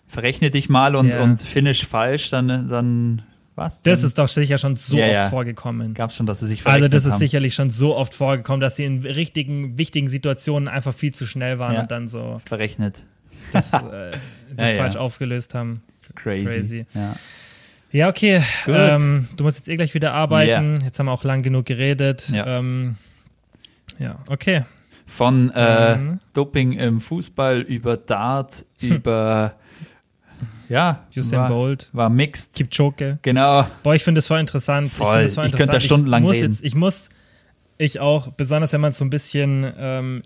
[0.09, 1.23] Verrechne dich mal und, Ja.
[1.23, 3.23] und finish falsch, dann, dann
[3.55, 3.83] was?
[3.83, 5.29] Das dann ist doch sicher schon so Ja, oft ja.
[5.29, 5.95] vorgekommen.
[5.95, 7.19] gab's schon, dass sie sich Also verrechnet das ist haben.
[7.19, 11.59] sicherlich schon so oft vorgekommen, dass sie in richtigen, wichtigen Situationen einfach viel zu schnell
[11.59, 11.83] waren Ja.
[11.83, 13.05] und dann so verrechnet.
[13.53, 13.79] Das, äh,
[14.57, 14.83] das Ja, ja.
[14.83, 15.83] falsch aufgelöst haben.
[16.15, 16.45] Crazy.
[16.45, 16.87] Crazy.
[16.95, 17.15] Ja.
[17.93, 18.43] Ja, okay.
[18.67, 20.79] Ähm, du musst jetzt eh gleich wieder arbeiten.
[20.81, 20.87] Ja.
[20.87, 22.31] Jetzt haben wir auch lang genug geredet.
[22.31, 22.47] Ja.
[22.59, 22.97] Ähm,
[23.99, 24.65] ja, okay.
[25.05, 26.19] Von äh, mhm.
[26.33, 29.57] Doping im Fußball über Dart, über
[30.71, 31.91] ja, Usain war, Bolt.
[31.93, 32.55] War mixed.
[32.55, 33.19] Kipchoge.
[33.21, 33.67] Genau.
[33.83, 34.91] Boah, ich finde das voll interessant.
[34.91, 35.23] Voll.
[35.23, 36.53] Ich, ich könnte da stundenlang ich muss reden.
[36.53, 37.11] Jetzt, ich muss,
[37.77, 40.23] ich auch, besonders wenn man so ein bisschen ähm,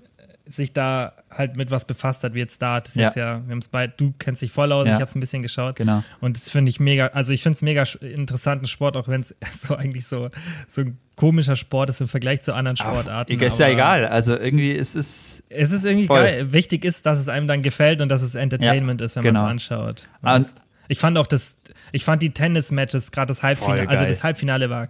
[0.48, 2.86] sich da halt mit was befasst hat, wie jetzt Dart.
[2.86, 3.06] Das ist Ja.
[3.06, 4.92] jetzt ja, wir haben es beide, du kennst dich voll aus, Ja.
[4.92, 5.76] ich habe es ein bisschen geschaut.
[5.76, 6.04] Genau.
[6.20, 9.34] Und das finde ich mega, also ich finde es mega interessanten Sport, auch wenn es
[9.60, 10.28] so eigentlich so,
[10.68, 13.32] so ein komischer Sport ist im Vergleich zu anderen Sportarten.
[13.32, 14.06] Egal, ist ja egal.
[14.06, 15.42] Also irgendwie ist es.
[15.48, 16.22] Es ist irgendwie Voll.
[16.22, 16.52] geil.
[16.52, 19.42] Wichtig ist, dass es einem dann gefällt und dass es Entertainment ist, wenn genau.
[19.42, 20.08] man es anschaut.
[20.22, 20.54] Und-
[20.88, 21.56] ich fand auch das,
[21.90, 24.88] ich fand die Tennis-Matches, gerade das Halbfinale, also das Halbfinale war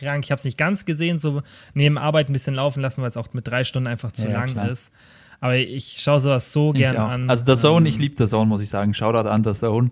[0.00, 0.24] krank.
[0.24, 1.42] Ich habe es nicht ganz gesehen, so
[1.74, 4.32] neben Arbeit ein bisschen laufen lassen, weil es auch mit drei Stunden einfach zu Ja,
[4.40, 4.68] lang klar.
[4.68, 4.90] ist.
[5.40, 7.30] Aber ich schaue sowas so gerne an.
[7.30, 8.92] Also der Zone, Ähm, ich liebe der Zone, muss ich sagen.
[8.92, 9.90] Shoutout an der Zone.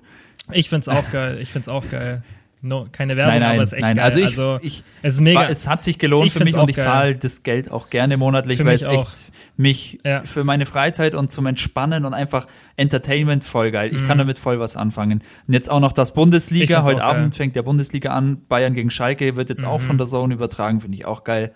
[0.53, 1.39] Ich find's auch geil.
[1.41, 2.23] Ich find's auch geil.
[2.61, 3.97] No, keine Werbung, Nein, nein, aber es ist echt nein.
[3.97, 4.05] geil.
[4.05, 5.41] Also ich, also ich es ist mega.
[5.41, 6.85] war- es hat sich gelohnt Ich für mich und ich geil.
[6.85, 10.25] zahle das Geld auch gerne monatlich, weil es echt mich Ja.
[10.25, 12.47] für meine Freizeit und zum Entspannen und einfach
[12.77, 13.95] Entertainment voll geil.
[13.95, 15.23] Ich kann damit voll was anfangen.
[15.47, 16.15] Und jetzt auch noch das Mhm.
[16.17, 16.83] Bundesliga.
[16.83, 17.05] Heute.
[17.05, 18.43] Abend fängt der Bundesliga an.
[18.49, 19.69] Bayern gegen Schalke wird jetzt Mhm.
[19.69, 21.53] auch von der Zone übertragen, finde ich auch geil.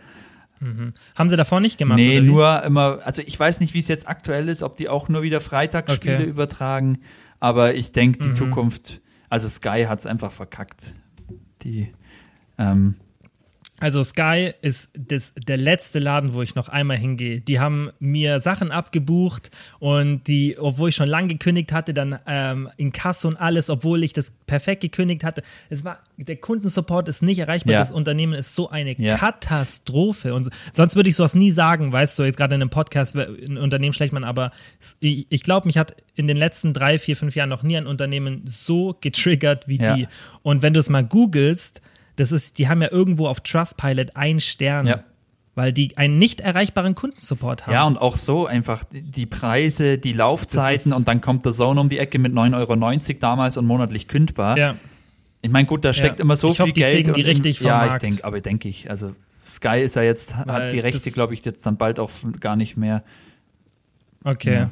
[1.17, 1.97] Haben sie davor nicht gemacht?
[1.99, 5.09] Nee, nur immer, also ich weiß nicht, wie es jetzt aktuell ist, ob die auch
[5.09, 6.25] nur wieder Freitagsspiele Okay.
[6.27, 6.31] Mhm.
[6.31, 6.99] übertragen,
[7.41, 9.01] aber ich denke, die Zukunft,
[9.33, 10.95] also Sky hat's einfach verkackt.
[11.63, 11.91] Die,
[12.59, 12.97] ähm,
[13.83, 17.41] Also Sky ist das, der letzte Laden, wo ich noch einmal hingehe.
[17.41, 22.69] Die haben mir Sachen abgebucht und die, obwohl ich schon lang gekündigt hatte, dann ähm,
[22.77, 25.43] in Kasse und alles, obwohl ich das perfekt gekündigt hatte.
[25.69, 27.73] Es war, der Kundensupport ist nicht erreichbar.
[27.73, 27.79] Ja.
[27.81, 29.17] Das Unternehmen ist so eine Ja.
[29.17, 30.33] Katastrophe.
[30.35, 33.59] Und sonst würde ich sowas nie sagen, weißt du, jetzt gerade in einem Podcast, ein
[33.59, 34.53] Unternehmen schlecht man, aber
[35.01, 37.87] ich, ich glaube, mich hat in den letzten drei, vier, fünf Jahren noch nie ein
[37.87, 39.97] Unternehmen so getriggert wie Ja.
[39.97, 40.07] die.
[40.43, 41.83] Und wenn du es mal googelst,
[42.17, 45.05] das ist, die haben ja irgendwo auf Trustpilot ein Stern, Ja.
[45.55, 47.73] weil die einen nicht erreichbaren Kundensupport haben.
[47.75, 51.89] ja, und auch so einfach die Preise, die Laufzeiten und dann kommt der Zone um
[51.89, 52.55] die Ecke mit 9,90
[53.15, 54.57] Euro damals und monatlich kündbar.
[54.59, 54.75] ja.
[55.45, 56.25] Ich meine, gut, da steckt Ja.
[56.25, 57.07] immer so Ich viel hoffe, die Geld.
[57.09, 58.03] die und richtig vom Ja, ich Markt.
[58.05, 59.13] denke, aber denke ich, also
[59.45, 62.55] Sky ist ja jetzt, Weil hat die Rechte, glaube ich, jetzt dann bald auch gar
[62.55, 63.03] nicht mehr.
[64.25, 64.55] Okay.
[64.55, 64.71] Ja.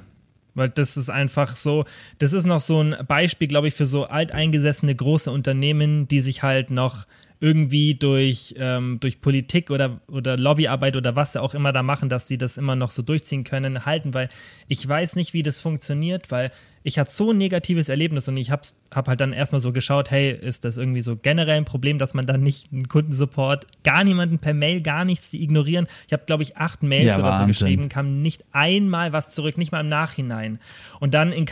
[0.55, 1.85] Weil das ist einfach so,
[2.19, 6.43] das ist noch so ein Beispiel, glaube ich, für so alteingesessene große Unternehmen, die sich
[6.43, 7.05] halt noch
[7.41, 12.11] irgendwie durch, ähm, durch Politik oder, oder Lobbyarbeit oder was sie auch immer da machen,
[12.11, 14.29] dass die das immer noch so durchziehen können, halten, weil
[14.69, 18.51] ich weiß nicht, wie das funktioniert, weil ich hatte so ein negatives Erlebnis und ich
[18.51, 21.99] habe hab halt dann erstmal so geschaut, hey, ist das irgendwie so generell ein Problem,
[21.99, 25.87] dass man dann nicht einen Kundensupport, gar niemanden per Mail, gar nichts, die ignorieren.
[26.07, 27.47] Ich habe, glaube ich, acht Mails Ja, oder so Wahnsinn.
[27.49, 30.59] geschrieben, kam nicht einmal was zurück, nicht mal im Nachhinein.
[31.01, 31.47] Und dann in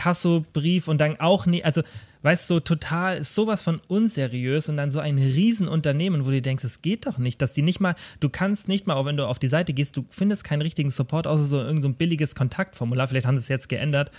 [0.53, 1.81] Brief und dann auch nie, also
[2.21, 6.63] weißt du, total ist sowas von unseriös und dann so ein Riesenunternehmen, wo du denkst,
[6.63, 9.25] es geht doch nicht, dass die nicht mal, du kannst nicht mal, auch wenn du
[9.25, 12.35] auf die Seite gehst, du findest keinen richtigen Support, außer so irgend so ein billiges
[12.35, 13.07] Kontaktformular.
[13.07, 14.11] Vielleicht haben sie es jetzt geändert.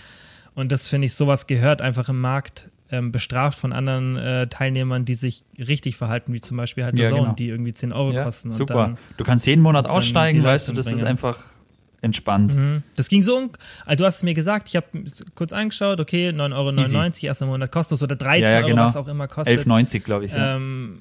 [0.53, 5.05] Und das finde ich, sowas gehört einfach im Markt ähm, bestraft von anderen äh, Teilnehmern,
[5.05, 7.33] die sich richtig verhalten, wie zum Beispiel halt Ja, Zone, genau.
[7.35, 8.51] die irgendwie 10 Euro Ja, kosten.
[8.51, 8.95] Super.
[9.15, 11.07] du kannst jeden Monat aussteigen, weißt du, das ist bringen.
[11.07, 11.37] einfach
[12.01, 12.55] entspannt.
[12.55, 12.83] Mhm.
[12.95, 13.49] Das ging so,
[13.85, 14.87] also du hast es mir gesagt, ich habe
[15.35, 18.85] kurz angeschaut, okay, 9,99 Euro, erster Monat kostenlos oder 13 Ja, ja, Euro, genau.
[18.85, 19.59] was auch immer kostet.
[19.67, 20.31] 11,90 glaube ich.
[20.31, 20.55] Ja.
[20.55, 20.99] Ähm,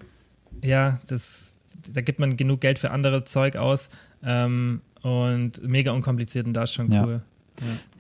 [0.63, 1.57] ja, das,
[1.93, 3.89] da gibt man genug Geld für andere Zeug aus
[4.23, 7.05] ähm, und mega unkompliziert und da ist schon Ja.
[7.05, 7.23] cool.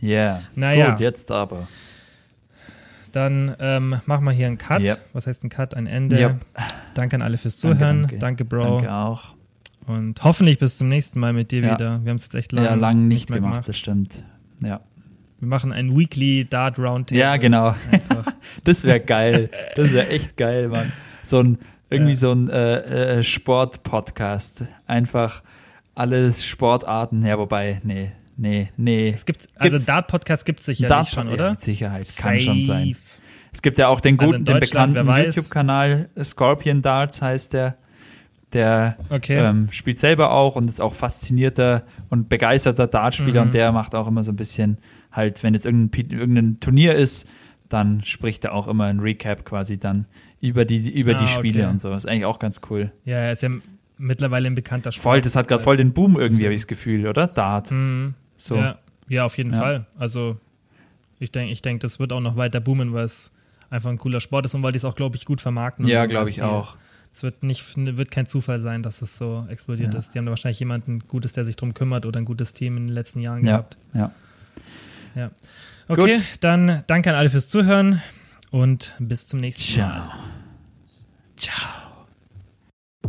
[0.03, 0.43] Yeah.
[0.55, 0.91] Naja.
[0.91, 1.67] Gut, jetzt aber.
[3.13, 4.81] Dann ähm, machen wir hier einen Cut.
[4.83, 5.01] Yep.
[5.13, 5.75] Was heißt ein Cut?
[5.75, 6.17] Ein Ende.
[6.17, 6.37] Yep.
[6.95, 8.01] Danke an alle fürs Danke, Zuhören.
[8.03, 8.19] danke.
[8.19, 8.63] Danke, Bro.
[8.79, 9.35] Danke auch.
[9.91, 11.74] Und hoffentlich bis zum nächsten Mal mit dir Ja.
[11.74, 12.01] wieder.
[12.05, 14.22] Wir haben es jetzt echt lange Ja, lang nicht mehr gemacht, das stimmt.
[14.62, 14.80] Ja.
[15.38, 17.18] Wir machen ein Weekly Dart Roundtable.
[17.20, 17.74] Ja, genau.
[18.64, 19.49] Das wäre geil.
[19.76, 20.93] Das wäre echt geil, Mann.
[21.22, 22.18] So ein, irgendwie Ja.
[22.18, 24.64] so ein äh, äh, Sport-Podcast.
[24.86, 25.43] Einfach
[25.95, 27.24] alles Sportarten.
[27.24, 29.11] Ja, wobei, nee, nee, nee.
[29.14, 31.51] Es gibt, also Dart-Podcast gibt es sicherlich Dart- schon, ja, oder?
[31.51, 32.97] mit Sicherheit, kann schon sein.
[33.53, 35.07] Es gibt ja auch den Also guten, in den bekannten.
[35.09, 37.76] YouTube-Kanal Scorpion Darts heißt der.
[38.53, 39.37] Der Okay.
[39.39, 43.47] ähm, spielt selber auch und ist auch faszinierter und begeisterter Dartspieler Mhm.
[43.49, 44.79] und der macht auch immer so ein bisschen
[45.13, 47.29] halt, wenn jetzt irgendein, irgendein Turnier ist,
[47.69, 50.07] dann spricht er auch immer ein Recap quasi dann
[50.41, 51.71] über die über Ah, die Spiele okay.
[51.71, 51.95] und so.
[51.95, 52.91] Ist eigentlich auch ganz cool.
[53.05, 53.51] Ja, er ist ja
[53.99, 55.03] mittlerweile ein bekannter Sport.
[55.03, 57.29] Voll, das hat gerade voll den Boom irgendwie, habe ich das Gefühl, oder?
[57.29, 57.71] Dart.
[57.71, 58.14] Mhm.
[58.37, 58.57] So.
[58.57, 58.79] Ja,
[59.09, 59.59] ja, auf jeden Ja.
[59.59, 59.87] Fall.
[59.97, 60.37] Also
[61.21, 63.31] ich denke, ich denk, das wird auch noch weiter boomen, weil es
[63.68, 65.87] einfach ein cooler Sport ist und weil die es auch, glaube ich, gut vermarkten.
[65.87, 66.77] Ja, glaube ich die- auch.
[67.12, 70.00] Es wird nicht, wird kein Zufall sein, dass es so explodiert Ja.
[70.00, 70.14] ist.
[70.14, 72.87] Die haben da wahrscheinlich jemanden Gutes, der sich drum kümmert oder ein gutes Team in
[72.87, 73.76] den letzten Jahren Ja, gehabt.
[73.95, 74.11] ja.
[75.16, 75.30] Ja.
[75.88, 76.30] Okay, Gut.
[76.41, 78.00] dann danke an alle fürs Zuhören
[78.53, 80.08] und bis zum nächsten Mal.
[81.37, 81.89] Ciao.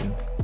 [0.00, 0.41] informację.